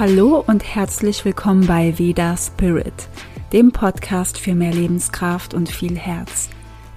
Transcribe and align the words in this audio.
Hallo 0.00 0.42
und 0.46 0.64
herzlich 0.64 1.26
willkommen 1.26 1.66
bei 1.66 1.98
Veda 1.98 2.34
Spirit, 2.34 3.06
dem 3.52 3.70
Podcast 3.70 4.38
für 4.38 4.54
mehr 4.54 4.72
Lebenskraft 4.72 5.52
und 5.52 5.68
viel 5.68 5.94
Herz. 5.94 6.48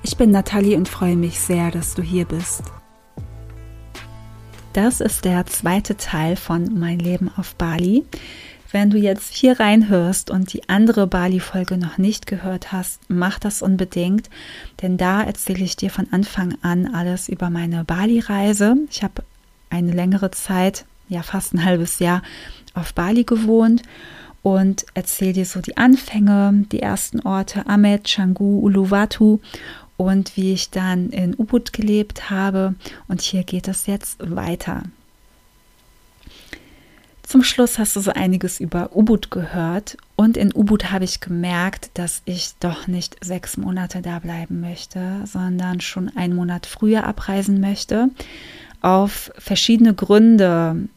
Ich 0.03 0.15
bin 0.15 0.31
Nathalie 0.31 0.77
und 0.77 0.87
freue 0.87 1.17
mich 1.17 1.37
sehr, 1.37 1.69
dass 1.69 1.95
du 1.95 2.01
hier 2.01 2.23
bist. 2.23 2.63
Das 4.71 5.01
ist 5.01 5.25
der 5.25 5.45
zweite 5.47 5.97
Teil 5.97 6.37
von 6.37 6.79
Mein 6.79 6.97
Leben 6.97 7.29
auf 7.35 7.55
Bali. 7.55 8.05
Wenn 8.71 8.89
du 8.89 8.97
jetzt 8.97 9.33
hier 9.33 9.59
reinhörst 9.59 10.31
und 10.31 10.53
die 10.53 10.69
andere 10.69 11.05
Bali-Folge 11.05 11.77
noch 11.77 11.97
nicht 11.97 12.25
gehört 12.25 12.71
hast, 12.71 13.01
mach 13.09 13.37
das 13.37 13.61
unbedingt, 13.61 14.29
denn 14.81 14.95
da 14.95 15.21
erzähle 15.21 15.65
ich 15.65 15.75
dir 15.75 15.89
von 15.89 16.07
Anfang 16.11 16.55
an 16.61 16.95
alles 16.95 17.27
über 17.27 17.49
meine 17.49 17.83
Bali-Reise. 17.83 18.77
Ich 18.89 19.03
habe 19.03 19.25
eine 19.69 19.91
längere 19.91 20.31
Zeit, 20.31 20.85
ja 21.09 21.21
fast 21.21 21.53
ein 21.53 21.65
halbes 21.65 21.99
Jahr, 21.99 22.21
auf 22.73 22.93
Bali 22.93 23.23
gewohnt 23.23 23.83
und 24.41 24.85
erzähle 24.93 25.33
dir 25.33 25.45
so 25.45 25.61
die 25.61 25.77
Anfänge, 25.77 26.65
die 26.71 26.81
ersten 26.81 27.21
Orte, 27.21 27.65
Amet, 27.67 28.03
Canggu, 28.03 28.59
Uluwatu 28.59 29.39
und 29.97 30.35
wie 30.35 30.53
ich 30.53 30.69
dann 30.69 31.09
in 31.09 31.33
Ubud 31.33 31.73
gelebt 31.73 32.29
habe. 32.29 32.75
Und 33.07 33.21
hier 33.21 33.43
geht 33.43 33.67
es 33.67 33.87
jetzt 33.87 34.17
weiter. 34.19 34.83
Zum 37.23 37.41
Schluss 37.41 37.79
hast 37.79 37.95
du 37.95 38.01
so 38.01 38.11
einiges 38.11 38.59
über 38.59 38.95
Ubud 38.95 39.31
gehört 39.31 39.97
und 40.17 40.35
in 40.35 40.53
Ubud 40.53 40.91
habe 40.91 41.05
ich 41.05 41.21
gemerkt, 41.21 41.89
dass 41.93 42.21
ich 42.25 42.51
doch 42.59 42.85
nicht 42.87 43.15
sechs 43.23 43.55
Monate 43.55 44.01
da 44.01 44.19
bleiben 44.19 44.59
möchte, 44.59 45.21
sondern 45.25 45.79
schon 45.79 46.15
einen 46.15 46.35
Monat 46.35 46.65
früher 46.65 47.05
abreisen 47.05 47.61
möchte. 47.61 48.09
Auf 48.81 49.31
verschiedene 49.37 49.93
Gründe 49.93 50.89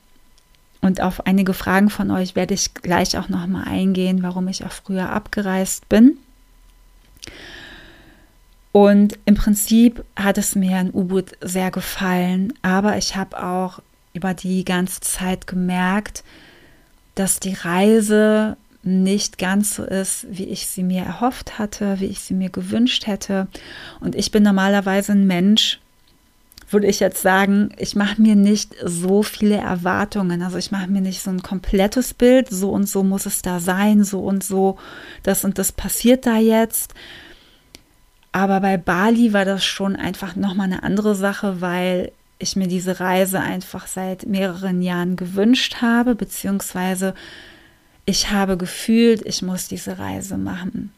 und 0.81 1.01
auf 1.01 1.27
einige 1.27 1.55
Fragen 1.55 1.91
von 1.91 2.11
euch 2.11 2.37
werde 2.37 2.55
ich 2.55 2.75
gleich 2.75 3.17
auch 3.19 3.29
noch 3.29 3.47
mal 3.47 3.65
eingehen, 3.65 4.23
warum 4.23 4.49
ich 4.49 4.65
auch 4.65 4.73
früher 4.73 5.11
abgereist 5.11 5.89
bin. 5.89 6.19
Und 8.73 9.19
im 9.25 9.35
Prinzip 9.35 10.05
hat 10.17 10.37
es 10.37 10.55
mir 10.55 10.79
in 10.81 10.93
U-Boot 10.93 11.33
sehr 11.41 11.71
gefallen, 11.71 12.53
aber 12.61 12.99
ich 12.99 13.17
habe 13.17 13.43
auch 13.43 13.81
über 14.13 14.35
die 14.35 14.65
ganze 14.65 15.01
Zeit 15.01 15.47
gemerkt, 15.47 16.25
dass 17.15 17.41
die 17.41 17.55
Reise 17.55 18.57
nicht 18.83 19.39
ganz 19.39 19.75
so 19.75 19.83
ist, 19.83 20.27
wie 20.31 20.45
ich 20.45 20.67
sie 20.67 20.83
mir 20.83 21.03
erhofft 21.03 21.59
hatte, 21.59 22.01
wie 22.01 22.07
ich 22.07 22.21
sie 22.21 22.35
mir 22.35 22.51
gewünscht 22.51 23.07
hätte. 23.07 23.49
Und 24.01 24.15
ich 24.15 24.31
bin 24.31 24.43
normalerweise 24.43 25.13
ein 25.13 25.27
Mensch, 25.27 25.81
würde 26.69 26.87
ich 26.87 27.01
jetzt 27.01 27.23
sagen, 27.23 27.71
ich 27.79 27.95
mache 27.95 28.21
mir 28.21 28.35
nicht 28.35 28.75
so 28.85 29.23
viele 29.23 29.57
Erwartungen. 29.57 30.43
Also 30.43 30.59
ich 30.59 30.71
mache 30.71 30.89
mir 30.89 31.01
nicht 31.01 31.23
so 31.23 31.31
ein 31.31 31.43
komplettes 31.43 32.15
Bild, 32.15 32.49
so 32.51 32.71
und 32.71 32.89
so 32.89 33.05
muss 33.05 33.27
es 33.27 33.43
da 33.43 33.61
sein, 33.61 34.03
so 34.03 34.21
und 34.21 34.43
so, 34.43 34.77
das 35.23 35.45
und 35.45 35.59
das 35.59 35.73
passiert 35.73 36.27
da 36.27 36.39
jetzt. 36.39 36.95
Aber 38.33 38.61
bei 38.61 38.77
Bali 38.77 39.33
war 39.33 39.45
das 39.45 39.65
schon 39.65 39.97
einfach 39.97 40.37
nochmal 40.37 40.67
eine 40.67 40.83
andere 40.83 41.15
Sache, 41.15 41.61
weil 41.61 42.13
ich 42.39 42.57
mir 42.57 42.69
diese 42.69 43.01
Reise 43.01 43.41
einfach 43.41 43.87
seit 43.87 44.27
mehreren 44.27 44.83
Jahren 44.83 45.17
gewünscht 45.17 45.77
habe, 45.81 46.15
beziehungsweise 46.15 47.15
ich 48.05 48.31
habe 48.31 48.57
gefühlt, 48.57 49.23
ich 49.25 49.43
muss 49.43 49.69
diese 49.69 49.99
Reise 49.99 50.37
machen. 50.37 50.93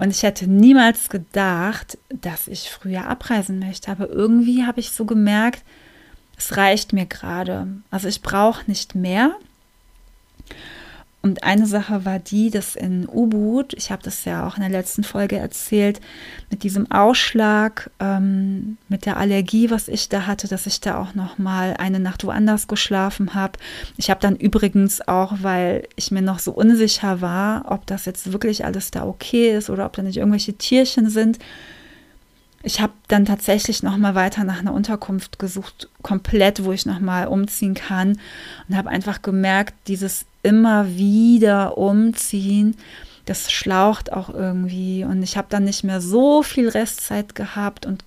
Und 0.00 0.12
ich 0.12 0.22
hätte 0.22 0.46
niemals 0.46 1.10
gedacht, 1.10 1.98
dass 2.08 2.48
ich 2.48 2.70
früher 2.70 3.06
abreisen 3.06 3.58
möchte. 3.58 3.90
Aber 3.90 4.08
irgendwie 4.08 4.64
habe 4.64 4.80
ich 4.80 4.92
so 4.92 5.04
gemerkt, 5.04 5.62
es 6.38 6.56
reicht 6.56 6.94
mir 6.94 7.04
gerade. 7.04 7.66
Also 7.90 8.08
ich 8.08 8.22
brauche 8.22 8.64
nicht 8.66 8.94
mehr. 8.94 9.36
Und 11.22 11.44
eine 11.44 11.66
Sache 11.66 12.06
war 12.06 12.18
die, 12.18 12.48
dass 12.48 12.76
in 12.76 13.06
Ubud, 13.06 13.74
ich 13.74 13.90
habe 13.90 14.02
das 14.02 14.24
ja 14.24 14.46
auch 14.46 14.56
in 14.56 14.62
der 14.62 14.70
letzten 14.70 15.04
Folge 15.04 15.36
erzählt, 15.36 16.00
mit 16.50 16.62
diesem 16.62 16.90
Ausschlag, 16.90 17.90
ähm, 18.00 18.78
mit 18.88 19.04
der 19.04 19.18
Allergie, 19.18 19.70
was 19.70 19.88
ich 19.88 20.08
da 20.08 20.26
hatte, 20.26 20.48
dass 20.48 20.66
ich 20.66 20.80
da 20.80 20.98
auch 20.98 21.14
noch 21.14 21.36
mal 21.36 21.74
eine 21.78 22.00
Nacht 22.00 22.24
woanders 22.24 22.68
geschlafen 22.68 23.34
habe. 23.34 23.58
Ich 23.98 24.08
habe 24.08 24.20
dann 24.20 24.34
übrigens 24.34 25.06
auch, 25.06 25.34
weil 25.42 25.86
ich 25.94 26.10
mir 26.10 26.22
noch 26.22 26.38
so 26.38 26.52
unsicher 26.52 27.20
war, 27.20 27.70
ob 27.70 27.86
das 27.86 28.06
jetzt 28.06 28.32
wirklich 28.32 28.64
alles 28.64 28.90
da 28.90 29.04
okay 29.04 29.54
ist 29.54 29.68
oder 29.68 29.84
ob 29.84 29.92
da 29.92 30.02
nicht 30.02 30.16
irgendwelche 30.16 30.54
Tierchen 30.54 31.10
sind, 31.10 31.38
ich 32.62 32.80
habe 32.80 32.92
dann 33.08 33.24
tatsächlich 33.24 33.82
noch 33.82 33.96
mal 33.96 34.14
weiter 34.14 34.44
nach 34.44 34.60
einer 34.60 34.74
Unterkunft 34.74 35.38
gesucht, 35.38 35.88
komplett, 36.02 36.62
wo 36.62 36.72
ich 36.72 36.84
noch 36.84 37.00
mal 37.00 37.26
umziehen 37.26 37.74
kann 37.74 38.18
und 38.68 38.76
habe 38.76 38.90
einfach 38.90 39.22
gemerkt, 39.22 39.74
dieses 39.86 40.26
immer 40.42 40.96
wieder 40.96 41.78
umziehen, 41.78 42.76
das 43.26 43.52
schlaucht 43.52 44.12
auch 44.12 44.30
irgendwie 44.30 45.04
und 45.04 45.22
ich 45.22 45.36
habe 45.36 45.48
dann 45.50 45.64
nicht 45.64 45.84
mehr 45.84 46.00
so 46.00 46.42
viel 46.42 46.68
Restzeit 46.68 47.34
gehabt 47.34 47.86
und 47.86 48.04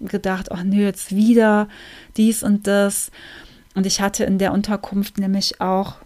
gedacht, 0.00 0.52
ach 0.52 0.62
nö, 0.62 0.82
jetzt 0.84 1.14
wieder 1.14 1.68
dies 2.16 2.42
und 2.42 2.66
das 2.66 3.10
und 3.74 3.86
ich 3.86 4.00
hatte 4.00 4.24
in 4.24 4.38
der 4.38 4.52
Unterkunft 4.52 5.18
nämlich 5.18 5.60
auch 5.60 5.96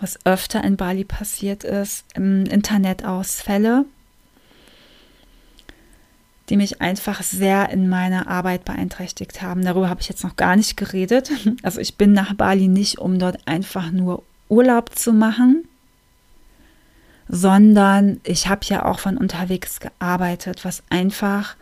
was 0.00 0.18
öfter 0.24 0.62
in 0.62 0.76
Bali 0.76 1.04
passiert 1.04 1.64
ist, 1.64 2.04
im 2.14 2.44
Internetausfälle 2.46 3.84
die 6.48 6.56
mich 6.56 6.80
einfach 6.80 7.22
sehr 7.22 7.68
in 7.70 7.88
meiner 7.88 8.26
Arbeit 8.26 8.64
beeinträchtigt 8.64 9.42
haben. 9.42 9.64
Darüber 9.64 9.88
habe 9.88 10.00
ich 10.00 10.08
jetzt 10.08 10.24
noch 10.24 10.36
gar 10.36 10.56
nicht 10.56 10.76
geredet. 10.76 11.30
Also 11.62 11.80
ich 11.80 11.96
bin 11.96 12.12
nach 12.12 12.34
Bali 12.34 12.68
nicht, 12.68 12.98
um 12.98 13.18
dort 13.18 13.46
einfach 13.46 13.90
nur 13.90 14.22
Urlaub 14.48 14.96
zu 14.96 15.12
machen, 15.12 15.66
sondern 17.28 18.20
ich 18.24 18.48
habe 18.48 18.60
ja 18.64 18.84
auch 18.84 19.00
von 19.00 19.16
unterwegs 19.16 19.80
gearbeitet, 19.80 20.64
was 20.64 20.82
einfach 20.90 21.56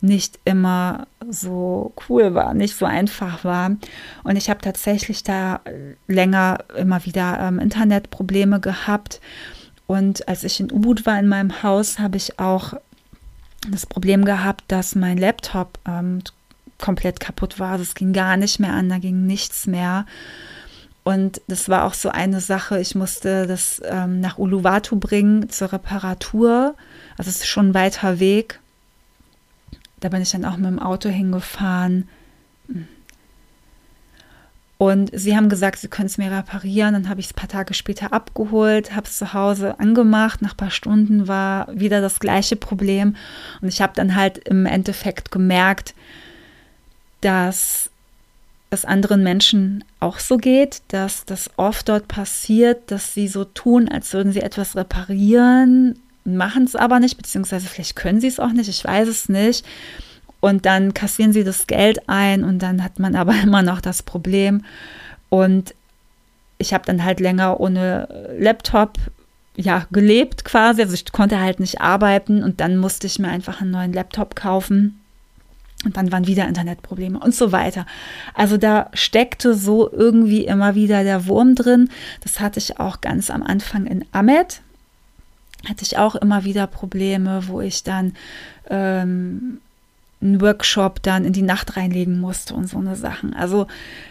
nicht 0.00 0.38
immer 0.44 1.08
so 1.28 1.92
cool 2.08 2.34
war, 2.34 2.54
nicht 2.54 2.76
so 2.76 2.86
einfach 2.86 3.44
war. 3.44 3.72
Und 4.22 4.36
ich 4.36 4.48
habe 4.48 4.60
tatsächlich 4.60 5.24
da 5.24 5.60
länger 6.06 6.58
immer 6.76 7.04
wieder 7.04 7.40
ähm, 7.40 7.58
Internetprobleme 7.58 8.60
gehabt. 8.60 9.20
Und 9.86 10.28
als 10.28 10.44
ich 10.44 10.60
in 10.60 10.70
Ubud 10.70 11.04
war 11.04 11.18
in 11.18 11.26
meinem 11.26 11.62
Haus, 11.62 11.98
habe 11.98 12.16
ich 12.16 12.38
auch 12.38 12.74
das 13.68 13.86
Problem 13.86 14.24
gehabt, 14.24 14.64
dass 14.68 14.94
mein 14.94 15.18
Laptop 15.18 15.78
ähm, 15.86 16.22
komplett 16.78 17.18
kaputt 17.18 17.58
war. 17.58 17.72
Also 17.72 17.82
es 17.82 17.94
ging 17.94 18.12
gar 18.12 18.36
nicht 18.36 18.60
mehr 18.60 18.72
an, 18.72 18.88
da 18.88 18.98
ging 18.98 19.26
nichts 19.26 19.66
mehr. 19.66 20.06
Und 21.08 21.40
das 21.46 21.70
war 21.70 21.84
auch 21.84 21.94
so 21.94 22.10
eine 22.10 22.38
Sache, 22.38 22.78
ich 22.78 22.94
musste 22.94 23.46
das 23.46 23.80
ähm, 23.82 24.20
nach 24.20 24.36
Uluwatu 24.36 24.96
bringen 24.96 25.48
zur 25.48 25.72
Reparatur. 25.72 26.74
Also 27.16 27.30
es 27.30 27.38
ist 27.38 27.46
schon 27.46 27.70
ein 27.70 27.74
weiter 27.74 28.20
Weg. 28.20 28.60
Da 30.00 30.10
bin 30.10 30.20
ich 30.20 30.32
dann 30.32 30.44
auch 30.44 30.58
mit 30.58 30.66
dem 30.66 30.78
Auto 30.78 31.08
hingefahren. 31.08 32.10
Und 34.76 35.10
sie 35.14 35.34
haben 35.34 35.48
gesagt, 35.48 35.78
sie 35.78 35.88
können 35.88 36.08
es 36.08 36.18
mir 36.18 36.30
reparieren. 36.30 36.92
Dann 36.92 37.08
habe 37.08 37.20
ich 37.20 37.26
es 37.28 37.32
ein 37.32 37.36
paar 37.36 37.48
Tage 37.48 37.72
später 37.72 38.12
abgeholt, 38.12 38.94
habe 38.94 39.06
es 39.06 39.16
zu 39.16 39.32
Hause 39.32 39.80
angemacht. 39.80 40.42
Nach 40.42 40.52
ein 40.52 40.58
paar 40.58 40.70
Stunden 40.70 41.26
war 41.26 41.68
wieder 41.72 42.02
das 42.02 42.20
gleiche 42.20 42.56
Problem. 42.56 43.16
Und 43.62 43.68
ich 43.68 43.80
habe 43.80 43.94
dann 43.96 44.14
halt 44.14 44.46
im 44.46 44.66
Endeffekt 44.66 45.30
gemerkt, 45.30 45.94
dass 47.22 47.88
es 48.70 48.84
anderen 48.84 49.22
Menschen 49.22 49.84
auch 50.00 50.18
so 50.18 50.36
geht, 50.36 50.82
dass 50.88 51.24
das 51.24 51.50
oft 51.56 51.88
dort 51.88 52.08
passiert, 52.08 52.90
dass 52.90 53.14
sie 53.14 53.28
so 53.28 53.44
tun, 53.44 53.88
als 53.88 54.12
würden 54.12 54.32
sie 54.32 54.42
etwas 54.42 54.76
reparieren, 54.76 55.98
machen 56.24 56.64
es 56.64 56.76
aber 56.76 57.00
nicht, 57.00 57.16
beziehungsweise 57.16 57.66
vielleicht 57.66 57.96
können 57.96 58.20
sie 58.20 58.26
es 58.26 58.40
auch 58.40 58.52
nicht, 58.52 58.68
ich 58.68 58.84
weiß 58.84 59.08
es 59.08 59.28
nicht. 59.28 59.64
Und 60.40 60.66
dann 60.66 60.94
kassieren 60.94 61.32
sie 61.32 61.42
das 61.42 61.66
Geld 61.66 62.08
ein 62.08 62.44
und 62.44 62.60
dann 62.60 62.84
hat 62.84 62.98
man 62.98 63.16
aber 63.16 63.34
immer 63.42 63.62
noch 63.62 63.80
das 63.80 64.02
Problem. 64.02 64.64
Und 65.30 65.74
ich 66.58 66.74
habe 66.74 66.84
dann 66.84 67.04
halt 67.04 67.20
länger 67.20 67.60
ohne 67.60 68.36
Laptop 68.38 68.98
ja 69.56 69.86
gelebt 69.90 70.44
quasi. 70.44 70.82
Also 70.82 70.94
ich 70.94 71.10
konnte 71.12 71.40
halt 71.40 71.60
nicht 71.60 71.80
arbeiten 71.80 72.42
und 72.42 72.60
dann 72.60 72.76
musste 72.76 73.06
ich 73.06 73.18
mir 73.18 73.28
einfach 73.28 73.60
einen 73.60 73.70
neuen 73.70 73.92
Laptop 73.92 74.36
kaufen. 74.36 74.97
Und 75.84 75.96
dann 75.96 76.10
waren 76.10 76.26
wieder 76.26 76.48
Internetprobleme 76.48 77.20
und 77.20 77.34
so 77.34 77.52
weiter. 77.52 77.86
Also 78.34 78.56
da 78.56 78.90
steckte 78.94 79.54
so 79.54 79.90
irgendwie 79.90 80.44
immer 80.44 80.74
wieder 80.74 81.04
der 81.04 81.26
Wurm 81.26 81.54
drin. 81.54 81.88
Das 82.20 82.40
hatte 82.40 82.58
ich 82.58 82.80
auch 82.80 83.00
ganz 83.00 83.30
am 83.30 83.44
Anfang 83.44 83.86
in 83.86 84.04
Amet. 84.10 84.60
Hatte 85.68 85.82
ich 85.82 85.96
auch 85.96 86.16
immer 86.16 86.44
wieder 86.44 86.66
Probleme, 86.66 87.46
wo 87.46 87.60
ich 87.60 87.84
dann 87.84 88.14
ähm, 88.68 89.60
einen 90.20 90.40
Workshop 90.40 91.02
dann 91.02 91.24
in 91.24 91.32
die 91.32 91.42
Nacht 91.42 91.76
reinlegen 91.76 92.18
musste 92.18 92.54
und 92.54 92.68
so 92.68 92.78
eine 92.78 92.96
Sachen. 92.96 93.34
Also 93.34 93.68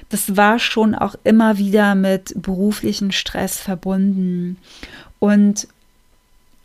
das 0.09 0.37
war 0.37 0.59
schon 0.59 0.95
auch 0.95 1.15
immer 1.25 1.57
wieder 1.57 1.95
mit 1.95 2.33
beruflichen 2.41 3.11
Stress 3.11 3.59
verbunden. 3.59 4.57
Und 5.19 5.67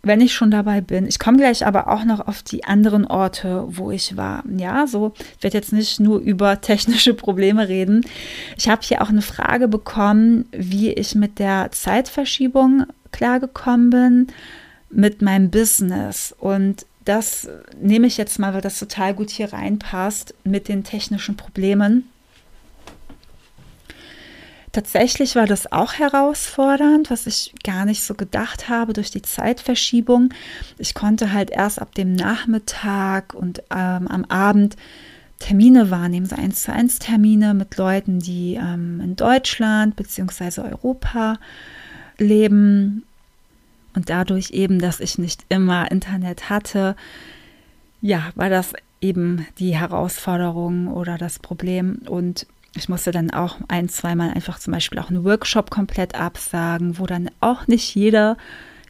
wenn 0.03 0.21
ich 0.21 0.35
schon 0.35 0.51
dabei 0.51 0.81
bin, 0.81 1.07
ich 1.07 1.19
komme 1.21 1.39
gleich 1.39 1.65
aber 1.65 1.89
auch 1.89 2.05
noch 2.05 2.27
auf 2.27 2.43
die 2.43 2.65
anderen 2.65 3.07
Orte, 3.07 3.65
wo 3.69 3.91
ich 3.93 4.17
war. 4.17 4.43
Ja, 4.57 4.87
so, 4.87 5.13
ich 5.37 5.45
werde 5.45 5.57
jetzt 5.57 5.73
nicht 5.73 6.01
nur 6.01 6.19
über 6.19 6.61
technische 6.61 7.15
Probleme 7.15 7.69
reden. 7.69 8.05
Ich 8.57 8.69
habe 8.69 8.83
hier 8.83 9.03
auch 9.03 9.11
eine 9.11 9.23
Frage 9.23 9.69
bekommen, 9.69 10.47
wie 10.53 10.91
ich 10.91 11.15
mit 11.15 11.39
der 11.39 11.71
Zeitverschiebung 11.71 12.87
klargekommen 13.13 13.91
bin, 13.91 14.27
mit 14.91 15.23
meinem 15.23 15.51
Business. 15.51 16.35
Und 16.39 16.85
das 17.05 17.49
nehme 17.81 18.07
ich 18.07 18.17
jetzt 18.17 18.39
mal, 18.39 18.55
weil 18.55 18.61
das 18.61 18.79
total 18.79 19.15
gut 19.15 19.31
hier 19.31 19.53
reinpasst 19.53 20.35
mit 20.45 20.69
den 20.69 20.83
technischen 20.83 21.37
Problemen. 21.37 22.09
Tatsächlich 24.73 25.37
war 25.37 25.47
das 25.47 25.71
auch 25.71 25.93
herausfordernd, 25.93 27.11
was 27.11 27.27
ich 27.27 27.53
gar 27.63 27.85
nicht 27.85 28.03
so 28.03 28.15
gedacht 28.15 28.71
habe 28.71 28.95
durch 28.95 29.11
die 29.11 29.21
Zeitverschiebung. 29.21 30.33
Ich 30.79 30.95
konnte 30.95 31.33
halt 31.33 31.51
erst 31.51 31.79
ab 31.79 31.95
dem 31.95 32.15
Nachmittag 32.15 33.35
und 33.35 33.63
ähm, 33.71 34.09
am 34.09 34.25
Abend 34.25 34.77
Termine 35.39 35.91
wahrnehmen, 35.91 36.25
so 36.25 36.37
eins 36.37 36.63
zu 36.63 36.73
eins 36.73 36.99
Termine 36.99 37.53
mit 37.53 37.77
Leuten, 37.77 38.21
die 38.21 38.55
ähm, 38.55 39.01
in 39.01 39.15
Deutschland 39.15 39.95
bzw. 39.97 40.63
Europa 40.63 41.39
leben. 42.17 43.03
Und 43.95 44.09
dadurch 44.09 44.53
eben, 44.53 44.79
dass 44.79 45.01
ich 45.01 45.19
nicht 45.19 45.45
immer 45.51 45.91
Internet 45.91 46.49
hatte, 46.49 46.97
ja, 48.01 48.31
war 48.37 48.49
das 48.49 48.73
eben 49.03 49.47
die 49.59 49.77
Herausforderung 49.77 50.89
oder 50.89 51.19
das 51.19 51.39
Problem. 51.39 52.01
Und 52.07 52.47
ich 52.75 52.89
musste 52.89 53.11
dann 53.11 53.31
auch 53.31 53.59
ein, 53.69 53.89
zweimal 53.89 54.31
einfach 54.31 54.59
zum 54.59 54.73
Beispiel 54.73 54.99
auch 54.99 55.11
einen 55.11 55.25
Workshop 55.25 55.71
komplett 55.71 56.15
absagen, 56.15 56.99
wo 56.99 57.07
dann 57.07 57.31
auch 57.41 57.67
nicht 57.67 57.95
jeder 57.95 58.37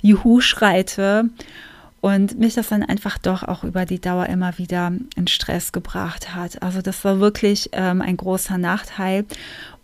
Juhu 0.02 0.40
schreite 0.40 1.30
und 2.02 2.36
mich 2.36 2.54
das 2.54 2.68
dann 2.68 2.82
einfach 2.82 3.16
doch 3.16 3.44
auch 3.44 3.62
über 3.62 3.86
die 3.86 4.00
Dauer 4.00 4.26
immer 4.26 4.58
wieder 4.58 4.92
in 5.14 5.28
Stress 5.28 5.70
gebracht 5.70 6.34
hat. 6.34 6.60
Also 6.60 6.82
das 6.82 7.04
war 7.04 7.20
wirklich 7.20 7.70
ähm, 7.72 8.02
ein 8.02 8.16
großer 8.16 8.58
Nachteil. 8.58 9.24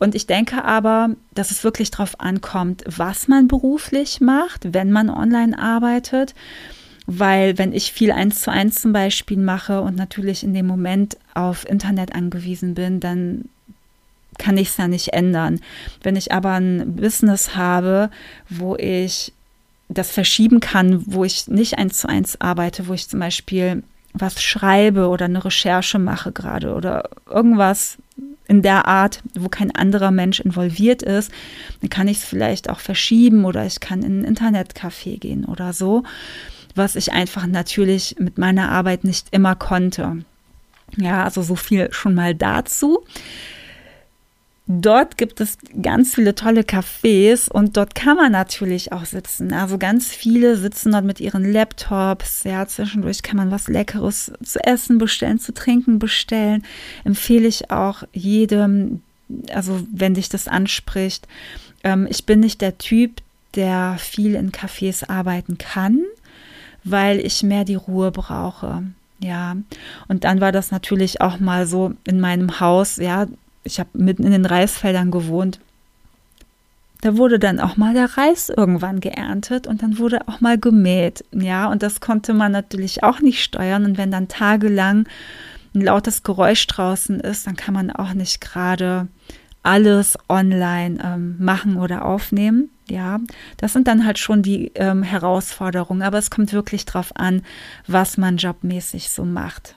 Und 0.01 0.17
ich 0.17 0.27
denke 0.27 0.65
aber, 0.65 1.11
dass 1.33 1.53
es 1.53 1.63
wirklich 1.63 1.93
darauf 1.93 2.19
ankommt, 2.19 2.83
was 2.87 3.29
man 3.29 3.47
beruflich 3.47 4.21
macht, 4.21 4.75
wenn 4.75 4.91
man 4.91 5.11
online 5.11 5.57
arbeitet. 5.57 6.35
Weil 7.07 7.57
wenn 7.57 7.73
ich 7.73 7.93
viel 7.93 8.11
eins 8.11 8.41
zu 8.41 8.51
eins 8.51 8.83
zum 8.83 8.93
Beispiel 8.93 9.39
mache 9.39 9.81
und 9.81 9.95
natürlich 9.97 10.43
in 10.43 10.55
dem 10.55 10.67
Moment 10.67 11.17
auf 11.35 11.69
Internet 11.69 12.17
angewiesen 12.17 12.75
bin, 12.75 12.99
dann 12.99 13.49
kann 14.39 14.57
ich 14.57 14.69
es 14.69 14.77
ja 14.77 14.89
nicht 14.89 15.09
ändern. 15.09 15.61
Wenn 16.03 16.17
ich 16.17 16.33
aber 16.33 16.53
ein 16.53 16.97
Business 16.97 17.57
habe, 17.57 18.11
wo 18.49 18.77
ich 18.77 19.33
das 19.89 20.11
verschieben 20.11 20.61
kann, 20.61 21.03
wo 21.07 21.25
ich 21.25 21.49
nicht 21.49 21.79
eins 21.79 21.99
zu 21.99 22.09
eins 22.09 22.41
arbeite, 22.41 22.89
wo 22.89 22.95
ich 22.95 23.09
zum 23.09 23.21
Beispiel 23.21 23.83
was 24.13 24.43
schreibe 24.43 25.09
oder 25.09 25.27
eine 25.27 25.45
Recherche 25.45 25.99
mache 25.99 26.33
gerade 26.33 26.75
oder 26.75 27.09
irgendwas 27.29 27.99
in 28.49 28.63
der 28.63 28.87
Art, 28.87 29.21
wo 29.35 29.49
kein 29.49 29.75
anderer 29.75 30.11
Mensch 30.11 30.41
involviert 30.41 31.03
ist, 31.03 31.31
dann 31.81 31.91
kann 31.91 32.09
ich 32.09 32.19
es 32.19 32.25
vielleicht 32.25 32.71
auch 32.71 32.81
verschieben 32.81 33.45
oder 33.45 33.67
ich 33.67 33.81
kann 33.81 34.03
in 34.03 34.23
ein 34.23 34.35
Internetcafé 34.35 35.19
gehen 35.19 35.45
oder 35.45 35.75
so, 35.75 36.03
was 36.75 36.97
ich 36.97 37.13
einfach 37.13 37.47
natürlich 37.47 38.17
mit 38.19 38.39
meiner 38.39 38.71
Arbeit 38.71 39.05
nicht 39.05 39.29
immer 39.33 39.55
konnte. 39.55 40.25
Ja, 40.97 41.25
also 41.25 41.43
so 41.43 41.57
viel 41.57 41.93
schon 41.93 42.15
mal 42.15 42.35
dazu. 42.35 43.05
Dort 44.71 45.17
gibt 45.17 45.41
es 45.41 45.57
ganz 45.81 46.15
viele 46.15 46.35
tolle 46.35 46.61
Cafés 46.61 47.51
und 47.51 47.79
dort 47.79 47.95
kann 47.95 48.19
man 48.19 48.33
natürlich 48.33 48.93
auch 48.93 49.07
sitzen. 49.07 49.55
Also 49.55 49.79
ganz 49.79 50.13
viele 50.13 50.59
sitzen 50.59 50.93
dort 50.93 51.07
mit 51.07 51.21
ihren 51.21 51.51
Laptops. 51.51 52.45
Ja, 52.45 52.67
zwischendurch 52.67 53.23
kann 53.23 53.39
man 53.39 53.51
was 53.51 53.69
Leckeres 53.69 54.31
zu 54.43 54.63
essen 54.63 54.99
bestellen, 54.99 55.39
zu 55.39 55.55
trinken 55.55 55.99
bestellen. 55.99 56.65
Empfehle 57.05 57.49
ich 57.49 57.71
auch 57.71 58.03
jedem, 58.13 59.01
also 59.55 59.81
wenn 59.91 60.13
dich 60.13 60.29
das 60.29 60.49
anspricht. 60.49 61.27
Ähm, 61.83 62.07
ich 62.11 62.27
bin 62.27 62.41
nicht 62.41 62.61
der 62.61 62.77
Typ, 62.77 63.23
der 63.55 63.97
viel 63.99 64.35
in 64.35 64.53
Cafés 64.53 65.09
arbeiten 65.09 65.57
kann, 65.57 66.03
weil 66.85 67.21
ich 67.21 67.43
mehr 67.43 67.65
die 67.65 67.75
Ruhe 67.75 68.11
brauche. 68.11 68.83
Ja, 69.21 69.57
und 70.09 70.25
dann 70.25 70.43
war 70.43 70.53
das 70.53 70.71
natürlich 70.71 71.23
auch 71.23 71.41
mal 71.41 71.67
so 71.67 71.95
in 72.05 72.21
meinem 72.21 72.61
Haus, 72.61 72.99
ja, 72.99 73.27
ich 73.69 73.79
habe 73.79 73.91
mitten 73.93 74.25
in 74.25 74.33
den 74.33 74.47
Reisfeldern 74.47 75.11
gewohnt. 75.11 75.61
Da 77.01 77.17
wurde 77.17 77.39
dann 77.39 77.61
auch 77.61 77.77
mal 77.77 77.95
der 77.95 78.17
Reis 78.17 78.49
irgendwann 78.49 78.99
geerntet 78.99 79.69
und 79.69 79.83
dann 79.83 79.99
wurde 79.99 80.27
auch 80.27 80.41
mal 80.41 80.59
gemäht. 80.59 81.25
Ja, 81.33 81.71
und 81.71 81.83
das 81.85 82.01
konnte 82.01 82.35
man 82.35 82.51
natürlich 82.51 83.05
auch 83.05 83.21
nicht 83.21 83.43
steuern. 83.43 83.85
Und 83.85 83.99
wenn 83.99 84.11
dann 84.11 84.27
tagelang 84.27 85.07
ein 85.75 85.81
lautes 85.83 86.25
Geräusch 86.25 86.67
draußen 86.67 87.21
ist, 87.21 87.47
dann 87.47 87.55
kann 87.55 87.75
man 87.75 87.93
auch 87.93 88.15
nicht 88.15 88.41
gerade 88.41 89.07
alles 89.63 90.19
online 90.29 90.99
ähm, 91.05 91.37
machen 91.39 91.77
oder 91.77 92.05
aufnehmen. 92.05 92.71
Ja, 92.89 93.21
das 93.59 93.75
sind 93.75 93.87
dann 93.87 94.05
halt 94.05 94.19
schon 94.19 94.43
die 94.43 94.73
ähm, 94.75 95.05
Herausforderungen. 95.05 96.03
Aber 96.03 96.19
es 96.19 96.31
kommt 96.31 96.53
wirklich 96.53 96.85
darauf 96.85 97.15
an, 97.15 97.43
was 97.87 98.17
man 98.17 98.39
jobmäßig 98.39 99.11
so 99.11 99.25
macht. 99.25 99.77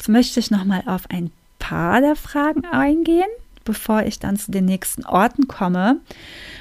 Jetzt 0.00 0.08
möchte 0.08 0.40
ich 0.40 0.50
noch 0.50 0.64
mal 0.64 0.82
auf 0.86 1.02
ein 1.10 1.30
paar 1.58 2.00
der 2.00 2.16
Fragen 2.16 2.64
eingehen, 2.64 3.28
bevor 3.66 4.02
ich 4.04 4.18
dann 4.18 4.38
zu 4.38 4.50
den 4.50 4.64
nächsten 4.64 5.04
Orten 5.04 5.46
komme. 5.46 5.98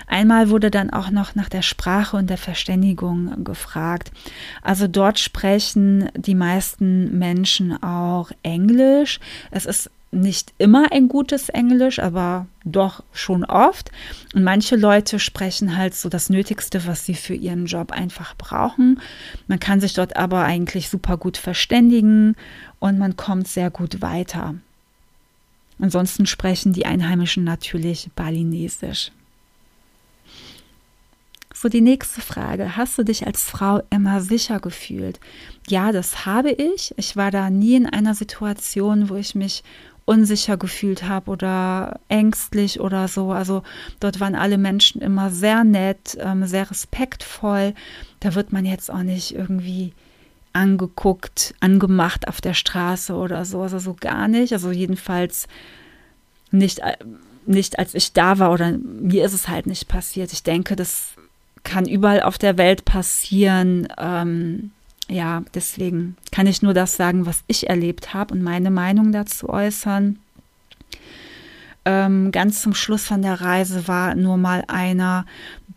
Einmal 0.07 0.49
wurde 0.49 0.69
dann 0.69 0.89
auch 0.89 1.09
noch 1.09 1.35
nach 1.35 1.47
der 1.47 1.61
Sprache 1.61 2.17
und 2.17 2.29
der 2.29 2.37
Verständigung 2.37 3.45
gefragt. 3.45 4.11
Also 4.61 4.89
dort 4.89 5.19
sprechen 5.19 6.09
die 6.17 6.35
meisten 6.35 7.17
Menschen 7.17 7.81
auch 7.81 8.29
Englisch. 8.43 9.21
Es 9.51 9.65
ist 9.65 9.89
nicht 10.11 10.53
immer 10.57 10.91
ein 10.91 11.07
gutes 11.07 11.49
Englisch, 11.49 11.99
aber 11.99 12.47
doch 12.65 13.03
schon 13.11 13.45
oft. 13.45 13.91
Und 14.33 14.43
manche 14.43 14.75
Leute 14.75 15.19
sprechen 15.19 15.77
halt 15.77 15.93
so 15.93 16.09
das 16.09 16.29
Nötigste, 16.29 16.85
was 16.87 17.05
sie 17.05 17.13
für 17.13 17.35
ihren 17.35 17.65
Job 17.65 17.91
einfach 17.91 18.35
brauchen. 18.35 18.99
Man 19.47 19.59
kann 19.59 19.79
sich 19.79 19.93
dort 19.93 20.15
aber 20.15 20.43
eigentlich 20.43 20.89
super 20.89 21.17
gut 21.17 21.37
verständigen 21.37 22.35
und 22.79 22.97
man 22.97 23.17
kommt 23.17 23.47
sehr 23.47 23.69
gut 23.69 24.01
weiter. 24.01 24.55
Ansonsten 25.79 26.25
sprechen 26.25 26.73
die 26.73 26.85
Einheimischen 26.85 27.43
natürlich 27.43 28.09
Balinesisch. 28.15 29.11
So, 31.53 31.67
die 31.67 31.81
nächste 31.81 32.21
Frage. 32.21 32.77
Hast 32.77 32.97
du 32.97 33.03
dich 33.03 33.27
als 33.27 33.43
Frau 33.43 33.81
immer 33.89 34.21
sicher 34.21 34.61
gefühlt? 34.61 35.19
Ja, 35.67 35.91
das 35.91 36.25
habe 36.25 36.51
ich. 36.51 36.93
Ich 36.95 37.17
war 37.17 37.31
da 37.31 37.49
nie 37.49 37.75
in 37.75 37.85
einer 37.85 38.15
Situation, 38.15 39.09
wo 39.09 39.15
ich 39.15 39.35
mich 39.35 39.63
unsicher 40.09 40.57
gefühlt 40.57 41.03
habe 41.03 41.29
oder 41.29 41.99
ängstlich 42.09 42.79
oder 42.79 43.07
so. 43.07 43.31
Also 43.31 43.61
dort 43.99 44.19
waren 44.19 44.33
alle 44.33 44.57
Menschen 44.57 45.01
immer 45.01 45.29
sehr 45.29 45.63
nett, 45.63 46.17
ähm, 46.19 46.47
sehr 46.47 46.71
respektvoll. 46.71 47.75
Da 48.19 48.33
wird 48.33 48.51
man 48.51 48.65
jetzt 48.65 48.91
auch 48.91 49.03
nicht 49.03 49.35
irgendwie 49.35 49.93
angeguckt, 50.51 51.53
angemacht 51.59 52.27
auf 52.27 52.41
der 52.41 52.55
Straße 52.55 53.13
oder 53.13 53.45
so. 53.45 53.61
Also 53.61 53.77
so 53.77 53.93
gar 53.93 54.27
nicht. 54.27 54.51
Also 54.51 54.71
jedenfalls 54.71 55.47
nicht, 56.49 56.79
äh, 56.79 56.97
nicht 57.45 57.77
als 57.77 57.93
ich 57.93 58.11
da 58.11 58.39
war 58.39 58.51
oder 58.51 58.71
mir 58.79 59.23
ist 59.23 59.33
es 59.33 59.47
halt 59.47 59.67
nicht 59.67 59.87
passiert. 59.87 60.33
Ich 60.33 60.41
denke, 60.41 60.75
das 60.75 61.13
kann 61.63 61.85
überall 61.85 62.23
auf 62.23 62.39
der 62.39 62.57
Welt 62.57 62.83
passieren. 62.83 63.87
Ähm, 63.99 64.71
ja, 65.09 65.43
deswegen 65.53 66.15
kann 66.31 66.47
ich 66.47 66.61
nur 66.61 66.73
das 66.73 66.95
sagen, 66.95 67.25
was 67.25 67.43
ich 67.47 67.69
erlebt 67.69 68.13
habe 68.13 68.33
und 68.33 68.43
meine 68.43 68.69
Meinung 68.69 69.11
dazu 69.11 69.49
äußern. 69.49 70.19
Ähm, 71.85 72.31
ganz 72.31 72.61
zum 72.61 72.75
Schluss 72.75 73.05
von 73.05 73.21
der 73.23 73.41
Reise 73.41 73.87
war 73.87 74.13
nur 74.13 74.37
mal 74.37 74.63
einer, 74.67 75.25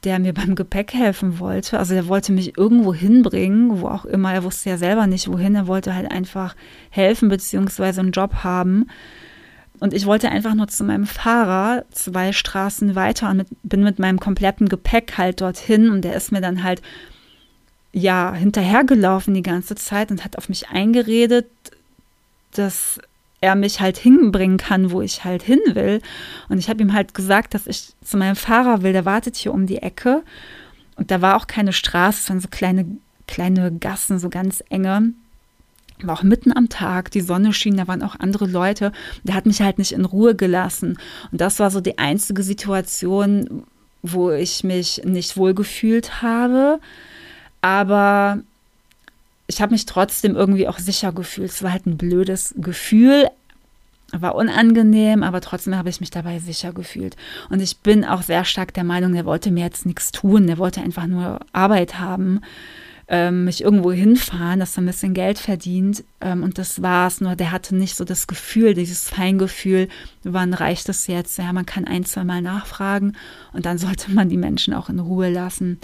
der 0.05 0.19
mir 0.19 0.35
beim 0.35 0.55
Gepäck 0.55 0.93
helfen 0.93 1.39
wollte. 1.39 1.79
Also 1.79 1.95
der 1.95 2.09
wollte 2.09 2.33
mich 2.33 2.59
irgendwo 2.59 2.93
hinbringen, 2.93 3.81
wo 3.81 3.89
auch 3.89 4.05
immer. 4.05 4.33
Er 4.35 4.45
wusste 4.45 4.71
ja 4.71 4.77
selber 4.77 5.07
nicht, 5.07 5.29
wohin. 5.29 5.55
Er 5.55 5.67
wollte 5.67 5.95
halt 5.95 6.11
einfach 6.11 6.55
helfen 6.91 7.29
beziehungsweise 7.29 8.01
einen 8.01 8.13
Job 8.13 8.45
haben. 8.45 8.89
Und 9.81 9.95
ich 9.95 10.07
wollte 10.07 10.29
einfach 10.29 10.55
nur 10.55 10.69
zu 10.69 10.85
meinem 10.85 11.07
Fahrer 11.07 11.85
zwei 11.91 12.33
Straßen 12.33 12.95
weiter 12.95 13.31
und 13.31 13.39
mit, 13.39 13.49
bin 13.63 13.83
mit 13.83 13.99
meinem 13.99 14.21
kompletten 14.21 14.69
Gepäck 14.69 15.17
halt 15.17 15.41
dorthin. 15.41 15.91
Und 15.91 16.03
der 16.03 16.15
ist 16.15 16.31
mir 16.31 16.41
dann 16.41 16.63
halt 16.63 16.83
ja 17.93 18.33
hinterhergelaufen 18.33 19.35
die 19.35 19.43
ganze 19.43 19.75
Zeit 19.75 20.11
und 20.11 20.25
hat 20.25 20.39
auf 20.39 20.49
mich 20.49 20.71
eingeredet, 20.71 21.47
dass 22.53 22.99
er 23.41 23.55
mich 23.57 23.81
halt 23.81 23.99
hinbringen 23.99 24.57
kann, 24.57 24.93
wo 24.93 25.03
ich 25.03 25.25
halt 25.25 25.43
hin 25.43 25.61
will. 25.73 26.01
Und 26.49 26.59
ich 26.59 26.71
habe 26.71 26.81
ihm 26.81 26.93
halt 26.93 27.13
gesagt, 27.13 27.55
dass 27.55 27.67
ich 27.67 27.93
zu 28.03 28.17
meinem 28.17 28.37
Fahrer 28.37 28.83
will, 28.83 28.93
der 28.93 29.05
wartet 29.05 29.37
hier 29.37 29.53
um 29.53 29.67
die 29.67 29.79
Ecke. 29.79 30.23
Und 30.97 31.11
da 31.11 31.21
war 31.21 31.37
auch 31.37 31.49
keine 31.49 31.73
Straße, 31.73 32.29
waren 32.29 32.41
so 32.41 32.49
kleine, 32.49 32.87
kleine 33.27 33.73
Gassen, 33.73 34.19
so 34.19 34.29
ganz 34.29 34.63
enge. 34.71 35.13
War 36.03 36.19
auch 36.19 36.23
mitten 36.23 36.57
am 36.57 36.69
Tag, 36.69 37.11
die 37.11 37.21
Sonne 37.21 37.53
schien, 37.53 37.77
da 37.77 37.89
waren 37.89 38.03
auch 38.03 38.19
andere 38.19 38.47
Leute. 38.47 38.93
Der 39.25 39.35
hat 39.35 39.47
mich 39.47 39.61
halt 39.61 39.79
nicht 39.79 39.93
in 39.93 40.05
Ruhe 40.05 40.37
gelassen. 40.37 40.99
Und 41.33 41.41
das 41.41 41.59
war 41.59 41.71
so 41.71 41.81
die 41.81 41.99
einzige 41.99 42.45
Situation, 42.45 43.65
wo 44.03 44.31
ich 44.31 44.63
mich 44.63 45.03
nicht 45.05 45.37
wohl 45.37 45.55
gefühlt 45.55 46.23
habe. 46.23 46.81
Aber 47.63 48.41
ich 49.47 49.63
habe 49.63 49.73
mich 49.73 49.87
trotzdem 49.87 50.37
irgendwie 50.37 50.69
auch 50.69 50.79
sicher 50.79 51.13
gefühlt. 51.13 51.51
Es 51.51 51.63
war 51.63 51.73
halt 51.73 51.87
ein 51.87 51.97
blödes 51.97 52.55
Gefühl, 52.59 53.29
war 54.13 54.35
unangenehm, 54.35 55.23
aber 55.23 55.41
trotzdem 55.41 55.77
habe 55.77 55.89
ich 55.89 56.01
mich 56.01 56.11
dabei 56.11 56.39
sicher 56.39 56.73
gefühlt. 56.73 57.17
Und 57.49 57.61
ich 57.61 57.79
bin 57.79 58.05
auch 58.05 58.23
sehr 58.23 58.45
stark 58.45 58.75
der 58.75 58.85
Meinung, 58.85 59.15
der 59.15 59.25
wollte 59.25 59.51
mir 59.51 59.65
jetzt 59.65 59.87
nichts 59.87 60.13
tun, 60.13 60.47
der 60.47 60.59
wollte 60.59 60.83
einfach 60.83 61.07
nur 61.07 61.41
Arbeit 61.53 61.99
haben, 61.99 62.43
ähm, 63.09 63.45
mich 63.45 63.63
irgendwo 63.63 63.93
hinfahren, 63.93 64.61
dass 64.61 64.77
er 64.77 64.83
ein 64.83 64.87
bisschen 64.87 65.15
Geld 65.15 65.39
verdient. 65.39 66.05
Ähm, 66.21 66.43
und 66.43 66.59
das 66.59 66.83
war's. 66.83 67.21
Nur 67.21 67.37
der 67.37 67.53
hatte 67.53 67.75
nicht 67.75 67.97
so 67.97 68.05
das 68.05 68.27
Gefühl, 68.27 68.75
dieses 68.75 69.09
Feingefühl, 69.09 69.89
wann 70.23 70.55
reicht 70.55 70.89
es 70.89 71.07
jetzt? 71.07 71.39
Ja, 71.39 71.53
man 71.53 71.67
kann 71.67 71.85
ein, 71.85 72.05
zwei 72.05 72.25
Mal 72.25 72.43
nachfragen 72.43 73.17
und 73.53 73.67
dann 73.67 73.79
sollte 73.79 74.11
man 74.11 74.29
die 74.29 74.37
Menschen 74.37 74.75
auch 74.75 74.89
in 74.89 74.99
Ruhe 74.99 75.31
lassen. 75.31 75.79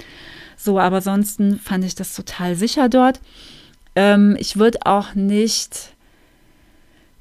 So, 0.57 0.79
aber 0.79 0.97
ansonsten 0.97 1.59
fand 1.59 1.85
ich 1.85 1.95
das 1.95 2.15
total 2.15 2.57
sicher 2.57 2.89
dort. 2.89 3.21
Ähm, 3.95 4.37
ich 4.39 4.57
würde 4.57 4.79
auch 4.85 5.15
nicht 5.15 5.95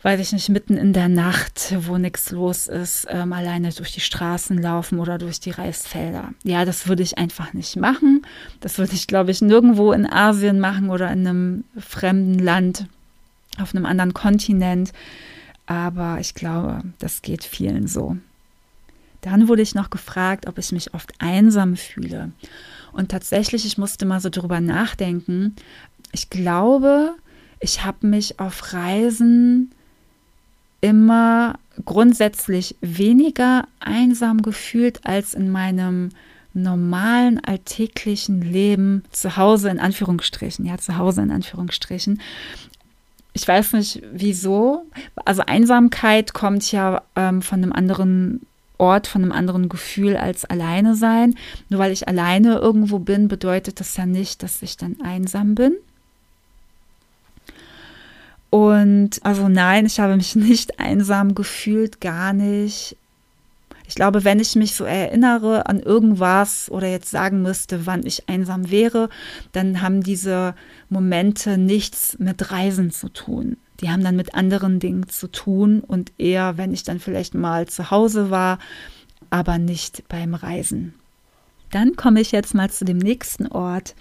weiß 0.03 0.19
ich 0.19 0.31
nicht, 0.31 0.49
mitten 0.49 0.77
in 0.77 0.93
der 0.93 1.09
Nacht, 1.09 1.75
wo 1.87 1.97
nichts 1.97 2.31
los 2.31 2.67
ist, 2.67 3.07
ähm, 3.09 3.33
alleine 3.33 3.71
durch 3.71 3.91
die 3.91 4.01
Straßen 4.01 4.61
laufen 4.61 4.99
oder 4.99 5.17
durch 5.17 5.39
die 5.39 5.51
Reisfelder. 5.51 6.29
Ja, 6.43 6.65
das 6.65 6.87
würde 6.87 7.03
ich 7.03 7.17
einfach 7.17 7.53
nicht 7.53 7.75
machen. 7.75 8.25
Das 8.59 8.77
würde 8.77 8.93
ich, 8.93 9.07
glaube 9.07 9.31
ich, 9.31 9.41
nirgendwo 9.41 9.91
in 9.91 10.05
Asien 10.05 10.59
machen 10.59 10.89
oder 10.89 11.11
in 11.11 11.27
einem 11.27 11.63
fremden 11.77 12.39
Land, 12.39 12.85
auf 13.59 13.73
einem 13.73 13.85
anderen 13.85 14.13
Kontinent. 14.13 14.93
Aber 15.65 16.19
ich 16.19 16.35
glaube, 16.35 16.81
das 16.99 17.21
geht 17.21 17.43
vielen 17.43 17.87
so. 17.87 18.17
Dann 19.21 19.47
wurde 19.47 19.63
ich 19.63 19.75
noch 19.75 19.89
gefragt, 19.89 20.47
ob 20.47 20.57
ich 20.59 20.71
mich 20.71 20.93
oft 20.93 21.11
einsam 21.17 21.75
fühle. 21.75 22.31
Und 22.93 23.09
tatsächlich, 23.09 23.65
ich 23.65 23.77
musste 23.77 24.05
mal 24.05 24.21
so 24.21 24.29
drüber 24.29 24.61
nachdenken. 24.61 25.55
Ich 26.11 26.29
glaube, 26.29 27.15
ich 27.59 27.83
habe 27.83 28.07
mich 28.07 28.39
auf 28.39 28.73
Reisen 28.73 29.71
immer 30.81 31.55
grundsätzlich 31.85 32.75
weniger 32.81 33.67
einsam 33.79 34.41
gefühlt 34.41 35.05
als 35.05 35.33
in 35.33 35.51
meinem 35.51 36.09
normalen 36.53 37.43
alltäglichen 37.43 38.41
Leben 38.41 39.03
zu 39.11 39.37
Hause 39.37 39.69
in 39.69 39.79
Anführungsstrichen, 39.79 40.65
ja, 40.65 40.77
zu 40.77 40.97
Hause 40.97 41.21
in 41.21 41.31
Anführungsstrichen. 41.31 42.19
Ich 43.33 43.47
weiß 43.47 43.73
nicht 43.73 44.01
wieso. 44.11 44.85
Also 45.23 45.43
Einsamkeit 45.45 46.33
kommt 46.33 46.71
ja 46.71 47.03
ähm, 47.15 47.43
von 47.43 47.61
einem 47.61 47.73
anderen 47.73 48.41
Ort, 48.79 49.07
von 49.07 49.23
einem 49.23 49.31
anderen 49.31 49.69
Gefühl 49.69 50.17
als 50.17 50.45
alleine 50.45 50.95
sein. 50.95 51.35
Nur 51.69 51.79
weil 51.79 51.91
ich 51.91 52.07
alleine 52.07 52.57
irgendwo 52.57 52.99
bin, 52.99 53.27
bedeutet 53.27 53.79
das 53.79 53.95
ja 53.97 54.05
nicht, 54.05 54.41
dass 54.41 54.61
ich 54.61 54.77
dann 54.77 54.97
einsam 55.01 55.53
bin. 55.53 55.75
Und 58.49 59.19
also 59.23 59.49
nein, 59.49 59.85
ich 59.85 59.99
habe 59.99 60.15
mich 60.15 60.35
nicht 60.35 60.79
einsam 60.79 61.35
gefühlt, 61.35 62.01
gar 62.01 62.33
nicht. 62.33 62.95
Ich 63.87 63.95
glaube, 63.95 64.25
wenn 64.25 64.39
ich 64.39 64.55
mich 64.55 64.75
so 64.75 64.83
erinnere 64.83 65.67
an 65.67 65.79
irgendwas 65.79 66.69
oder 66.69 66.87
jetzt 66.87 67.09
sagen 67.09 67.41
müsste, 67.41 67.85
wann 67.85 68.05
ich 68.05 68.27
einsam 68.27 68.69
wäre, 68.69 69.09
dann 69.53 69.81
haben 69.81 70.03
diese 70.03 70.55
Momente 70.89 71.57
nichts 71.57 72.19
mit 72.19 72.51
Reisen 72.51 72.91
zu 72.91 73.07
tun. 73.07 73.55
Die 73.79 73.89
haben 73.89 74.03
dann 74.03 74.17
mit 74.17 74.35
anderen 74.35 74.79
Dingen 74.79 75.07
zu 75.07 75.27
tun 75.27 75.79
und 75.79 76.11
eher, 76.17 76.57
wenn 76.57 76.73
ich 76.73 76.83
dann 76.83 76.99
vielleicht 76.99 77.33
mal 77.33 77.67
zu 77.67 77.89
Hause 77.89 78.29
war, 78.29 78.59
aber 79.29 79.57
nicht 79.57 80.03
beim 80.09 80.33
Reisen. 80.33 80.93
Dann 81.71 81.95
komme 81.95 82.21
ich 82.21 82.31
jetzt 82.31 82.55
mal 82.55 82.69
zu 82.69 82.85
dem 82.85 82.97
nächsten 82.97 83.47
Ort, 83.47 83.95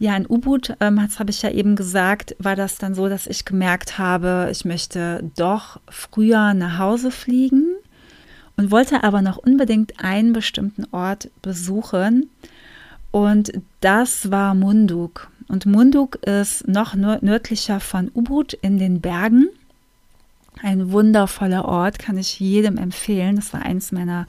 ja, 0.00 0.16
in 0.16 0.26
U-Boot, 0.26 0.74
ähm, 0.80 0.96
das 0.96 1.20
habe 1.20 1.30
ich 1.30 1.42
ja 1.42 1.50
eben 1.50 1.76
gesagt, 1.76 2.34
war 2.38 2.56
das 2.56 2.78
dann 2.78 2.94
so, 2.94 3.10
dass 3.10 3.26
ich 3.26 3.44
gemerkt 3.44 3.98
habe, 3.98 4.48
ich 4.50 4.64
möchte 4.64 5.30
doch 5.36 5.78
früher 5.90 6.54
nach 6.54 6.78
Hause 6.78 7.10
fliegen 7.10 7.66
und 8.56 8.70
wollte 8.70 9.04
aber 9.04 9.20
noch 9.20 9.36
unbedingt 9.36 10.02
einen 10.02 10.32
bestimmten 10.32 10.86
Ort 10.90 11.30
besuchen. 11.42 12.30
Und 13.10 13.52
das 13.80 14.30
war 14.30 14.54
Munduk. 14.54 15.30
Und 15.48 15.66
Munduk 15.66 16.16
ist 16.26 16.66
noch 16.66 16.94
nördlicher 16.94 17.78
von 17.78 18.10
Ubud 18.14 18.54
in 18.54 18.78
den 18.78 19.02
Bergen. 19.02 19.50
Ein 20.62 20.92
wundervoller 20.92 21.64
Ort, 21.64 21.98
kann 21.98 22.18
ich 22.18 22.38
jedem 22.38 22.76
empfehlen. 22.76 23.36
Das 23.36 23.52
war 23.52 23.62
eins 23.62 23.92
meiner 23.92 24.26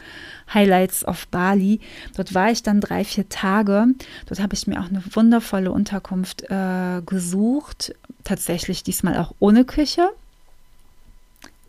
Highlights 0.54 1.04
auf 1.04 1.28
Bali. 1.28 1.82
Dort 2.16 2.34
war 2.34 2.52
ich 2.52 2.64
dann 2.64 2.80
drei, 2.80 3.04
vier 3.04 3.28
Tage. 3.28 3.88
Dort 4.28 4.40
habe 4.40 4.54
ich 4.54 4.66
mir 4.66 4.80
auch 4.80 4.90
eine 4.90 5.04
wundervolle 5.12 5.72
Unterkunft 5.72 6.44
äh, 6.50 7.02
gesucht. 7.06 7.94
Tatsächlich 8.24 8.84
diesmal 8.84 9.18
auch 9.18 9.34
ohne 9.40 9.66
Küche, 9.66 10.10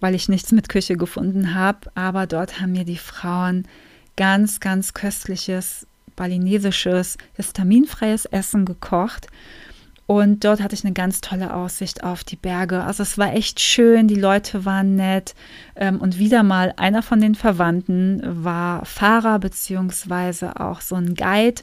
weil 0.00 0.14
ich 0.14 0.28
nichts 0.28 0.52
mit 0.52 0.69
Küche 0.69 0.97
gefunden 0.97 1.54
habe. 1.54 1.90
Aber 1.95 2.26
dort 2.26 2.61
haben 2.61 2.73
mir 2.73 2.85
die 2.85 2.99
Frauen 2.99 3.66
ganz, 4.16 4.61
ganz 4.61 4.95
köstliches 4.95 5.87
balinesisches, 6.14 7.19
histaminfreies 7.35 8.26
Essen 8.26 8.64
gekocht. 8.64 9.26
Und 10.12 10.45
dort 10.45 10.61
hatte 10.61 10.75
ich 10.75 10.85
eine 10.85 10.92
ganz 10.92 11.23
tolle 11.23 11.54
Aussicht 11.54 12.04
auf 12.04 12.23
die 12.23 12.37
Berge. 12.37 12.85
Also 12.85 13.02
es 13.02 13.16
war 13.16 13.33
echt 13.33 13.61
schön, 13.61 14.09
die 14.09 14.14
Leute 14.14 14.66
waren 14.66 14.95
nett. 14.95 15.35
Ähm, 15.75 16.02
und 16.02 16.19
wieder 16.19 16.42
mal 16.42 16.75
einer 16.76 17.02
von 17.02 17.19
den 17.19 17.35
Verwandten 17.35 18.21
war 18.23 18.85
Fahrer 18.85 19.38
beziehungsweise 19.38 20.61
auch 20.61 20.83
so 20.83 20.97
ein 20.97 21.14
Guide, 21.14 21.62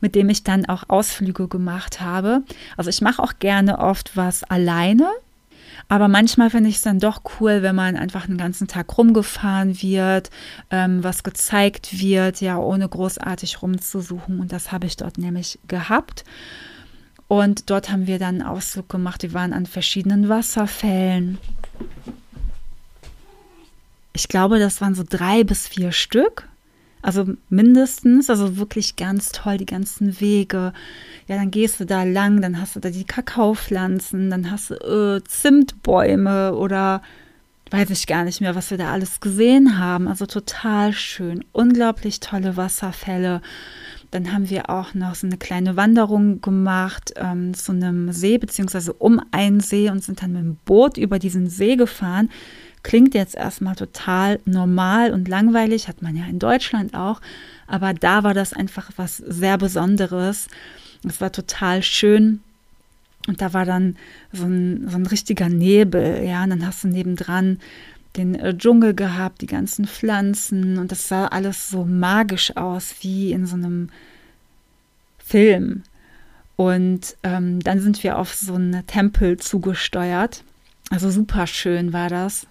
mit 0.00 0.14
dem 0.14 0.28
ich 0.28 0.44
dann 0.44 0.66
auch 0.66 0.84
Ausflüge 0.86 1.48
gemacht 1.48 2.00
habe. 2.00 2.44
Also 2.76 2.90
ich 2.90 3.00
mache 3.00 3.20
auch 3.20 3.40
gerne 3.40 3.80
oft 3.80 4.16
was 4.16 4.44
alleine. 4.44 5.08
Aber 5.88 6.06
manchmal 6.06 6.50
finde 6.50 6.70
ich 6.70 6.76
es 6.76 6.82
dann 6.82 7.00
doch 7.00 7.22
cool, 7.40 7.62
wenn 7.62 7.74
man 7.74 7.96
einfach 7.96 8.26
den 8.26 8.38
ganzen 8.38 8.68
Tag 8.68 8.96
rumgefahren 8.96 9.82
wird, 9.82 10.30
ähm, 10.70 11.02
was 11.02 11.24
gezeigt 11.24 11.98
wird, 11.98 12.40
ja, 12.40 12.56
ohne 12.56 12.88
großartig 12.88 13.62
rumzusuchen. 13.62 14.38
Und 14.38 14.52
das 14.52 14.70
habe 14.70 14.86
ich 14.86 14.96
dort 14.96 15.18
nämlich 15.18 15.58
gehabt. 15.66 16.24
Und 17.28 17.68
dort 17.68 17.90
haben 17.90 18.06
wir 18.06 18.18
dann 18.18 18.42
Ausflug 18.42 18.88
gemacht. 18.88 19.22
Wir 19.22 19.34
waren 19.34 19.52
an 19.52 19.66
verschiedenen 19.66 20.28
Wasserfällen. 20.28 21.38
Ich 24.14 24.28
glaube, 24.28 24.58
das 24.58 24.80
waren 24.80 24.94
so 24.94 25.04
drei 25.08 25.44
bis 25.44 25.68
vier 25.68 25.92
Stück. 25.92 26.48
Also 27.02 27.26
mindestens, 27.48 28.28
also 28.28 28.56
wirklich 28.56 28.96
ganz 28.96 29.30
toll, 29.30 29.58
die 29.58 29.66
ganzen 29.66 30.20
Wege. 30.20 30.72
Ja, 31.28 31.36
dann 31.36 31.50
gehst 31.50 31.78
du 31.78 31.86
da 31.86 32.02
lang, 32.02 32.40
dann 32.40 32.60
hast 32.60 32.74
du 32.74 32.80
da 32.80 32.90
die 32.90 33.04
Kakaopflanzen, 33.04 34.30
dann 34.30 34.50
hast 34.50 34.70
du 34.70 34.74
äh, 34.74 35.22
Zimtbäume 35.22 36.54
oder 36.54 37.02
weiß 37.70 37.90
ich 37.90 38.06
gar 38.06 38.24
nicht 38.24 38.40
mehr, 38.40 38.54
was 38.54 38.70
wir 38.70 38.78
da 38.78 38.90
alles 38.92 39.20
gesehen 39.20 39.78
haben. 39.78 40.08
Also 40.08 40.26
total 40.26 40.92
schön, 40.92 41.44
unglaublich 41.52 42.20
tolle 42.20 42.56
Wasserfälle. 42.56 43.42
Dann 44.10 44.32
haben 44.32 44.48
wir 44.48 44.70
auch 44.70 44.94
noch 44.94 45.14
so 45.14 45.26
eine 45.26 45.36
kleine 45.36 45.76
Wanderung 45.76 46.40
gemacht 46.40 47.12
ähm, 47.16 47.52
zu 47.52 47.72
einem 47.72 48.10
See, 48.12 48.38
beziehungsweise 48.38 48.92
um 48.94 49.20
einen 49.32 49.60
See 49.60 49.90
und 49.90 50.02
sind 50.02 50.22
dann 50.22 50.32
mit 50.32 50.42
dem 50.42 50.56
Boot 50.64 50.96
über 50.96 51.18
diesen 51.18 51.48
See 51.48 51.76
gefahren. 51.76 52.30
Klingt 52.82 53.14
jetzt 53.14 53.34
erstmal 53.34 53.74
total 53.74 54.40
normal 54.46 55.12
und 55.12 55.28
langweilig, 55.28 55.88
hat 55.88 56.00
man 56.00 56.16
ja 56.16 56.24
in 56.24 56.38
Deutschland 56.38 56.94
auch, 56.94 57.20
aber 57.66 57.92
da 57.92 58.22
war 58.24 58.34
das 58.34 58.54
einfach 58.54 58.90
was 58.96 59.18
sehr 59.18 59.58
Besonderes. 59.58 60.48
Es 61.06 61.20
war 61.20 61.30
total 61.30 61.82
schön. 61.82 62.40
Und 63.26 63.42
da 63.42 63.52
war 63.52 63.66
dann 63.66 63.96
so 64.32 64.44
ein, 64.44 64.88
so 64.88 64.96
ein 64.96 65.04
richtiger 65.04 65.50
Nebel, 65.50 66.24
ja, 66.24 66.44
und 66.44 66.50
dann 66.50 66.66
hast 66.66 66.82
du 66.84 66.88
nebendran 66.88 67.58
den 68.16 68.34
äh, 68.34 68.56
Dschungel 68.56 68.94
gehabt, 68.94 69.40
die 69.40 69.46
ganzen 69.46 69.86
Pflanzen 69.86 70.78
und 70.78 70.90
das 70.90 71.08
sah 71.08 71.26
alles 71.26 71.68
so 71.68 71.84
magisch 71.84 72.56
aus, 72.56 72.96
wie 73.00 73.32
in 73.32 73.46
so 73.46 73.56
einem 73.56 73.90
Film. 75.18 75.82
Und 76.56 77.16
ähm, 77.22 77.60
dann 77.60 77.80
sind 77.80 78.02
wir 78.02 78.18
auf 78.18 78.34
so 78.34 78.54
einen 78.54 78.84
Tempel 78.86 79.36
zugesteuert. 79.36 80.42
Also 80.90 81.10
super 81.10 81.46
schön 81.46 81.92
war 81.92 82.08
das. 82.08 82.46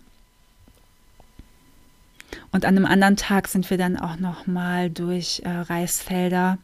Und 2.52 2.66
an 2.66 2.78
einem 2.78 2.86
anderen 2.86 3.16
Tag 3.16 3.48
sind 3.48 3.70
wir 3.70 3.78
dann 3.78 3.98
auch 3.98 4.18
noch 4.18 4.48
mal 4.48 4.90
durch 4.90 5.42
äh, 5.44 5.50
Reisfelder. 5.50 6.58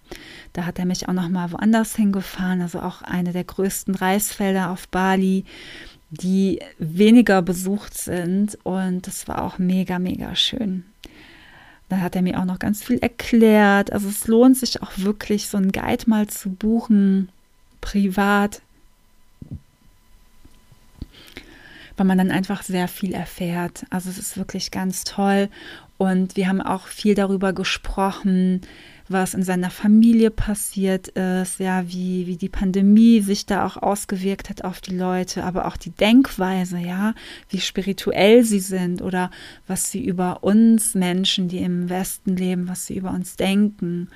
Da 0.54 0.66
hat 0.66 0.80
er 0.80 0.86
mich 0.86 1.08
auch 1.08 1.14
noch 1.14 1.30
mal 1.30 1.52
woanders 1.52 1.96
hingefahren, 1.96 2.62
also 2.62 2.80
auch 2.80 3.02
eine 3.02 3.34
der 3.34 3.44
größten 3.44 3.96
Reisfelder 3.96 4.70
auf 4.70 4.88
Bali 4.88 5.46
die 6.22 6.60
weniger 6.78 7.42
besucht 7.42 7.96
sind. 7.96 8.58
Und 8.64 9.08
das 9.08 9.28
war 9.28 9.44
auch 9.44 9.58
mega, 9.58 10.00
mega 10.00 10.36
schön. 10.36 10.86
Dann 11.90 12.02
hat 12.02 12.16
er 12.16 12.22
mir 12.22 12.40
auch 12.40 12.46
noch 12.46 12.60
ganz 12.60 12.84
viel 12.84 13.00
erklärt. 13.00 13.92
Also 13.92 14.08
es 14.08 14.28
lohnt 14.28 14.58
sich 14.58 14.82
auch 14.82 14.92
wirklich, 14.98 15.48
so 15.48 15.58
einen 15.58 15.72
Guide 15.72 16.04
mal 16.08 16.28
zu 16.28 16.50
buchen, 16.50 17.30
privat, 17.82 18.62
weil 21.98 22.06
man 22.06 22.18
dann 22.18 22.32
einfach 22.32 22.64
sehr 22.64 22.88
viel 22.88 23.14
erfährt. 23.14 23.86
Also 23.90 24.10
es 24.10 24.18
ist 24.18 24.38
wirklich 24.38 24.72
ganz 24.72 25.04
toll. 25.04 25.50
Und 25.98 26.36
wir 26.36 26.48
haben 26.48 26.62
auch 26.62 26.88
viel 26.88 27.16
darüber 27.16 27.54
gesprochen, 27.54 28.62
was 29.10 29.34
in 29.34 29.44
seiner 29.44 29.70
Familie 29.70 30.32
passiert 30.32 31.10
ist, 31.10 31.60
ja, 31.60 31.88
wie, 31.88 32.26
wie 32.28 32.38
die 32.38 32.50
Pandemie 32.50 33.22
sich 33.22 33.46
da 33.46 33.66
auch 33.66 33.78
ausgewirkt 33.78 34.50
hat 34.50 34.64
auf 34.64 34.82
die 34.82 34.96
Leute, 34.96 35.44
aber 35.44 35.68
auch 35.68 35.78
die 35.78 35.92
Denkweise, 35.92 36.78
ja, 36.78 37.14
wie 37.50 37.60
spirituell 37.60 38.44
sie 38.44 38.62
sind 38.62 39.02
oder 39.02 39.30
was 39.68 39.92
sie 39.92 40.04
über 40.04 40.44
uns 40.44 40.96
Menschen, 40.96 41.50
die 41.50 41.60
im 41.60 41.90
Westen 41.90 42.38
leben, 42.38 42.68
was 42.68 42.86
sie 42.86 42.98
über 42.98 43.12
uns 43.12 43.36
denken. 43.36 44.10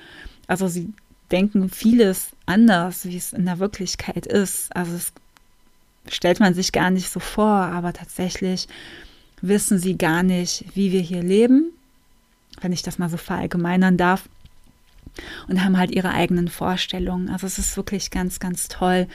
Also 0.46 0.68
sie 0.68 0.92
denken 1.30 1.68
vieles 1.68 2.30
anders, 2.46 3.04
wie 3.04 3.16
es 3.16 3.32
in 3.32 3.44
der 3.44 3.58
Wirklichkeit 3.58 4.26
ist. 4.26 4.74
Also 4.74 4.94
es 4.96 5.12
stellt 6.08 6.40
man 6.40 6.54
sich 6.54 6.72
gar 6.72 6.90
nicht 6.90 7.10
so 7.10 7.20
vor, 7.20 7.46
aber 7.46 7.92
tatsächlich 7.92 8.66
wissen 9.42 9.78
sie 9.78 9.96
gar 9.98 10.22
nicht, 10.22 10.64
wie 10.74 10.92
wir 10.92 11.00
hier 11.00 11.22
leben, 11.22 11.72
wenn 12.60 12.72
ich 12.72 12.82
das 12.82 12.98
mal 12.98 13.10
so 13.10 13.18
verallgemeinern 13.18 13.96
darf, 13.96 14.28
und 15.48 15.64
haben 15.64 15.76
halt 15.78 15.90
ihre 15.90 16.10
eigenen 16.10 16.48
Vorstellungen. 16.48 17.28
Also 17.30 17.46
es 17.46 17.58
ist 17.58 17.76
wirklich 17.76 18.10
ganz, 18.10 18.40
ganz 18.40 18.68
toll. 18.68 19.06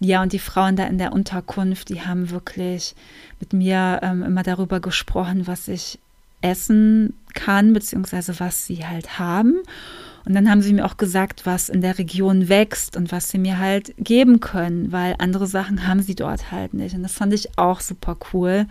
Ja, 0.00 0.22
und 0.22 0.32
die 0.32 0.38
Frauen 0.38 0.76
da 0.76 0.84
in 0.86 0.98
der 0.98 1.12
Unterkunft, 1.12 1.88
die 1.88 2.02
haben 2.02 2.30
wirklich 2.30 2.94
mit 3.40 3.52
mir 3.52 4.00
ähm, 4.02 4.22
immer 4.22 4.42
darüber 4.42 4.80
gesprochen, 4.80 5.46
was 5.46 5.68
ich 5.68 5.98
essen 6.40 7.14
kann, 7.32 7.72
beziehungsweise 7.72 8.38
was 8.38 8.66
sie 8.66 8.86
halt 8.86 9.18
haben. 9.18 9.60
Und 10.24 10.34
dann 10.34 10.48
haben 10.48 10.62
sie 10.62 10.72
mir 10.72 10.86
auch 10.86 10.96
gesagt, 10.96 11.44
was 11.44 11.68
in 11.68 11.80
der 11.80 11.98
Region 11.98 12.48
wächst 12.48 12.96
und 12.96 13.12
was 13.12 13.30
sie 13.30 13.38
mir 13.38 13.58
halt 13.58 13.94
geben 13.98 14.40
können, 14.40 14.90
weil 14.90 15.16
andere 15.18 15.46
Sachen 15.46 15.86
haben 15.86 16.02
sie 16.02 16.14
dort 16.14 16.50
halt 16.50 16.74
nicht. 16.74 16.94
Und 16.94 17.02
das 17.02 17.12
fand 17.12 17.32
ich 17.34 17.58
auch 17.58 17.80
super 17.80 18.16
cool. 18.32 18.66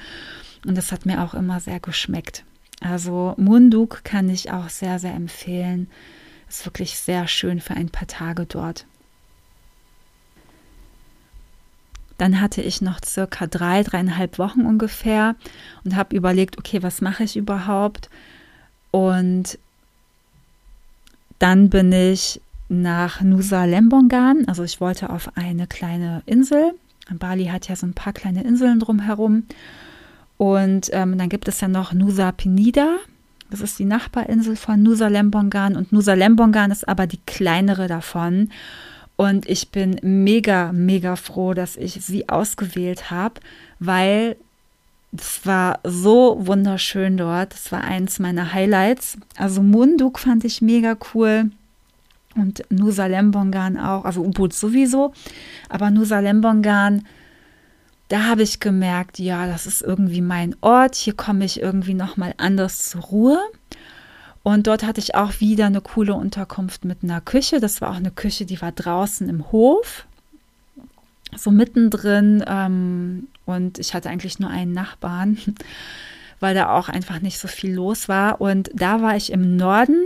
Und 0.66 0.78
das 0.78 0.92
hat 0.92 1.06
mir 1.06 1.24
auch 1.24 1.34
immer 1.34 1.60
sehr 1.60 1.80
geschmeckt. 1.80 2.44
Also 2.82 3.34
Munduk 3.38 4.04
kann 4.04 4.30
ich 4.30 4.52
auch 4.52 4.70
sehr, 4.70 5.00
sehr 5.00 5.14
empfehlen. 5.14 5.88
Ist 6.50 6.66
wirklich 6.66 6.98
sehr 6.98 7.28
schön 7.28 7.60
für 7.60 7.74
ein 7.74 7.90
paar 7.90 8.08
Tage 8.08 8.46
dort. 8.46 8.86
Dann 12.18 12.40
hatte 12.40 12.62
ich 12.62 12.82
noch 12.82 13.00
circa 13.04 13.48
drei, 13.48 13.84
dreieinhalb 13.84 14.38
Wochen 14.38 14.62
ungefähr 14.62 15.36
und 15.84 15.96
habe 15.96 16.16
überlegt, 16.16 16.58
okay, 16.58 16.84
was 16.84 17.02
mache 17.02 17.24
ich 17.24 17.36
überhaupt? 17.36 18.10
Und 18.92 19.58
dann 21.40 21.70
bin 21.70 21.92
ich 21.92 22.40
nach 22.70 23.22
Nusa 23.22 23.66
Lembongan, 23.66 24.48
also 24.48 24.64
ich 24.64 24.80
wollte 24.80 25.10
auf 25.10 25.36
eine 25.36 25.68
kleine 25.68 26.24
Insel. 26.26 26.74
Bali 27.12 27.46
hat 27.46 27.68
ja 27.68 27.76
so 27.76 27.86
ein 27.86 27.94
paar 27.94 28.14
kleine 28.14 28.44
Inseln 28.44 28.80
drumherum. 28.80 29.44
Und 30.38 30.90
ähm, 30.94 31.18
dann 31.18 31.30
gibt 31.30 31.48
es 31.48 31.60
ja 31.62 31.68
noch 31.68 31.94
Nusa 31.94 32.32
Penida. 32.32 32.98
Das 33.54 33.62
ist 33.62 33.78
die 33.78 33.86
Nachbarinsel 33.86 34.56
von 34.56 34.82
Nusa 34.82 35.10
Lembongan. 35.10 35.76
Und 35.76 35.92
Nusa 35.92 36.16
Lembongan 36.16 36.72
ist 36.72 36.90
aber 36.90 37.06
die 37.06 37.20
kleinere 37.28 37.88
davon. 37.88 38.50
Und 39.16 39.48
ich 39.48 39.70
bin 39.70 40.00
mega, 40.02 40.72
mega 40.74 41.16
froh, 41.16 41.54
dass 41.54 41.76
ich 41.76 42.04
sie 42.04 42.30
ausgewählt 42.30 43.12
habe, 43.12 43.36
weil 43.78 44.38
es 45.16 45.46
war 45.46 45.80
so 45.84 46.40
wunderschön 46.40 47.16
dort. 47.16 47.54
Das 47.54 47.72
war 47.72 47.84
eins 47.84 48.18
meiner 48.18 48.54
Highlights. 48.54 49.20
Also 49.38 49.62
Munduk 49.62 50.18
fand 50.18 50.44
ich 50.46 50.64
mega 50.64 50.98
cool. 51.14 51.52
Und 52.34 52.64
Nusa 52.72 53.06
Lembongan 53.06 53.78
auch, 53.78 54.04
also 54.04 54.24
Ubud 54.24 54.52
sowieso. 54.52 55.14
Aber 55.70 55.92
Nusa 55.92 56.22
Lembongan, 56.22 57.06
da 58.14 58.26
habe 58.26 58.44
ich 58.44 58.60
gemerkt, 58.60 59.18
ja, 59.18 59.48
das 59.48 59.66
ist 59.66 59.82
irgendwie 59.82 60.22
mein 60.22 60.56
Ort. 60.62 60.94
Hier 60.94 61.16
komme 61.16 61.46
ich 61.46 61.60
irgendwie 61.60 61.96
nochmal 61.96 62.36
anders 62.38 62.88
zur 62.90 63.02
Ruhe. 63.02 63.40
Und 64.44 64.68
dort 64.68 64.84
hatte 64.84 65.00
ich 65.00 65.16
auch 65.16 65.40
wieder 65.40 65.66
eine 65.66 65.82
coole 65.82 66.14
Unterkunft 66.14 66.86
mit 66.86 67.00
einer 67.02 67.22
Küche. 67.22 67.60
Das 67.60 67.82
war 67.82 67.90
auch 67.90 67.96
eine 67.96 68.12
Küche, 68.12 68.46
die 68.46 68.62
war 68.62 68.72
draußen 68.72 69.28
im 69.28 69.52
Hof 69.52 70.06
so 71.36 71.50
mittendrin 71.50 72.44
ähm, 72.48 73.30
und 73.46 73.80
ich 73.80 73.96
hatte 73.96 74.12
eigentlich 74.12 74.38
nur 74.38 74.52
einen 74.52 74.74
Nachbarn, 74.74 75.40
weil 76.40 76.54
da 76.54 76.70
auch 76.70 76.90
einfach 76.90 77.20
nicht 77.20 77.40
so 77.40 77.48
viel 77.48 77.74
los 77.74 78.08
war. 78.08 78.40
Und 78.40 78.70
da 78.76 79.02
war 79.02 79.16
ich 79.16 79.32
im 79.32 79.56
Norden 79.58 79.98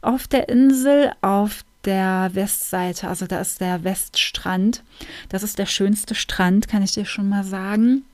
auf 0.00 0.26
der 0.26 0.48
Insel, 0.48 1.12
auf 1.20 1.66
der 1.84 2.30
Westseite, 2.32 3.08
also 3.08 3.26
da 3.26 3.40
ist 3.40 3.60
der 3.60 3.84
Weststrand. 3.84 4.82
Das 5.28 5.42
ist 5.42 5.58
der 5.58 5.66
schönste 5.66 6.14
Strand, 6.14 6.68
kann 6.68 6.82
ich 6.82 6.92
dir 6.92 7.04
schon 7.04 7.28
mal 7.28 7.44
sagen. 7.44 8.04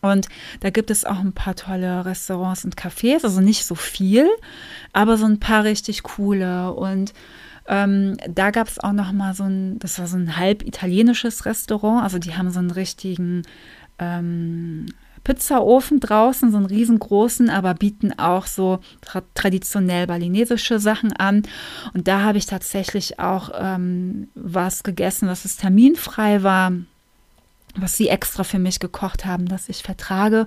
Und 0.00 0.28
da 0.60 0.68
gibt 0.70 0.90
es 0.90 1.06
auch 1.06 1.18
ein 1.18 1.32
paar 1.32 1.56
tolle 1.56 2.04
Restaurants 2.04 2.64
und 2.64 2.76
Cafés, 2.76 3.24
also 3.24 3.40
nicht 3.40 3.64
so 3.64 3.74
viel, 3.74 4.28
aber 4.92 5.16
so 5.16 5.24
ein 5.24 5.40
paar 5.40 5.64
richtig 5.64 6.02
coole. 6.02 6.74
Und 6.74 7.14
ähm, 7.66 8.18
da 8.28 8.50
gab 8.50 8.68
es 8.68 8.78
auch 8.78 8.92
noch 8.92 9.12
mal 9.12 9.34
so 9.34 9.44
ein, 9.44 9.78
das 9.78 9.98
war 9.98 10.06
so 10.06 10.18
ein 10.18 10.36
halb 10.36 10.62
italienisches 10.62 11.46
Restaurant, 11.46 12.02
also 12.02 12.18
die 12.18 12.34
haben 12.34 12.50
so 12.50 12.58
einen 12.58 12.70
richtigen 12.70 13.42
ähm, 13.98 14.86
Pizzaofen 15.24 16.00
draußen, 16.00 16.50
so 16.52 16.58
einen 16.58 16.66
riesengroßen, 16.66 17.48
aber 17.48 17.74
bieten 17.74 18.18
auch 18.18 18.46
so 18.46 18.80
tra 19.00 19.22
traditionell 19.34 20.06
balinesische 20.06 20.78
Sachen 20.78 21.12
an. 21.14 21.42
Und 21.94 22.06
da 22.06 22.20
habe 22.20 22.38
ich 22.38 22.46
tatsächlich 22.46 23.18
auch 23.18 23.50
ähm, 23.58 24.28
was 24.34 24.82
gegessen, 24.82 25.26
was 25.28 25.46
es 25.46 25.56
terminfrei 25.56 26.42
war, 26.42 26.72
was 27.74 27.96
sie 27.96 28.08
extra 28.08 28.44
für 28.44 28.58
mich 28.58 28.78
gekocht 28.80 29.24
haben, 29.24 29.46
das 29.46 29.68
ich 29.68 29.82
vertrage. 29.82 30.46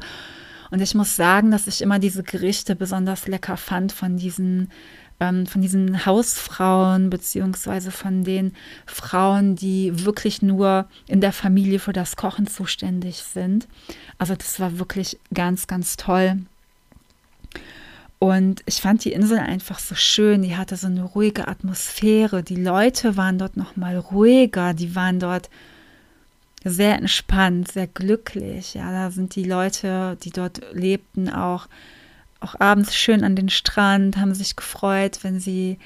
Und 0.69 0.81
ich 0.81 0.95
muss 0.95 1.15
sagen, 1.15 1.49
dass 1.49 1.67
ich 1.67 1.81
immer 1.81 1.97
diese 1.97 2.23
Gerichte 2.23 2.75
besonders 2.75 3.27
lecker 3.27 3.57
fand 3.57 3.91
von 3.91 4.17
diesen 4.17 4.69
ähm, 5.19 5.45
von 5.47 5.61
diesen 5.61 6.05
Hausfrauen 6.05 7.09
beziehungsweise 7.09 7.91
von 7.91 8.23
den 8.23 8.53
Frauen, 8.85 9.55
die 9.55 10.05
wirklich 10.05 10.41
nur 10.41 10.85
in 11.07 11.21
der 11.21 11.33
Familie 11.33 11.79
für 11.79 11.93
das 11.93 12.15
Kochen 12.15 12.47
zuständig 12.47 13.17
sind. 13.17 13.67
Also 14.17 14.35
das 14.35 14.59
war 14.59 14.79
wirklich 14.79 15.19
ganz, 15.33 15.67
ganz 15.67 15.97
toll. 15.97 16.37
Und 18.19 18.63
ich 18.65 18.81
fand 18.81 19.05
die 19.05 19.11
Insel 19.11 19.37
einfach 19.37 19.77
so 19.77 19.93
schön. 19.93 20.41
Die 20.41 20.57
hatte 20.57 20.75
so 20.75 20.87
eine 20.87 21.03
ruhige 21.03 21.47
Atmosphäre. 21.47 22.41
Die 22.41 22.55
Leute 22.55 23.15
waren 23.15 23.37
dort 23.37 23.57
noch 23.57 23.75
mal 23.75 23.97
ruhiger. 23.97 24.73
Die 24.73 24.95
waren 24.95 25.19
dort 25.19 25.49
sehr 26.63 26.95
entspannt, 26.95 27.71
sehr 27.71 27.87
glücklich. 27.87 28.73
Ja, 28.73 28.91
da 28.91 29.11
sind 29.11 29.35
die 29.35 29.43
Leute, 29.43 30.17
die 30.23 30.31
dort 30.31 30.61
lebten, 30.73 31.29
auch 31.29 31.67
auch 32.39 32.59
abends 32.59 32.95
schön 32.95 33.23
an 33.23 33.35
den 33.35 33.49
Strand, 33.49 34.17
haben 34.17 34.33
sich 34.33 34.55
gefreut, 34.55 35.19
wenn 35.23 35.39
sie 35.39 35.77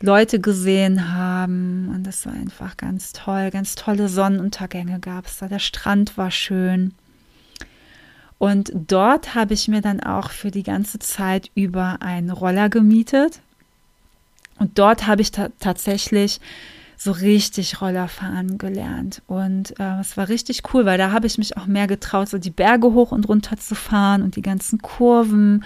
Leute 0.00 0.40
gesehen 0.40 1.14
haben. 1.14 1.88
Und 1.88 2.04
das 2.04 2.26
war 2.26 2.32
einfach 2.32 2.76
ganz 2.76 3.12
toll. 3.12 3.50
Ganz 3.50 3.74
tolle 3.74 4.08
Sonnenuntergänge 4.08 5.00
gab 5.00 5.26
es 5.26 5.38
da. 5.38 5.48
Der 5.48 5.58
Strand 5.58 6.16
war 6.18 6.30
schön. 6.30 6.94
Und 8.38 8.72
dort 8.74 9.34
habe 9.34 9.54
ich 9.54 9.68
mir 9.68 9.80
dann 9.80 10.00
auch 10.00 10.30
für 10.30 10.50
die 10.50 10.64
ganze 10.64 10.98
Zeit 10.98 11.50
über 11.54 12.02
einen 12.02 12.30
Roller 12.30 12.68
gemietet. 12.68 13.40
Und 14.58 14.78
dort 14.78 15.06
habe 15.06 15.22
ich 15.22 15.30
ta 15.30 15.48
tatsächlich 15.60 16.40
so 16.96 17.12
richtig 17.12 17.80
Roller 17.80 18.08
fahren 18.08 18.58
gelernt. 18.58 19.22
Und 19.26 19.78
äh, 19.78 20.00
es 20.00 20.16
war 20.16 20.28
richtig 20.28 20.62
cool, 20.72 20.84
weil 20.84 20.98
da 20.98 21.12
habe 21.12 21.26
ich 21.26 21.38
mich 21.38 21.56
auch 21.56 21.66
mehr 21.66 21.86
getraut, 21.86 22.28
so 22.28 22.38
die 22.38 22.50
Berge 22.50 22.92
hoch 22.92 23.12
und 23.12 23.28
runter 23.28 23.56
zu 23.56 23.74
fahren 23.74 24.22
und 24.22 24.36
die 24.36 24.42
ganzen 24.42 24.80
Kurven. 24.80 25.64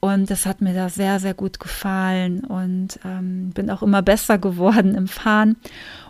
Und 0.00 0.30
das 0.30 0.46
hat 0.46 0.60
mir 0.60 0.74
da 0.74 0.88
sehr, 0.88 1.20
sehr 1.20 1.34
gut 1.34 1.60
gefallen 1.60 2.40
und 2.44 2.98
ähm, 3.04 3.50
bin 3.50 3.70
auch 3.70 3.82
immer 3.82 4.02
besser 4.02 4.36
geworden 4.36 4.96
im 4.96 5.06
Fahren. 5.06 5.56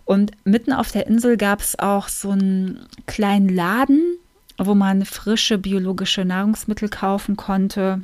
Und 0.05 0.33
mitten 0.45 0.73
auf 0.73 0.91
der 0.91 1.07
Insel 1.07 1.37
gab 1.37 1.61
es 1.61 1.79
auch 1.79 2.09
so 2.09 2.31
einen 2.31 2.87
kleinen 3.07 3.49
Laden, 3.49 4.01
wo 4.59 4.75
man 4.75 5.05
frische 5.05 5.59
biologische 5.59 6.25
Nahrungsmittel 6.25 6.89
kaufen 6.89 7.37
konnte, 7.37 8.01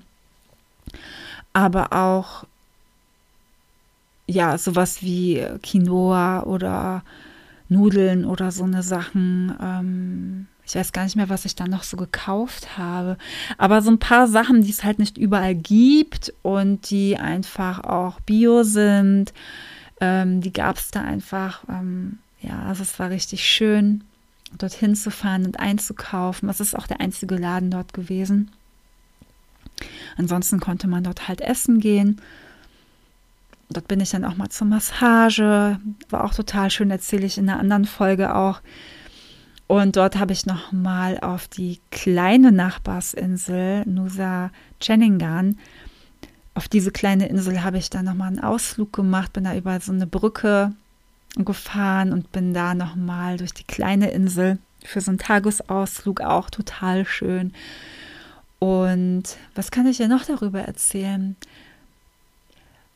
aber 1.52 1.92
auch 1.92 2.44
ja, 4.28 4.58
sowas 4.58 5.02
wie 5.02 5.44
Quinoa 5.62 6.44
oder 6.44 7.02
Nudeln 7.68 8.24
oder 8.24 8.52
so 8.52 8.64
eine 8.64 8.82
Sachen. 8.82 9.54
Ähm, 9.60 10.46
ich 10.66 10.74
weiß 10.74 10.92
gar 10.92 11.04
nicht 11.04 11.16
mehr, 11.16 11.30
was 11.30 11.46
ich 11.46 11.56
da 11.56 11.66
noch 11.66 11.82
so 11.82 11.96
gekauft 11.96 12.76
habe. 12.76 13.16
Aber 13.56 13.80
so 13.80 13.90
ein 13.90 13.98
paar 13.98 14.28
Sachen, 14.28 14.62
die 14.62 14.70
es 14.70 14.84
halt 14.84 14.98
nicht 14.98 15.16
überall 15.16 15.54
gibt 15.54 16.32
und 16.42 16.90
die 16.90 17.16
einfach 17.16 17.80
auch 17.84 18.20
bio 18.20 18.62
sind, 18.64 19.32
ähm, 20.00 20.42
die 20.42 20.52
gab 20.52 20.76
es 20.76 20.90
da 20.90 21.00
einfach. 21.00 21.64
Ähm, 21.68 22.18
ja, 22.42 22.62
also 22.62 22.82
es 22.82 22.98
war 22.98 23.08
richtig 23.08 23.44
schön, 23.44 24.04
dorthin 24.58 24.94
zu 24.94 25.10
fahren 25.10 25.46
und 25.46 25.58
einzukaufen. 25.58 26.48
Das 26.48 26.60
ist 26.60 26.76
auch 26.76 26.86
der 26.86 27.00
einzige 27.00 27.36
Laden 27.36 27.70
dort 27.70 27.94
gewesen. 27.94 28.50
Ansonsten 30.18 30.60
konnte 30.60 30.86
man 30.86 31.04
dort 31.04 31.28
halt 31.28 31.40
essen 31.40 31.80
gehen. 31.80 32.20
Dort 33.70 33.88
bin 33.88 34.00
ich 34.00 34.10
dann 34.10 34.24
auch 34.24 34.36
mal 34.36 34.48
zur 34.48 34.66
Massage. 34.66 35.78
War 36.10 36.24
auch 36.24 36.34
total 36.34 36.70
schön, 36.70 36.90
erzähle 36.90 37.26
ich 37.26 37.38
in 37.38 37.48
einer 37.48 37.60
anderen 37.60 37.84
Folge 37.84 38.34
auch. 38.34 38.60
Und 39.66 39.96
dort 39.96 40.16
habe 40.16 40.32
ich 40.32 40.46
noch 40.46 40.72
mal 40.72 41.18
auf 41.20 41.48
die 41.48 41.80
kleine 41.90 42.52
Nachbarsinsel 42.52 43.84
Nusa 43.86 44.50
Cheningan 44.80 45.56
auf 46.58 46.66
diese 46.66 46.90
kleine 46.90 47.28
Insel 47.28 47.62
habe 47.62 47.78
ich 47.78 47.88
dann 47.88 48.06
noch 48.06 48.14
mal 48.14 48.26
einen 48.26 48.40
Ausflug 48.40 48.92
gemacht, 48.92 49.32
bin 49.32 49.44
da 49.44 49.54
über 49.54 49.78
so 49.78 49.92
eine 49.92 50.08
Brücke 50.08 50.72
gefahren 51.36 52.12
und 52.12 52.32
bin 52.32 52.52
da 52.52 52.74
noch 52.74 52.96
mal 52.96 53.36
durch 53.36 53.54
die 53.54 53.62
kleine 53.62 54.10
Insel 54.10 54.58
für 54.84 55.00
so 55.00 55.12
einen 55.12 55.18
Tagesausflug 55.18 56.20
auch 56.20 56.50
total 56.50 57.06
schön. 57.06 57.52
Und 58.58 59.22
was 59.54 59.70
kann 59.70 59.86
ich 59.86 59.98
dir 59.98 60.08
noch 60.08 60.24
darüber 60.24 60.60
erzählen? 60.60 61.36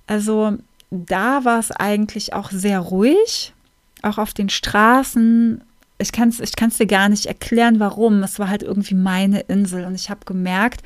Also 0.07 0.59
da 0.91 1.45
war 1.45 1.59
es 1.59 1.71
eigentlich 1.71 2.35
auch 2.35 2.51
sehr 2.51 2.79
ruhig, 2.79 3.55
auch 4.03 4.19
auf 4.19 4.35
den 4.35 4.49
Straßen. 4.49 5.63
Ich 5.99 6.13
kann 6.13 6.29
es 6.29 6.41
ich 6.41 6.57
kann's 6.57 6.79
dir 6.79 6.87
gar 6.87 7.09
nicht 7.09 7.27
erklären, 7.27 7.81
warum. 7.81 8.23
Es 8.23 8.39
war 8.39 8.49
halt 8.49 8.63
irgendwie 8.63 8.95
meine 8.95 9.41
Insel. 9.41 9.85
Und 9.85 9.95
ich 9.95 10.11
habe 10.11 10.25
gemerkt, 10.25 10.83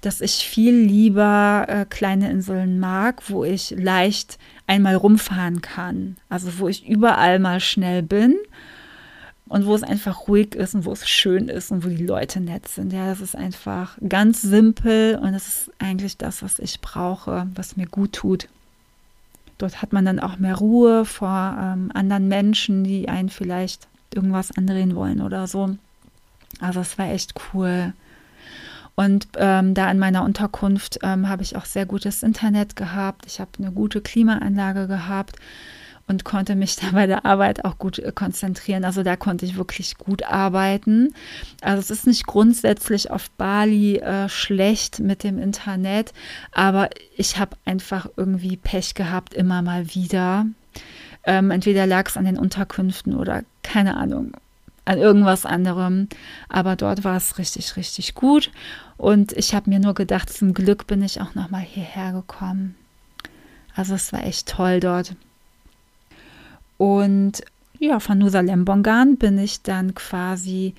dass 0.00 0.20
ich 0.20 0.46
viel 0.48 0.74
lieber 0.74 1.66
äh, 1.68 1.84
kleine 1.84 2.30
Inseln 2.30 2.78
mag, 2.78 3.28
wo 3.28 3.44
ich 3.44 3.74
leicht 3.76 4.38
einmal 4.66 4.94
rumfahren 4.94 5.60
kann. 5.60 6.16
Also 6.28 6.58
wo 6.58 6.68
ich 6.68 6.88
überall 6.88 7.38
mal 7.38 7.60
schnell 7.60 8.02
bin 8.02 8.36
und 9.50 9.66
wo 9.66 9.74
es 9.74 9.82
einfach 9.82 10.28
ruhig 10.28 10.54
ist 10.54 10.76
und 10.76 10.84
wo 10.84 10.92
es 10.92 11.08
schön 11.08 11.48
ist 11.48 11.72
und 11.72 11.84
wo 11.84 11.88
die 11.88 12.06
Leute 12.06 12.40
nett 12.40 12.68
sind. 12.68 12.92
Ja, 12.92 13.08
das 13.08 13.20
ist 13.20 13.36
einfach 13.36 13.98
ganz 14.08 14.40
simpel 14.40 15.18
und 15.20 15.32
das 15.32 15.48
ist 15.48 15.72
eigentlich 15.80 16.16
das, 16.16 16.42
was 16.42 16.60
ich 16.60 16.80
brauche, 16.80 17.48
was 17.56 17.76
mir 17.76 17.86
gut 17.86 18.12
tut. 18.12 18.48
Dort 19.62 19.82
hat 19.82 19.92
man 19.92 20.04
dann 20.04 20.20
auch 20.20 20.38
mehr 20.38 20.56
Ruhe 20.56 21.04
vor 21.04 21.56
ähm, 21.60 21.90
anderen 21.94 22.28
Menschen, 22.28 22.84
die 22.84 23.08
einen 23.08 23.28
vielleicht 23.28 23.88
irgendwas 24.14 24.56
andrehen 24.56 24.94
wollen 24.96 25.20
oder 25.20 25.46
so. 25.46 25.76
Also 26.60 26.80
es 26.80 26.98
war 26.98 27.10
echt 27.10 27.34
cool. 27.52 27.92
Und 28.94 29.28
ähm, 29.36 29.74
da 29.74 29.90
in 29.90 29.98
meiner 29.98 30.24
Unterkunft 30.24 30.98
ähm, 31.02 31.28
habe 31.28 31.42
ich 31.42 31.56
auch 31.56 31.64
sehr 31.64 31.86
gutes 31.86 32.22
Internet 32.22 32.76
gehabt. 32.76 33.24
Ich 33.26 33.40
habe 33.40 33.50
eine 33.58 33.72
gute 33.72 34.00
Klimaanlage 34.00 34.86
gehabt 34.86 35.36
und 36.10 36.24
konnte 36.24 36.56
mich 36.56 36.76
da 36.76 36.90
bei 36.92 37.06
der 37.06 37.24
Arbeit 37.24 37.64
auch 37.64 37.78
gut 37.78 38.00
äh, 38.00 38.12
konzentrieren. 38.12 38.84
Also 38.84 39.02
da 39.04 39.16
konnte 39.16 39.46
ich 39.46 39.56
wirklich 39.56 39.96
gut 39.96 40.24
arbeiten. 40.24 41.14
Also 41.62 41.80
es 41.80 41.90
ist 41.90 42.06
nicht 42.06 42.26
grundsätzlich 42.26 43.10
auf 43.10 43.30
Bali 43.30 43.98
äh, 43.98 44.28
schlecht 44.28 44.98
mit 44.98 45.22
dem 45.22 45.38
Internet, 45.38 46.12
aber 46.52 46.90
ich 47.16 47.38
habe 47.38 47.56
einfach 47.64 48.08
irgendwie 48.16 48.56
Pech 48.56 48.94
gehabt, 48.94 49.32
immer 49.34 49.62
mal 49.62 49.94
wieder. 49.94 50.46
Ähm, 51.24 51.50
entweder 51.50 51.86
lag 51.86 52.08
es 52.08 52.16
an 52.16 52.24
den 52.24 52.38
Unterkünften 52.38 53.14
oder 53.14 53.44
keine 53.62 53.96
Ahnung, 53.96 54.32
an 54.84 54.98
irgendwas 54.98 55.46
anderem. 55.46 56.08
Aber 56.48 56.74
dort 56.74 57.04
war 57.04 57.16
es 57.16 57.38
richtig, 57.38 57.76
richtig 57.76 58.14
gut. 58.14 58.50
Und 58.96 59.32
ich 59.32 59.54
habe 59.54 59.70
mir 59.70 59.78
nur 59.78 59.94
gedacht, 59.94 60.28
zum 60.28 60.54
Glück 60.54 60.88
bin 60.88 61.02
ich 61.02 61.20
auch 61.20 61.36
nochmal 61.36 61.62
hierher 61.62 62.12
gekommen. 62.12 62.74
Also 63.76 63.94
es 63.94 64.12
war 64.12 64.24
echt 64.24 64.48
toll 64.48 64.80
dort. 64.80 65.14
Und 66.80 67.42
ja, 67.78 68.00
von 68.00 68.16
Nusa 68.16 68.40
Lembongan 68.40 69.18
bin 69.18 69.36
ich 69.36 69.60
dann 69.60 69.94
quasi 69.94 70.72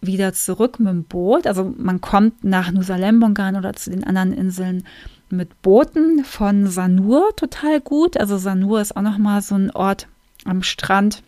wieder 0.00 0.32
zurück 0.32 0.80
mit 0.80 0.88
dem 0.88 1.04
Boot. 1.04 1.46
Also 1.46 1.74
man 1.76 2.00
kommt 2.00 2.44
nach 2.44 2.72
Nusa 2.72 2.96
Lembongan 2.96 3.54
oder 3.54 3.74
zu 3.74 3.90
den 3.90 4.04
anderen 4.04 4.32
Inseln 4.32 4.86
mit 5.28 5.60
Booten 5.60 6.24
von 6.24 6.66
Sanur 6.66 7.36
total 7.36 7.82
gut. 7.82 8.16
Also 8.16 8.38
Sanur 8.38 8.80
ist 8.80 8.96
auch 8.96 9.02
nochmal 9.02 9.42
so 9.42 9.54
ein 9.54 9.70
Ort 9.70 10.06
am 10.46 10.62
Strand. 10.62 11.22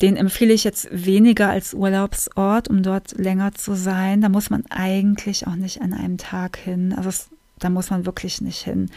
Den 0.00 0.16
empfehle 0.16 0.52
ich 0.54 0.62
jetzt 0.62 0.86
weniger 0.92 1.48
als 1.48 1.74
Urlaubsort, 1.74 2.68
um 2.68 2.84
dort 2.84 3.18
länger 3.18 3.54
zu 3.54 3.74
sein. 3.74 4.20
Da 4.20 4.28
muss 4.28 4.50
man 4.50 4.62
eigentlich 4.70 5.48
auch 5.48 5.56
nicht 5.56 5.82
an 5.82 5.92
einem 5.92 6.16
Tag 6.16 6.58
hin. 6.58 6.94
Also 6.96 7.08
es, 7.08 7.26
da 7.58 7.70
muss 7.70 7.90
man 7.90 8.06
wirklich 8.06 8.40
nicht 8.40 8.62
hin. 8.62 8.88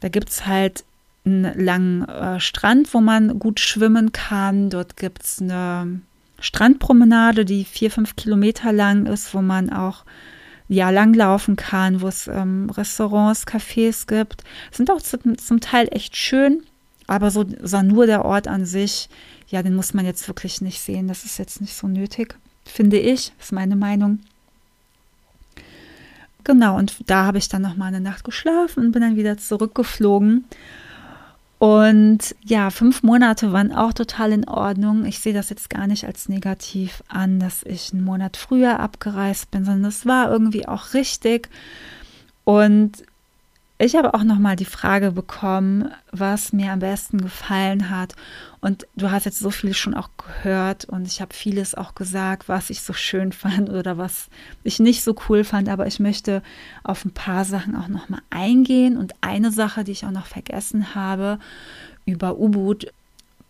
Da 0.00 0.08
gibt 0.08 0.30
es 0.30 0.48
halt 0.48 0.82
einen 1.24 1.64
langen 1.64 2.08
äh, 2.08 2.40
Strand, 2.40 2.92
wo 2.94 3.00
man 3.00 3.38
gut 3.38 3.60
schwimmen 3.60 4.12
kann. 4.12 4.70
Dort 4.70 4.96
gibt 4.96 5.22
es 5.22 5.40
eine 5.40 6.00
Strandpromenade, 6.40 7.44
die 7.44 7.64
vier, 7.64 7.90
fünf 7.90 8.16
Kilometer 8.16 8.72
lang 8.72 9.06
ist, 9.06 9.32
wo 9.34 9.42
man 9.42 9.70
auch 9.70 10.04
ja, 10.68 10.90
langlaufen 10.90 11.56
kann, 11.56 12.00
wo 12.00 12.08
es 12.08 12.26
ähm, 12.28 12.70
Restaurants, 12.70 13.46
Cafés 13.46 14.06
gibt. 14.06 14.42
Sind 14.70 14.90
auch 14.90 15.02
zum, 15.02 15.38
zum 15.38 15.60
Teil 15.60 15.88
echt 15.90 16.16
schön, 16.16 16.62
aber 17.06 17.30
so, 17.30 17.44
so 17.62 17.82
nur 17.82 18.06
der 18.06 18.24
Ort 18.24 18.48
an 18.48 18.64
sich, 18.64 19.08
ja, 19.48 19.62
den 19.62 19.74
muss 19.74 19.92
man 19.92 20.06
jetzt 20.06 20.26
wirklich 20.28 20.60
nicht 20.60 20.80
sehen. 20.80 21.08
Das 21.08 21.24
ist 21.24 21.38
jetzt 21.38 21.60
nicht 21.60 21.74
so 21.74 21.86
nötig, 21.86 22.36
finde 22.64 22.98
ich, 22.98 23.32
ist 23.38 23.52
meine 23.52 23.76
Meinung. 23.76 24.20
Genau, 26.44 26.76
und 26.76 26.96
da 27.06 27.26
habe 27.26 27.38
ich 27.38 27.48
dann 27.48 27.62
noch 27.62 27.76
mal 27.76 27.86
eine 27.86 28.00
Nacht 28.00 28.24
geschlafen 28.24 28.86
und 28.86 28.92
bin 28.92 29.02
dann 29.02 29.16
wieder 29.16 29.38
zurückgeflogen. 29.38 30.44
Und 31.62 32.34
ja, 32.44 32.70
fünf 32.70 33.04
Monate 33.04 33.52
waren 33.52 33.70
auch 33.70 33.92
total 33.92 34.32
in 34.32 34.48
Ordnung. 34.48 35.04
Ich 35.04 35.20
sehe 35.20 35.32
das 35.32 35.48
jetzt 35.48 35.70
gar 35.70 35.86
nicht 35.86 36.04
als 36.04 36.28
negativ 36.28 37.04
an, 37.06 37.38
dass 37.38 37.62
ich 37.62 37.92
einen 37.92 38.02
Monat 38.02 38.36
früher 38.36 38.80
abgereist 38.80 39.52
bin, 39.52 39.64
sondern 39.64 39.84
es 39.84 40.04
war 40.04 40.28
irgendwie 40.28 40.66
auch 40.66 40.92
richtig. 40.92 41.50
Und 42.42 43.04
ich 43.82 43.96
habe 43.96 44.14
auch 44.14 44.22
noch 44.22 44.38
mal 44.38 44.54
die 44.54 44.64
Frage 44.64 45.10
bekommen, 45.10 45.90
was 46.12 46.52
mir 46.52 46.70
am 46.70 46.78
besten 46.78 47.20
gefallen 47.20 47.90
hat. 47.90 48.14
Und 48.60 48.86
du 48.94 49.10
hast 49.10 49.24
jetzt 49.24 49.40
so 49.40 49.50
viel 49.50 49.74
schon 49.74 49.94
auch 49.94 50.08
gehört 50.16 50.84
und 50.84 51.08
ich 51.08 51.20
habe 51.20 51.34
vieles 51.34 51.74
auch 51.74 51.96
gesagt, 51.96 52.48
was 52.48 52.70
ich 52.70 52.82
so 52.82 52.92
schön 52.92 53.32
fand 53.32 53.70
oder 53.70 53.98
was 53.98 54.28
ich 54.62 54.78
nicht 54.78 55.02
so 55.02 55.16
cool 55.28 55.42
fand. 55.42 55.68
Aber 55.68 55.88
ich 55.88 55.98
möchte 55.98 56.42
auf 56.84 57.04
ein 57.04 57.10
paar 57.10 57.44
Sachen 57.44 57.74
auch 57.74 57.88
noch 57.88 58.08
mal 58.08 58.22
eingehen. 58.30 58.96
Und 58.96 59.14
eine 59.20 59.50
Sache, 59.50 59.82
die 59.82 59.92
ich 59.92 60.06
auch 60.06 60.12
noch 60.12 60.26
vergessen 60.26 60.94
habe, 60.94 61.40
über 62.06 62.38
Ubud 62.38 62.86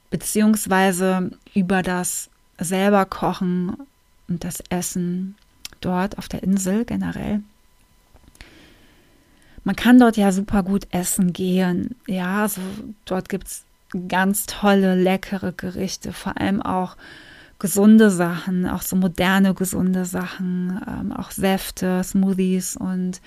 beziehungsweise 0.08 1.30
über 1.54 1.82
das 1.82 2.30
selber 2.58 3.04
Kochen 3.04 3.76
und 4.28 4.44
das 4.44 4.62
Essen 4.70 5.36
dort 5.82 6.16
auf 6.16 6.28
der 6.28 6.42
Insel 6.42 6.86
generell 6.86 7.42
man 9.64 9.76
kann 9.76 9.98
dort 9.98 10.16
ja 10.16 10.32
super 10.32 10.62
gut 10.62 10.86
essen 10.90 11.32
gehen. 11.32 11.94
Ja, 12.06 12.42
also 12.42 12.60
dort 13.04 13.28
gibt 13.28 13.46
es 13.46 13.64
ganz 14.08 14.46
tolle, 14.46 14.94
leckere 14.94 15.52
Gerichte, 15.52 16.12
vor 16.12 16.40
allem 16.40 16.62
auch 16.62 16.96
gesunde 17.58 18.10
Sachen, 18.10 18.66
auch 18.68 18.82
so 18.82 18.96
moderne, 18.96 19.54
gesunde 19.54 20.04
Sachen, 20.04 20.80
ähm, 20.86 21.12
auch 21.12 21.30
Säfte, 21.30 22.02
Smoothies 22.02 22.76
und 22.76 23.20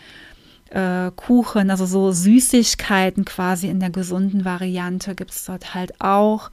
äh, 0.72 1.12
Kuchen, 1.16 1.70
also 1.70 1.86
so 1.86 2.12
Süßigkeiten 2.12 3.24
quasi 3.24 3.68
in 3.68 3.80
der 3.80 3.92
gesunden 3.92 4.44
Variante 4.44 5.16
gibt 5.16 5.32
es 5.32 5.46
dort 5.46 5.74
halt 5.74 6.02
auch 6.02 6.52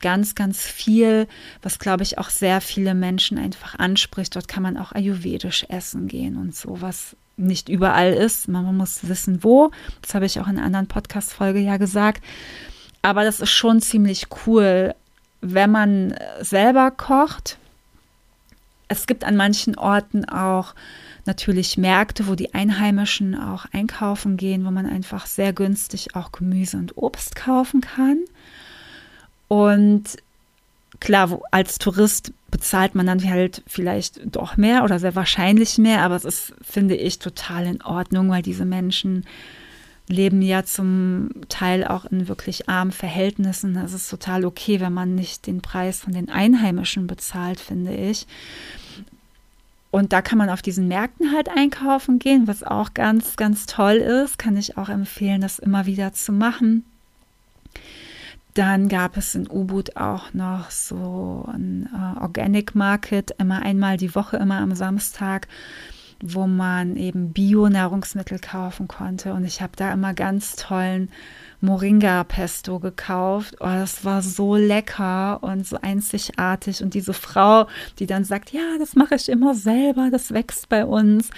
ganz, 0.00 0.34
ganz 0.34 0.66
viel, 0.66 1.26
was 1.62 1.78
glaube 1.78 2.02
ich 2.02 2.18
auch 2.18 2.28
sehr 2.28 2.60
viele 2.60 2.94
Menschen 2.94 3.38
einfach 3.38 3.78
anspricht. 3.78 4.36
Dort 4.36 4.48
kann 4.48 4.62
man 4.62 4.76
auch 4.76 4.92
ayurvedisch 4.92 5.64
essen 5.68 6.08
gehen 6.08 6.36
und 6.36 6.54
so, 6.54 6.82
was 6.82 7.16
nicht 7.36 7.68
überall 7.68 8.12
ist. 8.12 8.48
Man 8.48 8.76
muss 8.76 9.08
wissen, 9.08 9.42
wo. 9.42 9.70
Das 10.00 10.14
habe 10.14 10.26
ich 10.26 10.40
auch 10.40 10.46
in 10.46 10.56
einer 10.56 10.66
anderen 10.66 10.86
Podcast-Folge 10.86 11.60
ja 11.60 11.76
gesagt. 11.76 12.22
Aber 13.02 13.24
das 13.24 13.40
ist 13.40 13.50
schon 13.50 13.80
ziemlich 13.80 14.26
cool, 14.46 14.94
wenn 15.40 15.70
man 15.70 16.14
selber 16.40 16.90
kocht. 16.90 17.58
Es 18.88 19.06
gibt 19.06 19.24
an 19.24 19.36
manchen 19.36 19.76
Orten 19.76 20.24
auch 20.26 20.74
natürlich 21.24 21.78
Märkte, 21.78 22.26
wo 22.26 22.34
die 22.34 22.54
Einheimischen 22.54 23.38
auch 23.38 23.66
einkaufen 23.72 24.36
gehen, 24.36 24.64
wo 24.64 24.70
man 24.70 24.86
einfach 24.86 25.26
sehr 25.26 25.52
günstig 25.52 26.14
auch 26.14 26.32
Gemüse 26.32 26.76
und 26.76 26.96
Obst 26.96 27.36
kaufen 27.36 27.80
kann. 27.80 28.18
Und 29.48 30.16
klar, 31.00 31.40
als 31.50 31.78
Tourist 31.78 32.32
bezahlt 32.52 32.94
man 32.94 33.06
dann 33.06 33.28
halt 33.28 33.62
vielleicht 33.66 34.20
doch 34.36 34.56
mehr 34.56 34.84
oder 34.84 35.00
sehr 35.00 35.16
wahrscheinlich 35.16 35.78
mehr, 35.78 36.02
aber 36.02 36.14
es 36.14 36.24
ist, 36.24 36.54
finde 36.62 36.94
ich, 36.94 37.18
total 37.18 37.66
in 37.66 37.82
Ordnung, 37.82 38.30
weil 38.30 38.42
diese 38.42 38.64
Menschen 38.64 39.24
leben 40.06 40.42
ja 40.42 40.62
zum 40.62 41.30
Teil 41.48 41.84
auch 41.84 42.04
in 42.04 42.28
wirklich 42.28 42.68
armen 42.68 42.92
Verhältnissen. 42.92 43.76
Es 43.76 43.94
ist 43.94 44.10
total 44.10 44.44
okay, 44.44 44.80
wenn 44.80 44.92
man 44.92 45.14
nicht 45.14 45.46
den 45.46 45.62
Preis 45.62 46.00
von 46.00 46.12
den 46.12 46.28
Einheimischen 46.28 47.06
bezahlt, 47.06 47.58
finde 47.58 47.94
ich. 47.94 48.26
Und 49.90 50.12
da 50.12 50.22
kann 50.22 50.38
man 50.38 50.50
auf 50.50 50.62
diesen 50.62 50.88
Märkten 50.88 51.32
halt 51.32 51.48
einkaufen 51.48 52.18
gehen, 52.18 52.46
was 52.46 52.62
auch 52.62 52.94
ganz, 52.94 53.36
ganz 53.36 53.66
toll 53.66 53.96
ist. 53.96 54.38
Kann 54.38 54.56
ich 54.56 54.76
auch 54.76 54.88
empfehlen, 54.88 55.40
das 55.40 55.58
immer 55.58 55.86
wieder 55.86 56.12
zu 56.12 56.32
machen. 56.32 56.84
Dann 58.54 58.88
gab 58.88 59.16
es 59.16 59.34
in 59.34 59.48
Ubud 59.48 59.96
auch 59.96 60.34
noch 60.34 60.70
so 60.70 61.48
ein 61.52 61.88
äh, 61.92 62.20
Organic 62.20 62.74
Market, 62.74 63.34
immer 63.38 63.62
einmal 63.62 63.96
die 63.96 64.14
Woche, 64.14 64.36
immer 64.36 64.58
am 64.58 64.74
Samstag, 64.74 65.48
wo 66.22 66.46
man 66.46 66.96
eben 66.96 67.32
Bio-Nahrungsmittel 67.32 68.38
kaufen 68.38 68.88
konnte. 68.88 69.32
Und 69.32 69.44
ich 69.44 69.62
habe 69.62 69.72
da 69.76 69.92
immer 69.92 70.12
ganz 70.12 70.54
tollen 70.56 71.10
Moringa-Pesto 71.62 72.78
gekauft. 72.78 73.56
Oh, 73.60 73.66
das 73.66 74.04
war 74.04 74.20
so 74.20 74.54
lecker 74.56 75.42
und 75.42 75.66
so 75.66 75.78
einzigartig. 75.80 76.82
Und 76.82 76.92
diese 76.92 77.14
Frau, 77.14 77.66
die 77.98 78.06
dann 78.06 78.24
sagt, 78.24 78.52
ja, 78.52 78.76
das 78.78 78.96
mache 78.96 79.14
ich 79.14 79.30
immer 79.30 79.54
selber, 79.54 80.10
das 80.10 80.32
wächst 80.32 80.68
bei 80.68 80.84
uns. 80.84 81.30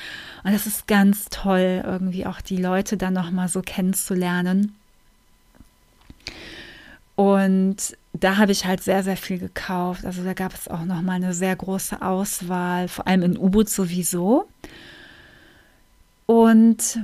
Und 0.42 0.52
das 0.52 0.66
ist 0.66 0.88
ganz 0.88 1.26
toll, 1.30 1.82
irgendwie 1.84 2.26
auch 2.26 2.40
die 2.40 2.56
Leute 2.56 2.96
dann 2.96 3.14
nochmal 3.14 3.48
so 3.48 3.62
kennenzulernen. 3.62 4.74
Und 7.16 7.96
da 8.12 8.36
habe 8.36 8.52
ich 8.52 8.64
halt 8.64 8.82
sehr, 8.82 9.02
sehr 9.02 9.16
viel 9.16 9.38
gekauft. 9.38 10.04
Also 10.04 10.24
da 10.24 10.34
gab 10.34 10.54
es 10.54 10.68
auch 10.68 10.84
nochmal 10.84 11.16
eine 11.16 11.34
sehr 11.34 11.54
große 11.54 12.02
Auswahl, 12.02 12.88
vor 12.88 13.06
allem 13.06 13.22
in 13.22 13.38
U-Boot 13.38 13.68
sowieso. 13.68 14.48
Und 16.26 17.00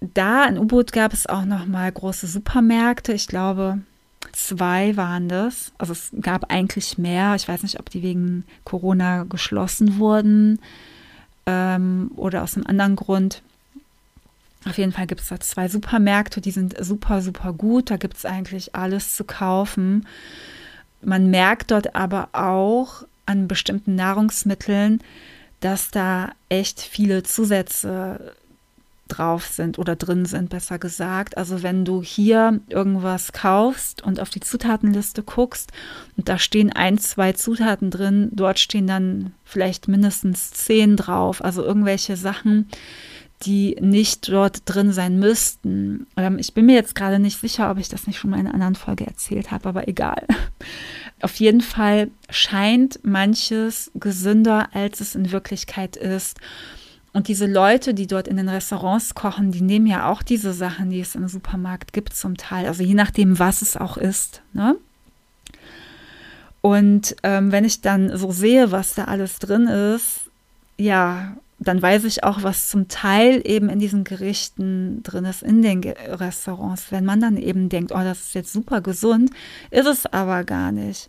da 0.00 0.44
in 0.44 0.58
U-Boot 0.58 0.92
gab 0.92 1.12
es 1.12 1.26
auch 1.26 1.44
noch 1.44 1.66
mal 1.66 1.90
große 1.90 2.26
Supermärkte. 2.26 3.12
Ich 3.12 3.28
glaube, 3.28 3.80
zwei 4.32 4.96
waren 4.96 5.28
das. 5.28 5.72
Also 5.78 5.92
es 5.92 6.10
gab 6.20 6.50
eigentlich 6.52 6.98
mehr. 6.98 7.34
Ich 7.34 7.48
weiß 7.48 7.62
nicht, 7.62 7.80
ob 7.80 7.90
die 7.90 8.02
wegen 8.02 8.44
Corona 8.64 9.24
geschlossen 9.24 9.98
wurden 9.98 10.60
ähm, 11.46 12.10
oder 12.16 12.42
aus 12.42 12.56
einem 12.56 12.66
anderen 12.66 12.96
Grund. 12.96 13.42
Auf 14.68 14.78
jeden 14.78 14.92
Fall 14.92 15.06
gibt 15.06 15.20
es 15.20 15.28
da 15.28 15.38
zwei 15.38 15.68
Supermärkte, 15.68 16.40
die 16.40 16.50
sind 16.50 16.74
super, 16.84 17.22
super 17.22 17.52
gut. 17.52 17.90
Da 17.90 17.96
gibt 17.96 18.16
es 18.16 18.24
eigentlich 18.24 18.74
alles 18.74 19.14
zu 19.14 19.24
kaufen. 19.24 20.06
Man 21.02 21.30
merkt 21.30 21.70
dort 21.70 21.94
aber 21.94 22.30
auch 22.32 23.04
an 23.26 23.46
bestimmten 23.46 23.94
Nahrungsmitteln, 23.94 25.00
dass 25.60 25.90
da 25.90 26.32
echt 26.48 26.80
viele 26.80 27.22
Zusätze 27.22 28.34
drauf 29.08 29.46
sind 29.46 29.78
oder 29.78 29.94
drin 29.94 30.26
sind, 30.26 30.50
besser 30.50 30.78
gesagt. 30.78 31.38
Also 31.38 31.62
wenn 31.62 31.84
du 31.84 32.02
hier 32.02 32.60
irgendwas 32.68 33.32
kaufst 33.32 34.02
und 34.02 34.18
auf 34.18 34.30
die 34.30 34.40
Zutatenliste 34.40 35.22
guckst 35.22 35.70
und 36.16 36.28
da 36.28 36.38
stehen 36.38 36.72
ein, 36.72 36.98
zwei 36.98 37.32
Zutaten 37.32 37.90
drin, 37.90 38.30
dort 38.32 38.58
stehen 38.58 38.88
dann 38.88 39.32
vielleicht 39.44 39.86
mindestens 39.86 40.50
zehn 40.50 40.96
drauf. 40.96 41.44
Also 41.44 41.62
irgendwelche 41.62 42.16
Sachen, 42.16 42.68
die 43.42 43.76
nicht 43.80 44.30
dort 44.30 44.62
drin 44.64 44.92
sein 44.92 45.18
müssten. 45.18 46.06
Ähm, 46.16 46.38
ich 46.38 46.54
bin 46.54 46.66
mir 46.66 46.74
jetzt 46.74 46.94
gerade 46.94 47.18
nicht 47.18 47.38
sicher, 47.38 47.70
ob 47.70 47.78
ich 47.78 47.88
das 47.88 48.06
nicht 48.06 48.18
schon 48.18 48.30
mal 48.30 48.40
in 48.40 48.46
einer 48.46 48.54
anderen 48.54 48.74
Folge 48.74 49.06
erzählt 49.06 49.50
habe, 49.50 49.68
aber 49.68 49.88
egal. 49.88 50.26
Auf 51.20 51.34
jeden 51.36 51.60
Fall 51.60 52.10
scheint 52.30 53.00
manches 53.02 53.90
gesünder, 53.94 54.68
als 54.72 55.00
es 55.00 55.14
in 55.14 55.32
Wirklichkeit 55.32 55.96
ist. 55.96 56.38
Und 57.12 57.28
diese 57.28 57.46
Leute, 57.46 57.94
die 57.94 58.06
dort 58.06 58.28
in 58.28 58.36
den 58.36 58.50
Restaurants 58.50 59.14
kochen, 59.14 59.50
die 59.50 59.62
nehmen 59.62 59.86
ja 59.86 60.10
auch 60.10 60.22
diese 60.22 60.52
Sachen, 60.52 60.90
die 60.90 61.00
es 61.00 61.14
im 61.14 61.28
Supermarkt 61.28 61.94
gibt, 61.94 62.14
zum 62.14 62.36
Teil. 62.36 62.66
Also 62.66 62.82
je 62.82 62.92
nachdem, 62.92 63.38
was 63.38 63.62
es 63.62 63.76
auch 63.76 63.96
ist. 63.96 64.42
Ne? 64.52 64.76
Und 66.60 67.16
ähm, 67.22 67.52
wenn 67.52 67.64
ich 67.64 67.80
dann 67.80 68.14
so 68.16 68.32
sehe, 68.32 68.70
was 68.72 68.94
da 68.94 69.04
alles 69.04 69.38
drin 69.38 69.66
ist, 69.66 70.22
ja, 70.76 71.36
dann 71.58 71.80
weiß 71.80 72.04
ich 72.04 72.22
auch, 72.22 72.42
was 72.42 72.68
zum 72.68 72.88
Teil 72.88 73.40
eben 73.44 73.70
in 73.70 73.78
diesen 73.78 74.04
Gerichten 74.04 75.02
drin 75.02 75.24
ist, 75.24 75.42
in 75.42 75.62
den 75.62 75.82
Restaurants. 75.82 76.92
Wenn 76.92 77.04
man 77.04 77.20
dann 77.20 77.36
eben 77.36 77.68
denkt, 77.68 77.92
oh, 77.92 78.02
das 78.02 78.20
ist 78.20 78.34
jetzt 78.34 78.52
super 78.52 78.82
gesund, 78.82 79.30
ist 79.70 79.86
es 79.86 80.06
aber 80.06 80.44
gar 80.44 80.70
nicht. 80.70 81.08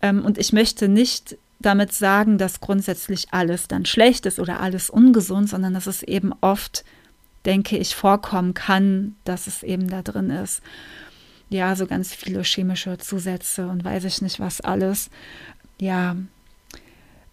Ähm, 0.00 0.24
und 0.24 0.38
ich 0.38 0.52
möchte 0.52 0.88
nicht 0.88 1.36
damit 1.58 1.92
sagen, 1.92 2.38
dass 2.38 2.60
grundsätzlich 2.60 3.28
alles 3.32 3.68
dann 3.68 3.84
schlecht 3.84 4.26
ist 4.26 4.38
oder 4.38 4.60
alles 4.60 4.88
ungesund, 4.90 5.48
sondern 5.48 5.74
dass 5.74 5.86
es 5.86 6.02
eben 6.02 6.32
oft, 6.40 6.84
denke 7.44 7.76
ich, 7.76 7.94
vorkommen 7.94 8.54
kann, 8.54 9.16
dass 9.24 9.46
es 9.46 9.62
eben 9.62 9.88
da 9.88 10.02
drin 10.02 10.30
ist. 10.30 10.62
Ja, 11.50 11.74
so 11.76 11.86
ganz 11.86 12.14
viele 12.14 12.42
chemische 12.42 12.98
Zusätze 12.98 13.66
und 13.68 13.84
weiß 13.84 14.04
ich 14.04 14.22
nicht 14.22 14.40
was 14.40 14.60
alles. 14.60 15.10
Ja, 15.80 16.16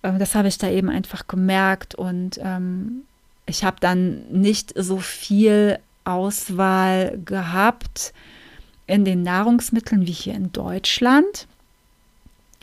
das 0.01 0.35
habe 0.35 0.47
ich 0.47 0.57
da 0.57 0.69
eben 0.69 0.89
einfach 0.89 1.27
gemerkt 1.27 1.95
und 1.95 2.39
ähm, 2.41 3.03
ich 3.45 3.63
habe 3.63 3.77
dann 3.79 4.27
nicht 4.29 4.73
so 4.75 4.97
viel 4.99 5.79
Auswahl 6.05 7.19
gehabt 7.25 8.13
in 8.87 9.05
den 9.05 9.23
Nahrungsmitteln 9.23 10.07
wie 10.07 10.11
hier 10.11 10.33
in 10.33 10.51
Deutschland. 10.51 11.47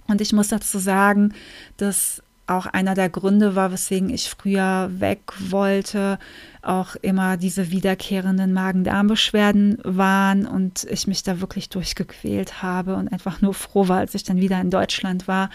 Und 0.09 0.21
ich 0.21 0.33
muss 0.33 0.49
dazu 0.49 0.79
sagen, 0.79 1.35
dass 1.77 2.23
auch 2.47 2.67
einer 2.67 2.95
der 2.95 3.09
Gründe 3.09 3.57
war, 3.57 3.73
weswegen 3.73 4.09
ich 4.09 4.31
früher 4.31 4.89
weg 5.01 5.21
wollte, 5.39 6.19
auch 6.63 6.95
immer 6.97 7.37
diese 7.37 7.71
wiederkehrenden 7.71 8.53
Magen-Darm-Beschwerden 8.53 9.79
waren 9.83 10.47
und 10.47 10.85
ich 10.85 11.09
mich 11.09 11.25
da 11.25 11.41
wirklich 11.41 11.69
durchgequält 11.69 12.63
habe 12.63 12.95
und 12.95 13.13
einfach 13.13 13.43
nur 13.43 13.53
froh 13.53 13.89
war, 13.89 13.99
als 13.99 14.15
ich 14.15 14.23
dann 14.23 14.41
wieder 14.41 14.61
in 14.61 14.71
Deutschland 14.71 15.27
war 15.27 15.51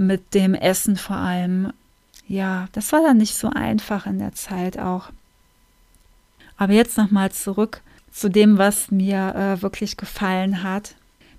mit 0.00 0.34
dem 0.34 0.54
Essen 0.54 0.96
vor 0.96 1.16
allem. 1.16 1.72
Ja, 2.26 2.68
das 2.72 2.90
war 2.92 3.02
dann 3.02 3.18
nicht 3.18 3.34
so 3.34 3.50
einfach 3.50 4.06
in 4.06 4.18
der 4.18 4.32
Zeit 4.32 4.78
auch. 4.78 5.10
Aber 6.56 6.72
jetzt 6.72 6.96
nochmal 6.96 7.30
zurück 7.32 7.82
zu 8.10 8.30
dem, 8.30 8.56
was 8.58 8.90
mir 8.90 9.34
äh, 9.34 9.62
wirklich 9.62 9.96
gefallen 9.96 10.62
hat. 10.62 10.94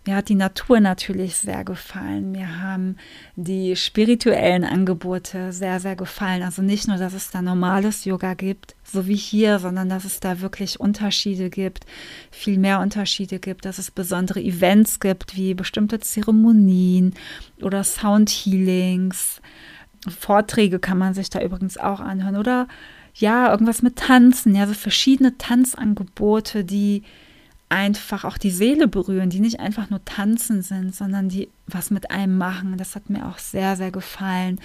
Mir 0.05 0.15
hat 0.15 0.29
die 0.29 0.35
Natur 0.35 0.79
natürlich 0.79 1.35
sehr 1.35 1.63
gefallen. 1.63 2.31
Mir 2.31 2.59
haben 2.59 2.97
die 3.35 3.75
spirituellen 3.75 4.63
Angebote 4.63 5.53
sehr, 5.53 5.79
sehr 5.79 5.95
gefallen. 5.95 6.41
Also 6.41 6.63
nicht 6.63 6.87
nur, 6.87 6.97
dass 6.97 7.13
es 7.13 7.29
da 7.29 7.43
normales 7.43 8.03
Yoga 8.05 8.33
gibt, 8.33 8.75
so 8.83 9.05
wie 9.05 9.15
hier, 9.15 9.59
sondern 9.59 9.89
dass 9.89 10.03
es 10.03 10.19
da 10.19 10.41
wirklich 10.41 10.79
Unterschiede 10.79 11.51
gibt, 11.51 11.85
viel 12.31 12.57
mehr 12.57 12.79
Unterschiede 12.79 13.37
gibt, 13.37 13.65
dass 13.65 13.77
es 13.77 13.91
besondere 13.91 14.41
Events 14.41 14.99
gibt, 14.99 15.35
wie 15.37 15.53
bestimmte 15.53 15.99
Zeremonien 15.99 17.13
oder 17.61 17.83
Sound 17.83 18.31
Healings. 18.31 19.39
Vorträge 20.09 20.79
kann 20.79 20.97
man 20.97 21.13
sich 21.13 21.29
da 21.29 21.43
übrigens 21.43 21.77
auch 21.77 21.99
anhören 21.99 22.37
oder 22.37 22.67
ja, 23.13 23.51
irgendwas 23.51 23.83
mit 23.83 23.97
Tanzen, 23.97 24.55
ja, 24.55 24.65
so 24.65 24.73
verschiedene 24.73 25.37
Tanzangebote, 25.37 26.63
die 26.63 27.03
einfach 27.71 28.25
auch 28.25 28.37
die 28.37 28.51
Seele 28.51 28.89
berühren, 28.89 29.29
die 29.29 29.39
nicht 29.39 29.61
einfach 29.61 29.89
nur 29.89 30.03
tanzen 30.03 30.61
sind, 30.61 30.93
sondern 30.93 31.29
die 31.29 31.49
was 31.67 31.89
mit 31.89 32.11
einem 32.11 32.37
machen. 32.37 32.75
Das 32.77 32.95
hat 32.95 33.09
mir 33.09 33.25
auch 33.25 33.37
sehr, 33.37 33.77
sehr 33.77 33.91
gefallen. 33.91 34.59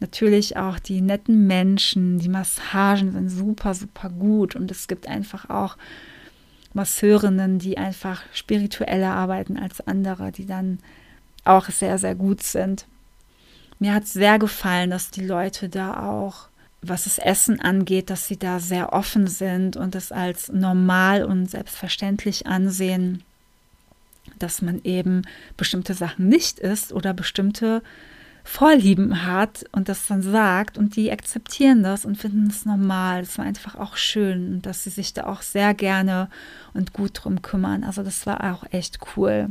Natürlich 0.00 0.56
auch 0.56 0.78
die 0.78 1.02
netten 1.02 1.46
Menschen, 1.46 2.18
die 2.18 2.30
Massagen 2.30 3.12
sind 3.12 3.28
super, 3.28 3.74
super 3.74 4.08
gut 4.08 4.56
und 4.56 4.70
es 4.70 4.88
gibt 4.88 5.06
einfach 5.06 5.50
auch 5.50 5.76
Masseurinnen, 6.72 7.58
die 7.58 7.76
einfach 7.76 8.22
spiritueller 8.32 9.12
arbeiten 9.12 9.58
als 9.58 9.86
andere, 9.86 10.32
die 10.32 10.46
dann 10.46 10.78
auch 11.44 11.68
sehr, 11.68 11.98
sehr 11.98 12.14
gut 12.14 12.42
sind. 12.42 12.86
Mir 13.78 13.92
hat 13.92 14.06
sehr 14.06 14.38
gefallen, 14.38 14.88
dass 14.88 15.10
die 15.10 15.24
Leute 15.24 15.68
da 15.68 16.08
auch 16.08 16.48
was 16.88 17.04
das 17.04 17.18
Essen 17.18 17.60
angeht, 17.60 18.10
dass 18.10 18.26
sie 18.26 18.38
da 18.38 18.60
sehr 18.60 18.92
offen 18.92 19.26
sind 19.26 19.76
und 19.76 19.94
es 19.94 20.12
als 20.12 20.50
normal 20.50 21.24
und 21.24 21.50
selbstverständlich 21.50 22.46
ansehen, 22.46 23.22
dass 24.38 24.62
man 24.62 24.80
eben 24.84 25.22
bestimmte 25.56 25.94
Sachen 25.94 26.28
nicht 26.28 26.58
isst 26.58 26.92
oder 26.92 27.14
bestimmte 27.14 27.82
Vorlieben 28.44 29.26
hat 29.26 29.64
und 29.72 29.88
das 29.88 30.06
dann 30.06 30.22
sagt 30.22 30.78
und 30.78 30.94
die 30.94 31.10
akzeptieren 31.10 31.82
das 31.82 32.04
und 32.04 32.16
finden 32.16 32.46
es 32.46 32.64
normal. 32.64 33.22
Das 33.22 33.38
war 33.38 33.44
einfach 33.44 33.74
auch 33.74 33.96
schön 33.96 34.62
dass 34.62 34.84
sie 34.84 34.90
sich 34.90 35.12
da 35.12 35.24
auch 35.24 35.42
sehr 35.42 35.74
gerne 35.74 36.28
und 36.72 36.92
gut 36.92 37.10
drum 37.14 37.42
kümmern. 37.42 37.82
Also 37.82 38.04
das 38.04 38.24
war 38.24 38.52
auch 38.52 38.64
echt 38.70 39.00
cool. 39.16 39.50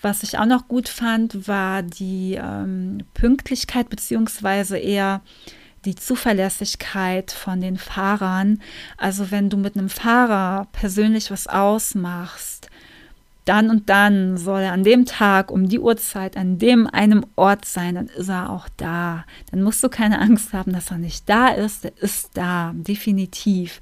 Was 0.00 0.24
ich 0.24 0.36
auch 0.36 0.46
noch 0.46 0.66
gut 0.66 0.88
fand, 0.88 1.46
war 1.46 1.84
die 1.84 2.34
ähm, 2.34 3.04
Pünktlichkeit 3.14 3.88
beziehungsweise 3.88 4.76
eher 4.78 5.20
die 5.84 5.94
Zuverlässigkeit 5.94 7.32
von 7.32 7.60
den 7.60 7.76
Fahrern. 7.76 8.60
Also 8.96 9.30
wenn 9.30 9.50
du 9.50 9.56
mit 9.56 9.76
einem 9.76 9.88
Fahrer 9.88 10.66
persönlich 10.72 11.30
was 11.30 11.46
ausmachst, 11.46 12.68
dann 13.44 13.70
und 13.70 13.88
dann 13.88 14.36
soll 14.36 14.60
er 14.60 14.72
an 14.72 14.84
dem 14.84 15.04
Tag 15.04 15.50
um 15.50 15.68
die 15.68 15.80
Uhrzeit 15.80 16.36
an 16.36 16.58
dem 16.58 16.86
einem 16.86 17.26
Ort 17.34 17.64
sein, 17.64 17.96
dann 17.96 18.06
ist 18.06 18.28
er 18.28 18.50
auch 18.50 18.68
da. 18.76 19.24
Dann 19.50 19.62
musst 19.62 19.82
du 19.82 19.88
keine 19.88 20.20
Angst 20.20 20.52
haben, 20.52 20.72
dass 20.72 20.92
er 20.92 20.98
nicht 20.98 21.28
da 21.28 21.48
ist. 21.48 21.84
Der 21.84 21.92
ist 22.00 22.30
da, 22.34 22.72
definitiv. 22.74 23.80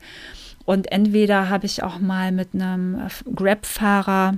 Und 0.65 0.91
entweder 0.91 1.51
habe 1.51 1.67
ich 1.67 1.83
auch 1.83 1.99
mal 1.99 2.33
mit 2.33 2.55
einem 2.55 3.09
Grab-Fahrer, 3.35 4.37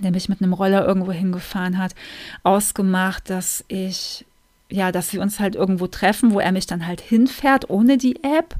der 0.00 0.10
mich 0.10 0.28
mit 0.28 0.42
einem 0.42 0.52
Roller 0.52 0.86
irgendwo 0.86 1.12
hingefahren 1.12 1.78
hat, 1.78 1.94
ausgemacht, 2.42 3.30
dass 3.30 3.64
ich 3.68 4.26
ja, 4.72 4.90
dass 4.92 5.12
wir 5.12 5.20
uns 5.20 5.38
halt 5.38 5.54
irgendwo 5.54 5.86
treffen, 5.86 6.32
wo 6.32 6.40
er 6.40 6.52
mich 6.52 6.66
dann 6.66 6.86
halt 6.86 7.00
hinfährt 7.00 7.70
ohne 7.70 7.98
die 7.98 8.22
App 8.24 8.56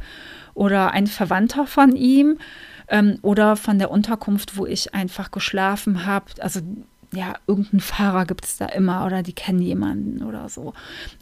oder 0.55 0.93
ein 0.93 1.07
Verwandter 1.07 1.67
von 1.67 1.97
ihm 1.97 2.39
ähm, 2.89 3.19
oder 3.23 3.57
von 3.57 3.79
der 3.79 3.91
Unterkunft, 3.91 4.57
wo 4.57 4.67
ich 4.67 4.95
einfach 4.95 5.31
geschlafen 5.31 6.05
habe. 6.07 6.27
Also 6.41 6.61
ja, 7.13 7.35
irgendeinen 7.47 7.81
Fahrer 7.81 8.27
gibt 8.27 8.45
es 8.45 8.57
da 8.57 8.67
immer 8.67 9.05
oder 9.07 9.23
die 9.23 9.35
kennen 9.35 9.61
jemanden 9.61 10.23
oder 10.23 10.49
so. 10.49 10.73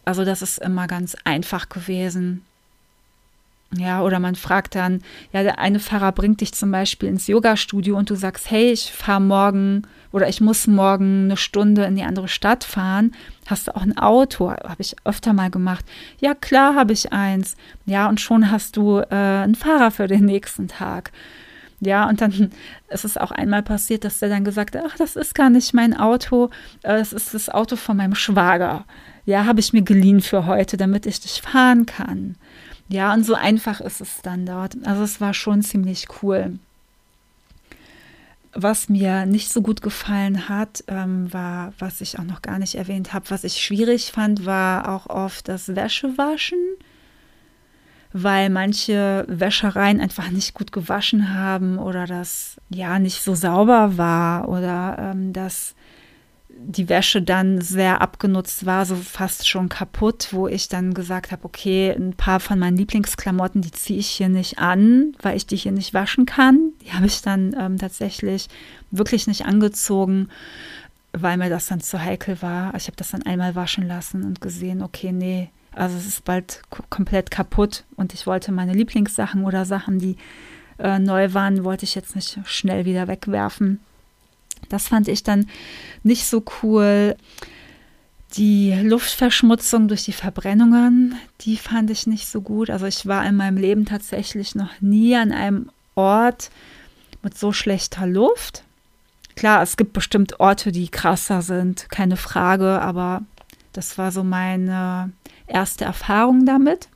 Also 0.04 0.24
das 0.24 0.42
ist 0.42 0.58
immer 0.58 0.86
ganz 0.86 1.16
einfach 1.24 1.68
gewesen. 1.68 2.42
Ja, 3.76 4.02
oder 4.02 4.18
man 4.18 4.34
fragt 4.34 4.74
dann, 4.74 5.02
ja, 5.32 5.44
der 5.44 5.60
eine 5.60 5.78
Fahrer 5.78 6.10
bringt 6.10 6.40
dich 6.40 6.52
zum 6.52 6.72
Beispiel 6.72 7.08
ins 7.08 7.28
Yoga-Studio 7.28 7.96
und 7.96 8.10
du 8.10 8.16
sagst, 8.16 8.50
hey, 8.50 8.72
ich 8.72 8.90
fahre 8.92 9.20
morgen 9.20 9.86
oder 10.12 10.28
ich 10.28 10.40
muss 10.40 10.66
morgen 10.66 11.24
eine 11.24 11.36
Stunde 11.36 11.84
in 11.84 11.96
die 11.96 12.02
andere 12.02 12.28
Stadt 12.28 12.64
fahren. 12.64 13.12
Hast 13.46 13.68
du 13.68 13.76
auch 13.76 13.82
ein 13.82 13.96
Auto? 13.98 14.50
Habe 14.50 14.80
ich 14.80 14.96
öfter 15.04 15.32
mal 15.32 15.50
gemacht. 15.50 15.84
Ja, 16.20 16.34
klar 16.34 16.74
habe 16.74 16.92
ich 16.92 17.12
eins. 17.12 17.56
Ja, 17.86 18.08
und 18.08 18.20
schon 18.20 18.50
hast 18.50 18.76
du 18.76 18.98
äh, 18.98 19.14
einen 19.14 19.54
Fahrer 19.54 19.90
für 19.90 20.06
den 20.06 20.24
nächsten 20.24 20.68
Tag. 20.68 21.12
Ja, 21.80 22.08
und 22.08 22.20
dann 22.20 22.50
ist 22.88 23.04
es 23.04 23.16
auch 23.16 23.30
einmal 23.30 23.62
passiert, 23.62 24.04
dass 24.04 24.18
der 24.18 24.28
dann 24.28 24.44
gesagt 24.44 24.76
hat, 24.76 24.84
ach, 24.86 24.96
das 24.96 25.16
ist 25.16 25.34
gar 25.34 25.50
nicht 25.50 25.74
mein 25.74 25.96
Auto, 25.96 26.50
es 26.82 27.12
ist 27.12 27.34
das 27.34 27.48
Auto 27.48 27.76
von 27.76 27.96
meinem 27.96 28.14
Schwager. 28.14 28.84
Ja, 29.26 29.44
habe 29.44 29.60
ich 29.60 29.72
mir 29.72 29.82
geliehen 29.82 30.20
für 30.20 30.46
heute, 30.46 30.76
damit 30.76 31.06
ich 31.06 31.20
dich 31.20 31.42
fahren 31.42 31.86
kann. 31.86 32.36
Ja, 32.88 33.12
und 33.14 33.24
so 33.24 33.34
einfach 33.34 33.80
ist 33.80 34.00
es 34.00 34.20
dann 34.22 34.46
dort. 34.46 34.76
Also 34.84 35.02
es 35.04 35.20
war 35.20 35.34
schon 35.34 35.62
ziemlich 35.62 36.08
cool. 36.22 36.58
Was 38.52 38.88
mir 38.88 39.26
nicht 39.26 39.52
so 39.52 39.62
gut 39.62 39.80
gefallen 39.80 40.48
hat, 40.48 40.82
ähm, 40.88 41.32
war, 41.32 41.72
was 41.78 42.00
ich 42.00 42.18
auch 42.18 42.24
noch 42.24 42.42
gar 42.42 42.58
nicht 42.58 42.74
erwähnt 42.74 43.12
habe, 43.12 43.30
was 43.30 43.44
ich 43.44 43.62
schwierig 43.62 44.10
fand, 44.12 44.44
war 44.44 44.88
auch 44.88 45.08
oft 45.08 45.48
das 45.48 45.74
Wäschewaschen 45.76 46.58
weil 48.12 48.50
manche 48.50 49.24
Wäschereien 49.28 50.00
einfach 50.00 50.30
nicht 50.30 50.54
gut 50.54 50.72
gewaschen 50.72 51.34
haben 51.34 51.78
oder 51.78 52.06
das 52.06 52.60
ja 52.68 52.98
nicht 52.98 53.22
so 53.22 53.34
sauber 53.34 53.96
war 53.96 54.48
oder 54.48 54.96
ähm, 54.98 55.32
dass 55.32 55.74
die 56.56 56.88
Wäsche 56.88 57.22
dann 57.22 57.60
sehr 57.60 58.00
abgenutzt 58.00 58.66
war, 58.66 58.84
so 58.84 58.94
fast 58.96 59.48
schon 59.48 59.68
kaputt, 59.68 60.28
wo 60.32 60.46
ich 60.46 60.68
dann 60.68 60.94
gesagt 60.94 61.32
habe, 61.32 61.44
okay, 61.44 61.90
ein 61.90 62.14
paar 62.14 62.38
von 62.38 62.58
meinen 62.58 62.76
Lieblingsklamotten, 62.76 63.62
die 63.62 63.70
ziehe 63.70 63.98
ich 63.98 64.08
hier 64.08 64.28
nicht 64.28 64.58
an, 64.58 65.16
weil 65.22 65.36
ich 65.36 65.46
die 65.46 65.56
hier 65.56 65.72
nicht 65.72 65.94
waschen 65.94 66.26
kann. 66.26 66.72
Die 66.82 66.92
habe 66.92 67.06
ich 67.06 67.22
dann 67.22 67.56
ähm, 67.58 67.78
tatsächlich 67.78 68.48
wirklich 68.90 69.26
nicht 69.26 69.46
angezogen, 69.46 70.28
weil 71.12 71.38
mir 71.38 71.50
das 71.50 71.66
dann 71.66 71.80
zu 71.80 72.00
heikel 72.00 72.40
war. 72.42 72.74
Ich 72.74 72.86
habe 72.86 72.96
das 72.96 73.10
dann 73.10 73.22
einmal 73.22 73.54
waschen 73.54 73.86
lassen 73.86 74.24
und 74.24 74.40
gesehen, 74.40 74.82
okay, 74.82 75.12
nee, 75.12 75.50
also 75.72 75.96
es 75.96 76.06
ist 76.06 76.24
bald 76.24 76.62
komplett 76.90 77.30
kaputt 77.30 77.84
und 77.96 78.12
ich 78.12 78.26
wollte 78.26 78.52
meine 78.52 78.74
Lieblingssachen 78.74 79.44
oder 79.44 79.64
Sachen, 79.64 79.98
die 79.98 80.16
äh, 80.78 80.98
neu 80.98 81.32
waren, 81.32 81.64
wollte 81.64 81.84
ich 81.84 81.94
jetzt 81.94 82.16
nicht 82.16 82.38
schnell 82.44 82.84
wieder 82.84 83.08
wegwerfen. 83.08 83.80
Das 84.68 84.88
fand 84.88 85.08
ich 85.08 85.22
dann 85.22 85.46
nicht 86.02 86.26
so 86.26 86.44
cool. 86.62 87.16
Die 88.34 88.72
Luftverschmutzung 88.72 89.88
durch 89.88 90.04
die 90.04 90.12
Verbrennungen, 90.12 91.16
die 91.40 91.56
fand 91.56 91.90
ich 91.90 92.06
nicht 92.06 92.28
so 92.28 92.40
gut. 92.40 92.70
Also 92.70 92.86
ich 92.86 93.06
war 93.06 93.26
in 93.26 93.34
meinem 93.36 93.56
Leben 93.56 93.86
tatsächlich 93.86 94.54
noch 94.54 94.80
nie 94.80 95.16
an 95.16 95.32
einem 95.32 95.70
Ort 95.96 96.50
mit 97.22 97.36
so 97.36 97.52
schlechter 97.52 98.06
Luft. 98.06 98.62
Klar, 99.34 99.62
es 99.62 99.76
gibt 99.76 99.92
bestimmt 99.92 100.38
Orte, 100.38 100.70
die 100.70 100.88
krasser 100.88 101.42
sind, 101.42 101.88
keine 101.90 102.16
Frage, 102.16 102.80
aber 102.80 103.22
das 103.72 103.98
war 103.98 104.12
so 104.12 104.22
meine 104.22 105.12
erste 105.46 105.84
Erfahrung 105.84 106.46
damit. 106.46 106.88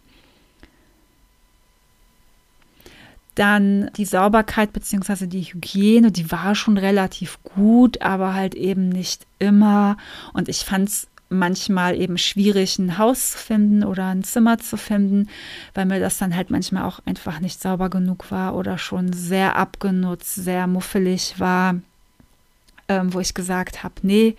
Dann 3.35 3.91
die 3.97 4.05
Sauberkeit 4.05 4.73
bzw. 4.73 5.27
die 5.27 5.43
Hygiene, 5.43 6.13
die 6.13 6.31
war 6.31 6.55
schon 6.55 6.79
relativ 6.79 7.43
gut, 7.43 8.01
aber 8.01 8.35
halt 8.35 8.55
eben 8.55 8.89
nicht 8.89 9.27
immer. 9.39 9.97
Und 10.33 10.49
ich 10.49 10.59
fand 10.59 10.89
es 10.89 11.09
manchmal 11.29 12.01
eben 12.01 12.19
schwierig, 12.19 12.79
ein 12.79 12.99
Haus 12.99 13.33
zu 13.33 13.39
finden 13.39 13.85
oder 13.85 14.07
ein 14.07 14.25
Zimmer 14.25 14.59
zu 14.59 14.77
finden, 14.77 15.29
weil 15.75 15.87
mir 15.87 16.01
das 16.01 16.19
dann 16.19 16.35
halt 16.35 16.51
manchmal 16.51 16.85
auch 16.85 17.01
einfach 17.07 17.41
nicht 17.41 17.61
sauber 17.61 17.91
genug 17.91 18.31
war 18.31 18.55
oder 18.55 18.79
schon 18.79 19.13
sehr 19.13 19.57
abgenutzt, 19.57 20.35
sehr 20.35 20.67
muffelig 20.67 21.35
war, 21.39 21.77
ähm, 22.89 23.13
wo 23.13 23.21
ich 23.21 23.35
gesagt 23.35 23.83
habe, 23.83 23.95
nee, 24.03 24.37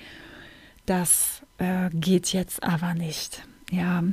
das 0.86 1.42
äh, 1.58 1.90
geht 1.92 2.34
jetzt 2.34 2.64
aber 2.64 2.94
nicht. 2.94 3.44
Ja. 3.72 4.04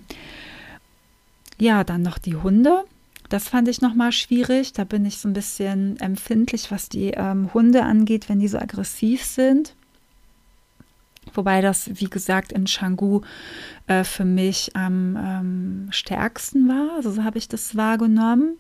Ja, 1.59 1.85
dann 1.85 2.03
noch 2.03 2.19
die 2.19 2.37
Hunde. 2.37 2.85
Das 3.33 3.49
fand 3.49 3.67
ich 3.69 3.81
nochmal 3.81 4.13
schwierig. 4.13 4.75
Da 4.75 4.85
bin 4.85 5.07
ich 5.07 5.17
so 5.17 5.27
ein 5.27 5.33
bisschen 5.33 5.99
empfindlich, 6.01 6.71
was 6.71 6.91
die 6.91 7.13
ähm, 7.13 7.55
Hunde 7.55 7.83
angeht, 7.83 8.29
wenn 8.29 8.41
die 8.41 8.49
so 8.49 8.59
aggressiv 8.59 9.25
sind. 9.25 9.75
Wobei 11.33 11.63
das, 11.63 11.89
wie 11.95 12.11
gesagt, 12.11 12.53
in 12.53 12.67
Canggu 12.67 13.23
äh, 13.87 14.05
für 14.05 14.27
mich 14.27 14.77
am 14.77 15.17
ähm, 15.17 15.89
stärksten 15.93 16.69
war. 16.69 16.97
Also 16.97 17.11
so 17.11 17.25
habe 17.25 17.39
ich 17.39 17.49
das 17.49 17.75
wahrgenommen. 17.75 18.59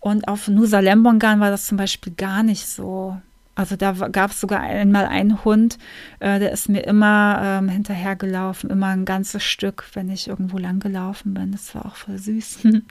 Und 0.00 0.26
auf 0.26 0.48
Nusa 0.48 0.80
Lembongan 0.80 1.38
war 1.38 1.52
das 1.52 1.66
zum 1.66 1.78
Beispiel 1.78 2.14
gar 2.14 2.42
nicht 2.42 2.66
so. 2.66 3.16
Also 3.56 3.76
da 3.76 3.92
gab 3.92 4.32
es 4.32 4.40
sogar 4.40 4.60
einmal 4.60 5.06
einen 5.06 5.44
Hund, 5.44 5.78
äh, 6.18 6.40
der 6.40 6.50
ist 6.50 6.68
mir 6.68 6.80
immer 6.80 7.40
ähm, 7.40 7.68
hinterhergelaufen, 7.68 8.68
immer 8.68 8.88
ein 8.88 9.04
ganzes 9.04 9.44
Stück, 9.44 9.84
wenn 9.94 10.10
ich 10.10 10.26
irgendwo 10.26 10.58
lang 10.58 10.80
gelaufen 10.80 11.34
bin. 11.34 11.52
Das 11.52 11.74
war 11.74 11.86
auch 11.86 11.94
voll 11.94 12.18
süß. 12.18 12.66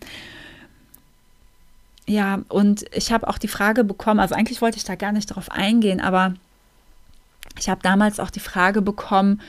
ja, 2.08 2.39
und 2.47 2.86
ich 2.93 3.12
habe 3.12 3.28
auch 3.28 3.38
die 3.38 3.49
Frage 3.49 3.84
bekommen, 3.84 4.21
also 4.21 4.36
eigentlich 4.36 4.62
wollte 4.62 4.78
ich 4.78 4.86
da 4.86 4.95
gar 4.95 5.12
nicht 5.12 5.28
drauf 5.28 5.52
eingehen, 5.52 5.99
aber 5.99 6.34
ich 7.60 7.67
habe 7.67 7.82
damals 7.84 8.21
auch 8.21 8.30
die 8.30 8.39
Frage 8.39 8.82
bekommen, 8.82 9.41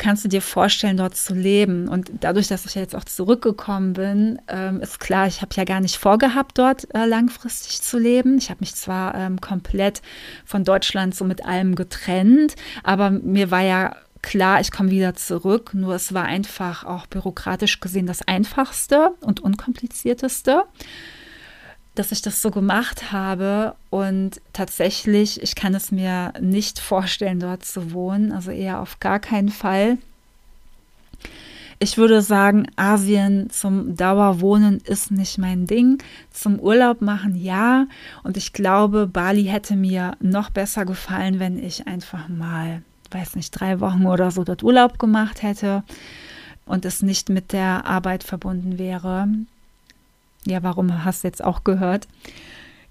kannst 0.00 0.24
du 0.24 0.28
dir 0.28 0.42
vorstellen, 0.42 0.96
dort 0.96 1.16
zu 1.16 1.34
leben? 1.34 1.86
Und 1.86 2.10
dadurch, 2.20 2.48
dass 2.48 2.66
ich 2.66 2.74
jetzt 2.74 2.96
auch 2.96 3.04
zurückgekommen 3.04 3.92
bin, 3.92 4.40
ähm, 4.48 4.80
ist 4.80 4.98
klar, 4.98 5.26
ich 5.28 5.42
habe 5.42 5.54
ja 5.54 5.64
gar 5.64 5.80
nicht 5.80 5.96
vorgehabt, 5.96 6.58
dort 6.58 6.92
äh, 6.94 7.06
langfristig 7.06 7.82
zu 7.82 7.98
leben. 7.98 8.38
Ich 8.38 8.50
habe 8.50 8.60
mich 8.60 8.74
zwar 8.74 9.14
ähm, 9.14 9.40
komplett 9.40 10.02
von 10.44 10.64
Deutschland 10.64 11.14
so 11.14 11.24
mit 11.24 11.44
allem 11.44 11.74
getrennt, 11.76 12.56
aber 12.82 13.10
mir 13.10 13.50
war 13.50 13.62
ja 13.62 13.94
klar, 14.22 14.60
ich 14.60 14.72
komme 14.72 14.90
wieder 14.90 15.14
zurück. 15.14 15.74
Nur 15.74 15.94
es 15.94 16.12
war 16.14 16.24
einfach 16.24 16.84
auch 16.84 17.06
bürokratisch 17.06 17.80
gesehen 17.80 18.06
das 18.06 18.26
einfachste 18.26 19.12
und 19.20 19.40
unkomplizierteste 19.40 20.64
dass 22.00 22.12
ich 22.12 22.22
das 22.22 22.40
so 22.40 22.50
gemacht 22.50 23.12
habe 23.12 23.74
und 23.90 24.40
tatsächlich, 24.54 25.42
ich 25.42 25.54
kann 25.54 25.74
es 25.74 25.92
mir 25.92 26.32
nicht 26.40 26.78
vorstellen, 26.78 27.40
dort 27.40 27.62
zu 27.62 27.92
wohnen, 27.92 28.32
also 28.32 28.50
eher 28.50 28.80
auf 28.80 29.00
gar 29.00 29.18
keinen 29.18 29.50
Fall. 29.50 29.98
Ich 31.78 31.98
würde 31.98 32.22
sagen, 32.22 32.68
Asien 32.76 33.50
zum 33.50 33.96
Dauerwohnen 33.96 34.78
ist 34.78 35.10
nicht 35.10 35.36
mein 35.36 35.66
Ding. 35.66 36.02
Zum 36.30 36.58
Urlaub 36.58 37.02
machen 37.02 37.34
ja. 37.36 37.86
Und 38.22 38.38
ich 38.38 38.54
glaube, 38.54 39.06
Bali 39.06 39.44
hätte 39.44 39.76
mir 39.76 40.12
noch 40.20 40.48
besser 40.48 40.86
gefallen, 40.86 41.38
wenn 41.38 41.62
ich 41.62 41.86
einfach 41.86 42.28
mal, 42.28 42.80
weiß 43.10 43.36
nicht, 43.36 43.50
drei 43.50 43.78
Wochen 43.80 44.06
oder 44.06 44.30
so 44.30 44.42
dort 44.42 44.62
Urlaub 44.62 44.98
gemacht 44.98 45.42
hätte 45.42 45.82
und 46.64 46.86
es 46.86 47.02
nicht 47.02 47.28
mit 47.28 47.52
der 47.52 47.84
Arbeit 47.84 48.24
verbunden 48.24 48.78
wäre. 48.78 49.28
Ja, 50.46 50.62
warum 50.62 51.04
hast 51.04 51.22
du 51.24 51.28
jetzt 51.28 51.44
auch 51.44 51.64
gehört? 51.64 52.08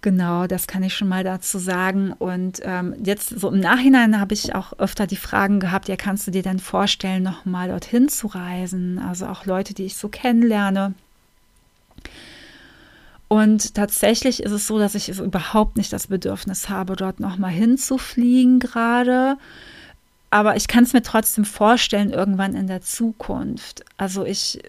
Genau, 0.01 0.47
das 0.47 0.67
kann 0.67 0.83
ich 0.83 0.93
schon 0.93 1.09
mal 1.09 1.25
dazu 1.25 1.57
sagen. 1.57 2.13
Und 2.13 2.61
ähm, 2.63 2.95
jetzt 3.03 3.29
so 3.29 3.49
im 3.49 3.59
Nachhinein 3.59 4.19
habe 4.19 4.33
ich 4.33 4.55
auch 4.55 4.73
öfter 4.79 5.07
die 5.07 5.17
Fragen 5.17 5.59
gehabt, 5.59 5.89
ja, 5.89 5.97
kannst 5.97 6.25
du 6.25 6.31
dir 6.31 6.43
denn 6.43 6.59
vorstellen, 6.59 7.23
nochmal 7.23 7.67
dorthin 7.67 8.07
zu 8.07 8.27
reisen? 8.27 8.99
Also 8.99 9.25
auch 9.25 9.45
Leute, 9.45 9.73
die 9.73 9.85
ich 9.85 9.97
so 9.97 10.07
kennenlerne. 10.07 10.93
Und 13.27 13.75
tatsächlich 13.75 14.41
ist 14.41 14.51
es 14.51 14.67
so, 14.67 14.79
dass 14.79 14.95
ich 14.95 15.09
überhaupt 15.09 15.77
nicht 15.77 15.91
das 15.91 16.07
Bedürfnis 16.07 16.69
habe, 16.69 16.95
dort 16.95 17.19
nochmal 17.19 17.51
hinzufliegen 17.51 18.59
gerade. 18.59 19.37
Aber 20.31 20.55
ich 20.55 20.67
kann 20.67 20.83
es 20.83 20.93
mir 20.93 21.03
trotzdem 21.03 21.43
vorstellen, 21.43 22.11
irgendwann 22.11 22.55
in 22.55 22.67
der 22.67 22.81
Zukunft. 22.81 23.83
Also 23.97 24.25
ich 24.25 24.61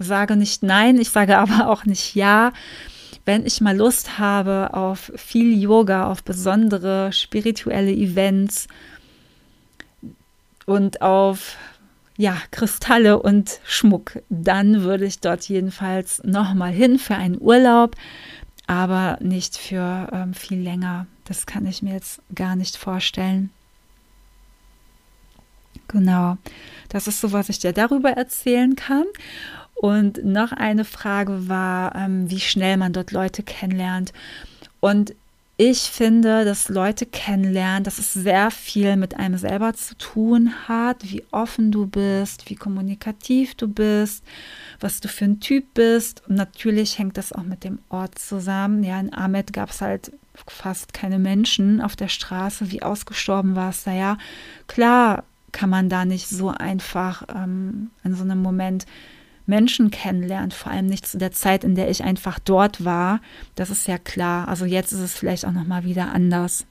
sage 0.00 0.34
nicht 0.36 0.62
nein, 0.62 0.98
ich 0.98 1.10
sage 1.10 1.38
aber 1.38 1.68
auch 1.70 1.84
nicht 1.84 2.14
ja. 2.14 2.52
Wenn 3.24 3.46
ich 3.46 3.60
mal 3.60 3.76
Lust 3.76 4.18
habe 4.18 4.70
auf 4.72 5.12
viel 5.14 5.56
Yoga, 5.56 6.10
auf 6.10 6.24
besondere 6.24 7.12
spirituelle 7.12 7.92
Events 7.92 8.66
und 10.66 11.02
auf 11.02 11.56
ja, 12.16 12.36
Kristalle 12.50 13.20
und 13.22 13.60
Schmuck, 13.64 14.20
dann 14.28 14.82
würde 14.82 15.04
ich 15.04 15.20
dort 15.20 15.48
jedenfalls 15.48 16.22
nochmal 16.24 16.72
hin 16.72 16.98
für 16.98 17.14
einen 17.14 17.40
Urlaub, 17.40 17.94
aber 18.66 19.18
nicht 19.20 19.56
für 19.56 20.08
ähm, 20.12 20.34
viel 20.34 20.60
länger. 20.60 21.06
Das 21.24 21.46
kann 21.46 21.66
ich 21.66 21.82
mir 21.82 21.94
jetzt 21.94 22.20
gar 22.34 22.56
nicht 22.56 22.76
vorstellen. 22.76 23.50
Genau, 25.88 26.36
das 26.88 27.08
ist 27.08 27.20
so, 27.20 27.32
was 27.32 27.48
ich 27.48 27.58
dir 27.58 27.72
darüber 27.72 28.10
erzählen 28.10 28.76
kann. 28.76 29.06
Und 29.80 30.22
noch 30.22 30.52
eine 30.52 30.84
Frage 30.84 31.48
war, 31.48 31.94
ähm, 31.94 32.30
wie 32.30 32.40
schnell 32.40 32.76
man 32.76 32.92
dort 32.92 33.12
Leute 33.12 33.42
kennenlernt. 33.42 34.12
Und 34.80 35.14
ich 35.56 35.78
finde, 35.80 36.44
dass 36.44 36.68
Leute 36.68 37.06
kennenlernen, 37.06 37.84
dass 37.84 37.98
es 37.98 38.12
sehr 38.12 38.50
viel 38.50 38.96
mit 38.96 39.16
einem 39.16 39.38
selber 39.38 39.72
zu 39.72 39.96
tun 39.96 40.52
hat, 40.68 40.98
wie 41.04 41.24
offen 41.30 41.72
du 41.72 41.86
bist, 41.86 42.50
wie 42.50 42.56
kommunikativ 42.56 43.54
du 43.54 43.68
bist, 43.68 44.22
was 44.80 45.00
du 45.00 45.08
für 45.08 45.24
ein 45.24 45.40
Typ 45.40 45.72
bist. 45.72 46.24
Und 46.28 46.34
natürlich 46.34 46.98
hängt 46.98 47.16
das 47.16 47.32
auch 47.32 47.44
mit 47.44 47.64
dem 47.64 47.78
Ort 47.88 48.18
zusammen. 48.18 48.84
Ja, 48.84 49.00
in 49.00 49.14
Ahmed 49.14 49.54
gab 49.54 49.70
es 49.70 49.80
halt 49.80 50.12
fast 50.46 50.92
keine 50.92 51.18
Menschen 51.18 51.80
auf 51.80 51.96
der 51.96 52.08
Straße. 52.08 52.70
Wie 52.70 52.82
ausgestorben 52.82 53.56
war 53.56 53.70
es 53.70 53.84
da 53.84 53.92
ja? 53.92 54.18
Klar 54.66 55.24
kann 55.52 55.70
man 55.70 55.88
da 55.88 56.04
nicht 56.04 56.28
so 56.28 56.50
einfach 56.50 57.22
ähm, 57.34 57.90
in 58.04 58.14
so 58.14 58.24
einem 58.24 58.42
Moment 58.42 58.84
Menschen 59.46 59.90
kennenlernt, 59.90 60.54
vor 60.54 60.72
allem 60.72 60.86
nicht 60.86 61.06
zu 61.06 61.18
der 61.18 61.32
Zeit, 61.32 61.64
in 61.64 61.74
der 61.74 61.90
ich 61.90 62.04
einfach 62.04 62.38
dort 62.38 62.84
war. 62.84 63.20
Das 63.54 63.70
ist 63.70 63.88
ja 63.88 63.98
klar. 63.98 64.48
Also 64.48 64.64
jetzt 64.64 64.92
ist 64.92 65.00
es 65.00 65.14
vielleicht 65.14 65.44
auch 65.44 65.52
noch 65.52 65.66
mal 65.66 65.84
wieder 65.84 66.12
anders. 66.12 66.66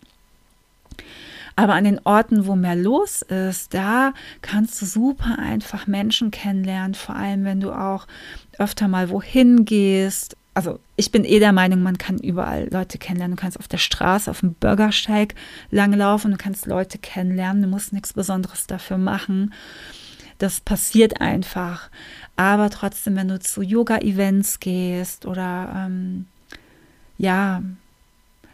Aber 1.59 1.73
an 1.73 1.83
den 1.83 1.99
Orten, 2.05 2.45
wo 2.47 2.55
mehr 2.55 2.77
los 2.77 3.21
ist, 3.21 3.73
da 3.73 4.13
kannst 4.41 4.81
du 4.81 4.85
super 4.85 5.39
einfach 5.39 5.87
Menschen 5.87 6.31
kennenlernen, 6.31 6.95
vor 6.95 7.17
allem 7.17 7.43
wenn 7.43 7.59
du 7.59 7.73
auch 7.73 8.07
öfter 8.57 8.87
mal 8.87 9.09
wohin 9.09 9.65
gehst. 9.65 10.37
Also 10.53 10.79
ich 10.95 11.11
bin 11.11 11.25
eh 11.25 11.39
der 11.39 11.51
Meinung, 11.51 11.83
man 11.83 11.97
kann 11.97 12.17
überall 12.17 12.69
Leute 12.71 12.97
kennenlernen. 12.97 13.35
Du 13.35 13.41
kannst 13.41 13.59
auf 13.59 13.67
der 13.67 13.77
Straße, 13.77 14.31
auf 14.31 14.39
dem 14.39 14.53
Bürgersteig 14.53 15.35
langlaufen, 15.69 16.31
du 16.31 16.37
kannst 16.37 16.65
Leute 16.65 16.97
kennenlernen, 16.97 17.63
du 17.63 17.67
musst 17.67 17.91
nichts 17.91 18.13
Besonderes 18.13 18.65
dafür 18.65 18.97
machen. 18.97 19.53
Das 20.37 20.61
passiert 20.61 21.19
einfach. 21.19 21.89
Aber 22.39 22.69
trotzdem, 22.69 23.17
wenn 23.17 23.27
du 23.27 23.37
zu 23.37 23.61
Yoga-Events 23.61 24.61
gehst 24.61 25.25
oder 25.25 25.73
ähm, 25.75 26.25
ja, 27.17 27.61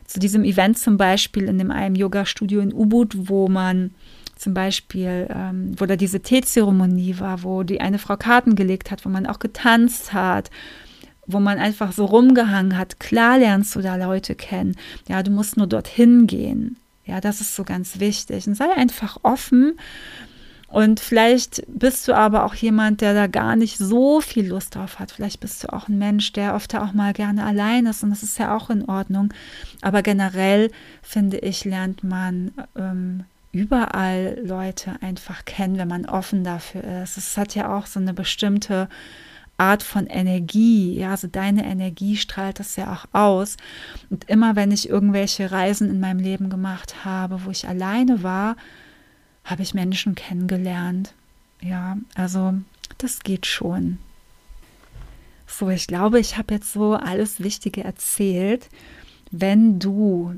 zu 0.07 0.19
diesem 0.19 0.43
Event 0.43 0.79
zum 0.79 0.97
Beispiel 0.97 1.43
in 1.43 1.59
dem 1.59 1.69
einem 1.69 1.93
Yoga-Studio 1.93 2.61
in 2.61 2.73
Ubud, 2.73 3.29
wo 3.29 3.47
man 3.47 3.91
zum 4.35 4.55
Beispiel, 4.55 5.27
ähm, 5.29 5.75
wo 5.77 5.85
da 5.85 5.97
diese 5.97 6.19
Teezeremonie 6.19 7.19
war, 7.19 7.43
wo 7.43 7.61
die 7.61 7.79
eine 7.79 7.99
Frau 7.99 8.17
Karten 8.17 8.55
gelegt 8.55 8.89
hat, 8.89 9.05
wo 9.05 9.09
man 9.09 9.27
auch 9.27 9.37
getanzt 9.37 10.13
hat, 10.13 10.49
wo 11.27 11.39
man 11.39 11.59
einfach 11.59 11.91
so 11.91 12.05
rumgehangen 12.05 12.79
hat. 12.79 12.99
Klar 12.99 13.37
lernst 13.37 13.75
du 13.75 13.81
da 13.81 13.97
Leute 13.97 14.33
kennen. 14.33 14.75
Ja, 15.07 15.21
du 15.21 15.29
musst 15.29 15.57
nur 15.57 15.67
dorthin 15.67 16.25
gehen. 16.25 16.77
Ja, 17.05 17.21
das 17.21 17.39
ist 17.39 17.55
so 17.55 17.63
ganz 17.63 17.99
wichtig. 17.99 18.47
Und 18.47 18.55
sei 18.55 18.75
einfach 18.75 19.19
offen 19.21 19.77
und 20.75 20.99
vielleicht 20.99 21.63
bist 21.67 22.05
du 22.05 22.13
aber 22.13 22.43
auch 22.43 22.53
jemand, 22.53 22.99
der 22.99 23.13
da 23.13 23.27
gar 23.27 23.55
nicht 23.55 23.77
so 23.77 24.19
viel 24.19 24.49
Lust 24.49 24.75
drauf 24.75 24.99
hat. 24.99 25.09
Vielleicht 25.09 25.39
bist 25.39 25.63
du 25.63 25.71
auch 25.71 25.87
ein 25.87 25.97
Mensch, 25.97 26.33
der 26.33 26.53
oft 26.53 26.75
auch 26.75 26.91
mal 26.91 27.13
gerne 27.13 27.45
allein 27.45 27.85
ist 27.85 28.03
und 28.03 28.09
das 28.09 28.23
ist 28.23 28.37
ja 28.39 28.53
auch 28.53 28.69
in 28.69 28.83
Ordnung. 28.83 29.33
Aber 29.81 30.01
generell 30.01 30.69
finde 31.01 31.37
ich, 31.37 31.63
lernt 31.63 32.03
man 32.03 32.51
ähm, 32.77 33.23
überall 33.53 34.37
Leute 34.43 34.97
einfach 34.99 35.45
kennen, 35.45 35.77
wenn 35.77 35.87
man 35.87 36.07
offen 36.07 36.43
dafür 36.43 36.83
ist. 37.03 37.15
Es 37.15 37.37
hat 37.37 37.55
ja 37.55 37.73
auch 37.73 37.85
so 37.85 38.01
eine 38.01 38.13
bestimmte 38.13 38.89
Art 39.55 39.81
von 39.81 40.07
Energie. 40.07 40.99
Ja, 40.99 41.11
also 41.11 41.27
deine 41.27 41.63
Energie 41.63 42.17
strahlt 42.17 42.59
das 42.59 42.75
ja 42.75 42.91
auch 42.91 43.05
aus. 43.17 43.55
Und 44.09 44.29
immer 44.29 44.57
wenn 44.57 44.73
ich 44.73 44.89
irgendwelche 44.89 45.53
Reisen 45.53 45.89
in 45.89 46.01
meinem 46.01 46.19
Leben 46.19 46.49
gemacht 46.49 47.05
habe, 47.05 47.45
wo 47.45 47.49
ich 47.49 47.65
alleine 47.65 48.23
war, 48.23 48.57
habe 49.45 49.61
ich 49.61 49.73
Menschen 49.73 50.15
kennengelernt. 50.15 51.13
Ja, 51.61 51.97
also 52.15 52.55
das 52.97 53.21
geht 53.21 53.45
schon. 53.45 53.99
So, 55.47 55.69
ich 55.69 55.87
glaube, 55.87 56.19
ich 56.19 56.37
habe 56.37 56.55
jetzt 56.55 56.73
so 56.73 56.93
alles 56.93 57.41
Wichtige 57.41 57.83
erzählt. 57.83 58.69
Wenn 59.31 59.79
du 59.79 60.35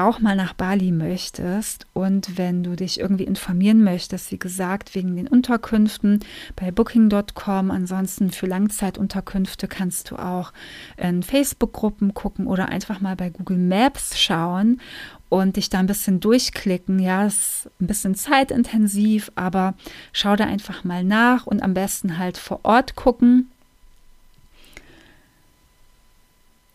auch 0.00 0.20
mal 0.20 0.34
nach 0.34 0.54
Bali 0.54 0.92
möchtest 0.92 1.86
und 1.92 2.38
wenn 2.38 2.62
du 2.62 2.74
dich 2.74 2.98
irgendwie 2.98 3.24
informieren 3.24 3.84
möchtest, 3.84 4.32
wie 4.32 4.38
gesagt, 4.38 4.94
wegen 4.94 5.16
den 5.16 5.28
Unterkünften 5.28 6.20
bei 6.56 6.70
booking.com, 6.70 7.70
ansonsten 7.70 8.30
für 8.30 8.46
Langzeitunterkünfte 8.46 9.68
kannst 9.68 10.10
du 10.10 10.16
auch 10.16 10.52
in 10.96 11.22
Facebook-Gruppen 11.22 12.14
gucken 12.14 12.46
oder 12.46 12.68
einfach 12.68 13.00
mal 13.00 13.16
bei 13.16 13.30
Google 13.30 13.58
Maps 13.58 14.18
schauen 14.18 14.80
und 15.28 15.56
dich 15.56 15.70
da 15.70 15.78
ein 15.78 15.86
bisschen 15.86 16.20
durchklicken. 16.20 16.98
Ja, 16.98 17.26
ist 17.26 17.70
ein 17.80 17.86
bisschen 17.86 18.14
zeitintensiv, 18.14 19.30
aber 19.34 19.74
schau 20.12 20.36
da 20.36 20.44
einfach 20.44 20.84
mal 20.84 21.04
nach 21.04 21.46
und 21.46 21.62
am 21.62 21.74
besten 21.74 22.18
halt 22.18 22.36
vor 22.36 22.60
Ort 22.64 22.96
gucken. 22.96 23.50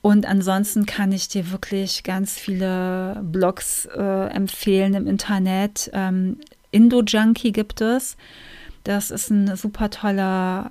Und 0.06 0.28
ansonsten 0.28 0.86
kann 0.86 1.12
ich 1.12 1.30
dir 1.30 1.50
wirklich 1.50 2.04
ganz 2.04 2.38
viele 2.38 3.20
Blogs 3.24 3.86
äh, 3.86 4.28
empfehlen 4.28 4.94
im 4.94 5.08
Internet. 5.08 5.90
Ähm, 5.94 6.38
Indo-Junkie 6.70 7.52
gibt 7.52 7.82
es. 7.82 8.16
Das 8.84 9.10
ist 9.10 9.32
ein 9.32 9.58
super 9.58 9.90
toller 9.90 10.70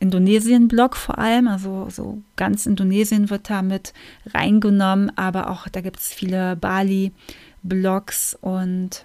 Indonesien-Blog 0.00 0.96
vor 0.96 1.18
allem, 1.18 1.46
also 1.46 1.88
so 1.90 2.22
ganz 2.36 2.64
Indonesien 2.64 3.28
wird 3.28 3.50
da 3.50 3.60
mit 3.60 3.92
reingenommen, 4.32 5.12
aber 5.18 5.50
auch 5.50 5.68
da 5.68 5.82
gibt 5.82 5.98
es 5.98 6.14
viele 6.14 6.56
Bali-Blogs 6.56 8.34
und 8.40 9.04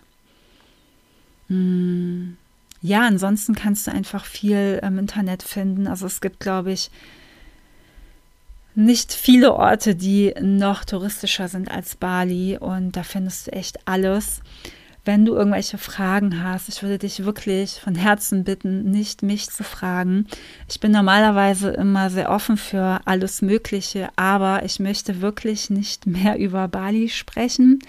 mh, 1.50 1.58
hm, 1.58 2.38
ja, 2.82 3.06
ansonsten 3.06 3.56
kannst 3.56 3.88
du 3.88 3.92
einfach 3.92 4.24
viel 4.24 4.80
im 4.82 4.98
Internet 5.00 5.44
finden. 5.44 5.88
Also 5.88 6.06
es 6.06 6.22
gibt, 6.22 6.40
glaube 6.40 6.72
ich, 6.72 6.90
nicht 8.76 9.14
viele 9.14 9.54
Orte, 9.54 9.96
die 9.96 10.34
noch 10.42 10.84
touristischer 10.86 11.48
sind 11.48 11.70
als 11.70 11.96
Bali 11.96 12.58
und 12.58 12.96
da 12.96 13.04
findest 13.04 13.48
du 13.48 13.52
echt 13.52 13.80
alles. 13.88 14.42
Wenn 15.06 15.26
du 15.26 15.36
irgendwelche 15.36 15.78
Fragen 15.78 16.44
hast, 16.44 16.70
ich 16.70 16.82
würde 16.82 16.98
dich 16.98 17.26
wirklich 17.26 17.82
von 17.82 17.94
Herzen 17.94 18.46
bitten, 18.46 18.90
nicht 18.90 19.22
mich 19.22 19.50
zu 19.50 19.66
fragen. 19.66 20.28
Ich 20.70 20.80
bin 20.80 20.94
normalerweise 20.94 21.72
immer 21.72 22.10
sehr 22.10 22.32
offen 22.32 22.56
für 22.56 23.02
alles 23.04 23.42
Mögliche, 23.42 24.08
aber 24.16 24.64
ich 24.64 24.80
möchte 24.80 25.20
wirklich 25.20 25.70
nicht 25.70 26.08
mehr 26.08 26.38
über 26.40 26.70
Bali 26.70 27.10
sprechen. 27.10 27.80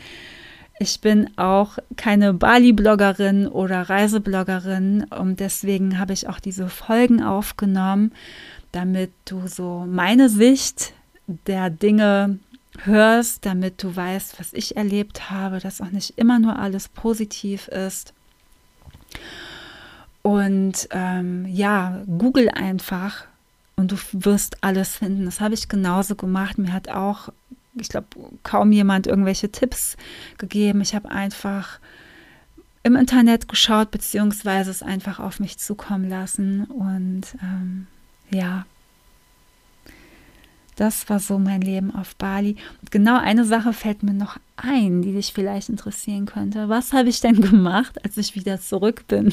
Ich 0.80 1.00
bin 1.00 1.30
auch 1.36 1.78
keine 1.96 2.34
Bali-Bloggerin 2.34 3.46
oder 3.46 3.82
Reisebloggerin 3.82 5.04
und 5.04 5.38
deswegen 5.38 6.00
habe 6.00 6.12
ich 6.12 6.28
auch 6.28 6.40
diese 6.40 6.68
Folgen 6.68 7.22
aufgenommen, 7.22 8.12
damit 8.74 9.12
du 9.24 9.46
so 9.46 9.86
meine 9.88 10.28
Sicht 10.28 10.92
der 11.26 11.70
Dinge 11.70 12.38
hörst, 12.82 13.46
damit 13.46 13.82
du 13.82 13.94
weißt, 13.94 14.40
was 14.40 14.52
ich 14.52 14.76
erlebt 14.76 15.30
habe, 15.30 15.60
dass 15.60 15.80
auch 15.80 15.90
nicht 15.90 16.18
immer 16.18 16.38
nur 16.38 16.58
alles 16.58 16.88
positiv 16.88 17.68
ist. 17.68 18.12
Und 20.22 20.88
ähm, 20.90 21.46
ja, 21.46 22.02
google 22.18 22.48
einfach 22.48 23.26
und 23.76 23.92
du 23.92 23.96
wirst 24.12 24.64
alles 24.64 24.96
finden. 24.96 25.24
Das 25.24 25.40
habe 25.40 25.54
ich 25.54 25.68
genauso 25.68 26.16
gemacht. 26.16 26.58
Mir 26.58 26.72
hat 26.72 26.88
auch, 26.88 27.28
ich 27.74 27.88
glaube, 27.88 28.08
kaum 28.42 28.72
jemand 28.72 29.06
irgendwelche 29.06 29.52
Tipps 29.52 29.96
gegeben. 30.38 30.80
Ich 30.80 30.94
habe 30.94 31.10
einfach 31.10 31.78
im 32.82 32.96
Internet 32.96 33.48
geschaut, 33.48 33.90
beziehungsweise 33.90 34.70
es 34.70 34.82
einfach 34.82 35.20
auf 35.20 35.40
mich 35.40 35.58
zukommen 35.58 36.08
lassen. 36.08 36.64
Und 36.64 37.22
ähm, 37.42 37.86
ja, 38.30 38.66
das 40.76 41.08
war 41.08 41.20
so 41.20 41.38
mein 41.38 41.60
Leben 41.60 41.94
auf 41.94 42.16
Bali. 42.16 42.56
Und 42.80 42.90
genau 42.90 43.18
eine 43.18 43.44
Sache 43.44 43.72
fällt 43.72 44.02
mir 44.02 44.12
noch 44.12 44.38
ein, 44.56 45.02
die 45.02 45.12
dich 45.12 45.32
vielleicht 45.32 45.68
interessieren 45.68 46.26
könnte. 46.26 46.68
Was 46.68 46.92
habe 46.92 47.08
ich 47.08 47.20
denn 47.20 47.40
gemacht, 47.40 48.04
als 48.04 48.16
ich 48.16 48.34
wieder 48.34 48.60
zurück 48.60 49.06
bin? 49.06 49.32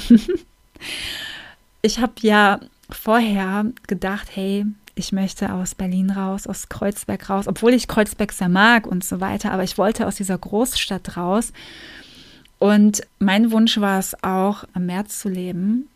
ich 1.81 1.99
habe 1.99 2.13
ja 2.21 2.59
vorher 2.89 3.65
gedacht, 3.87 4.27
hey, 4.33 4.65
ich 4.95 5.11
möchte 5.11 5.53
aus 5.53 5.73
Berlin 5.73 6.11
raus, 6.11 6.45
aus 6.45 6.69
Kreuzberg 6.69 7.29
raus, 7.29 7.47
obwohl 7.47 7.73
ich 7.73 7.87
Kreuzberg 7.87 8.33
sehr 8.33 8.49
mag 8.49 8.85
und 8.85 9.03
so 9.03 9.19
weiter, 9.21 9.51
aber 9.51 9.63
ich 9.63 9.77
wollte 9.77 10.05
aus 10.05 10.15
dieser 10.15 10.37
Großstadt 10.37 11.17
raus. 11.17 11.53
Und 12.59 13.01
mein 13.17 13.51
Wunsch 13.51 13.79
war 13.79 13.97
es 13.97 14.15
auch, 14.23 14.65
am 14.73 14.85
Meer 14.85 15.07
zu 15.07 15.29
leben. 15.29 15.87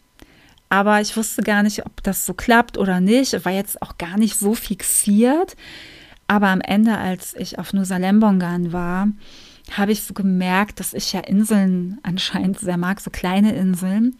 Aber 0.76 1.00
ich 1.00 1.16
wusste 1.16 1.42
gar 1.42 1.64
nicht, 1.64 1.86
ob 1.86 2.04
das 2.04 2.26
so 2.26 2.34
klappt 2.34 2.78
oder 2.78 3.00
nicht. 3.00 3.34
Ich 3.34 3.46
war 3.46 3.54
jetzt 3.54 3.82
auch 3.82 3.98
gar 3.98 4.18
nicht 4.18 4.36
so 4.38 4.54
fixiert. 4.56 5.56
Aber 6.28 6.48
am 6.48 6.60
Ende, 6.60 6.98
als 6.98 7.34
ich 7.34 7.58
auf 7.60 7.72
Nusa 7.72 7.96
Lembongan 7.96 8.74
war, 8.74 9.08
habe 9.72 9.94
ich 9.94 10.04
so 10.04 10.14
gemerkt, 10.14 10.82
dass 10.82 10.94
ich 10.94 11.14
ja 11.14 11.22
Inseln 11.22 11.98
anscheinend 12.04 12.60
sehr 12.60 12.76
mag, 12.76 13.00
so 13.00 13.10
kleine 13.10 13.56
Inseln. 13.56 14.18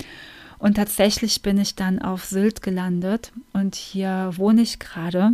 Und 0.58 0.76
tatsächlich 0.76 1.42
bin 1.42 1.58
ich 1.60 1.76
dann 1.76 2.02
auf 2.02 2.24
Sylt 2.24 2.62
gelandet 2.62 3.34
und 3.52 3.76
hier 3.76 4.32
wohne 4.38 4.62
ich 4.62 4.80
gerade. 4.80 5.32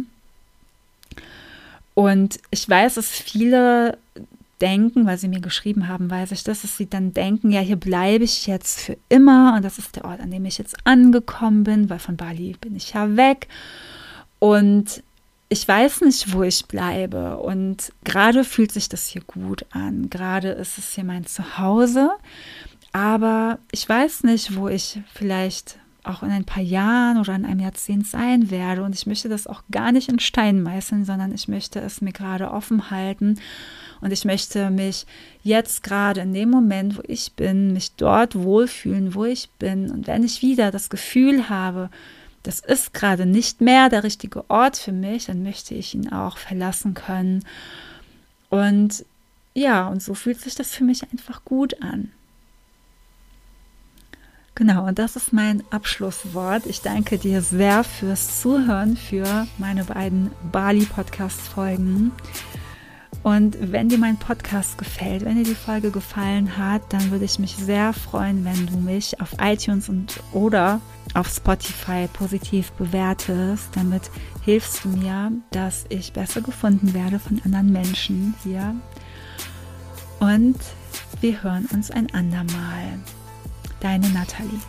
Und 1.93 2.39
ich 2.49 2.67
weiß, 2.67 2.95
dass 2.95 3.09
viele 3.11 3.99
denken, 4.62 5.05
weil 5.05 5.18
sie 5.18 5.28
mir 5.28 5.41
geschrieben 5.41 5.88
haben, 5.88 6.09
weiß 6.09 6.32
ich 6.32 6.43
das, 6.43 6.62
dass 6.62 6.78
sie 6.78 6.89
dann 6.89 7.14
denken, 7.14 7.51
ja, 7.51 7.62
hier 7.62 7.76
bleibe 7.76 8.24
ich 8.24 8.47
jetzt 8.47 8.80
für 8.80 8.97
immer 9.09 9.55
und 9.55 9.66
das 9.66 9.78
ist 9.78 9.95
der 9.95 10.05
Ort, 10.05 10.20
an 10.20 10.32
dem 10.32 10.45
ich 10.45 10.57
jetzt 10.57 10.76
angekommen 10.86 11.64
bin, 11.64 11.89
weil 11.89 11.99
von 11.99 12.18
Bali 12.18 12.55
bin 12.62 12.76
ich 12.76 12.93
ja 12.93 13.16
weg. 13.18 13.47
Und 14.39 15.03
ich 15.49 15.68
weiß 15.68 16.01
nicht, 16.01 16.34
wo 16.34 16.43
ich 16.43 16.66
bleibe. 16.66 17.38
Und 17.38 17.91
gerade 18.05 18.45
fühlt 18.45 18.72
sich 18.72 18.88
das 18.88 19.07
hier 19.07 19.22
gut 19.22 19.66
an. 19.72 20.09
Gerade 20.09 20.49
ist 20.51 20.78
es 20.78 20.95
hier 20.95 21.03
mein 21.03 21.26
Zuhause. 21.26 22.12
Aber 22.93 23.59
ich 23.72 23.88
weiß 23.88 24.24
nicht, 24.24 24.55
wo 24.55 24.70
ich 24.70 25.01
vielleicht 25.14 25.78
auch 26.03 26.23
in 26.23 26.31
ein 26.31 26.45
paar 26.45 26.63
Jahren 26.63 27.17
oder 27.17 27.35
in 27.35 27.45
einem 27.45 27.59
Jahrzehnt 27.59 28.07
sein 28.07 28.49
werde. 28.49 28.83
Und 28.83 28.95
ich 28.95 29.05
möchte 29.05 29.29
das 29.29 29.47
auch 29.47 29.63
gar 29.71 29.91
nicht 29.91 30.09
in 30.09 30.19
Stein 30.19 30.63
meißeln, 30.63 31.05
sondern 31.05 31.33
ich 31.33 31.47
möchte 31.47 31.79
es 31.79 32.01
mir 32.01 32.11
gerade 32.11 32.51
offen 32.51 32.89
halten. 32.89 33.39
Und 34.01 34.11
ich 34.11 34.25
möchte 34.25 34.69
mich 34.71 35.05
jetzt 35.43 35.83
gerade 35.83 36.21
in 36.21 36.33
dem 36.33 36.49
Moment, 36.49 36.97
wo 36.97 37.01
ich 37.07 37.33
bin, 37.33 37.73
mich 37.73 37.95
dort 37.95 38.35
wohlfühlen, 38.35 39.13
wo 39.13 39.25
ich 39.25 39.49
bin. 39.59 39.91
Und 39.91 40.07
wenn 40.07 40.23
ich 40.23 40.41
wieder 40.41 40.71
das 40.71 40.89
Gefühl 40.89 41.49
habe, 41.49 41.89
das 42.43 42.59
ist 42.59 42.93
gerade 42.93 43.27
nicht 43.27 43.61
mehr 43.61 43.89
der 43.89 44.03
richtige 44.03 44.49
Ort 44.49 44.77
für 44.77 44.91
mich, 44.91 45.25
dann 45.25 45.43
möchte 45.43 45.75
ich 45.75 45.93
ihn 45.93 46.11
auch 46.11 46.37
verlassen 46.37 46.95
können. 46.95 47.45
Und 48.49 49.05
ja, 49.53 49.87
und 49.87 50.01
so 50.01 50.13
fühlt 50.13 50.39
sich 50.41 50.55
das 50.55 50.73
für 50.73 50.83
mich 50.83 51.03
einfach 51.11 51.45
gut 51.45 51.81
an. 51.83 52.11
Genau, 54.62 54.86
und 54.86 54.99
das 54.99 55.16
ist 55.16 55.34
mein 55.34 55.64
Abschlusswort. 55.72 56.68
Ich 56.68 56.82
danke 56.82 57.18
dir 57.18 57.41
sehr 57.41 57.84
fürs 57.84 58.41
Zuhören 58.41 58.95
für 58.95 59.47
meine 59.57 59.86
beiden 59.86 60.30
Bali-Podcast-Folgen. 60.51 62.12
Und 63.24 63.57
wenn 63.59 63.89
dir 63.89 63.97
mein 63.97 64.18
Podcast 64.18 64.78
gefällt, 64.78 65.26
wenn 65.26 65.38
dir 65.38 65.45
die 65.45 65.55
Folge 65.55 65.89
gefallen 65.89 66.59
hat, 66.59 66.93
dann 66.93 67.09
würde 67.09 67.26
ich 67.26 67.39
mich 67.39 67.55
sehr 67.55 67.91
freuen, 67.91 68.45
wenn 68.45 68.68
du 68.68 68.78
mich 68.78 69.20
auf 69.20 69.32
iTunes 69.41 69.89
und 69.89 70.20
oder 70.32 70.80
auf 71.16 71.28
Spotify 71.28 72.07
positiv 72.14 72.72
bewertest. 72.74 73.70
Damit 73.74 74.12
hilfst 74.45 74.86
du 74.86 74.89
mir, 74.89 75.32
dass 75.49 75.86
ich 75.89 76.14
besser 76.14 76.41
gefunden 76.41 76.93
werde 76.93 77.18
von 77.18 77.41
anderen 77.43 77.72
Menschen 77.72 78.36
hier. 78.43 78.76
Und 80.20 80.59
wir 81.20 81.41
hören 81.41 81.68
uns 81.74 81.89
ein 81.89 82.14
andermal. 82.14 82.99
Deine 83.82 84.07
Nathalie. 84.09 84.61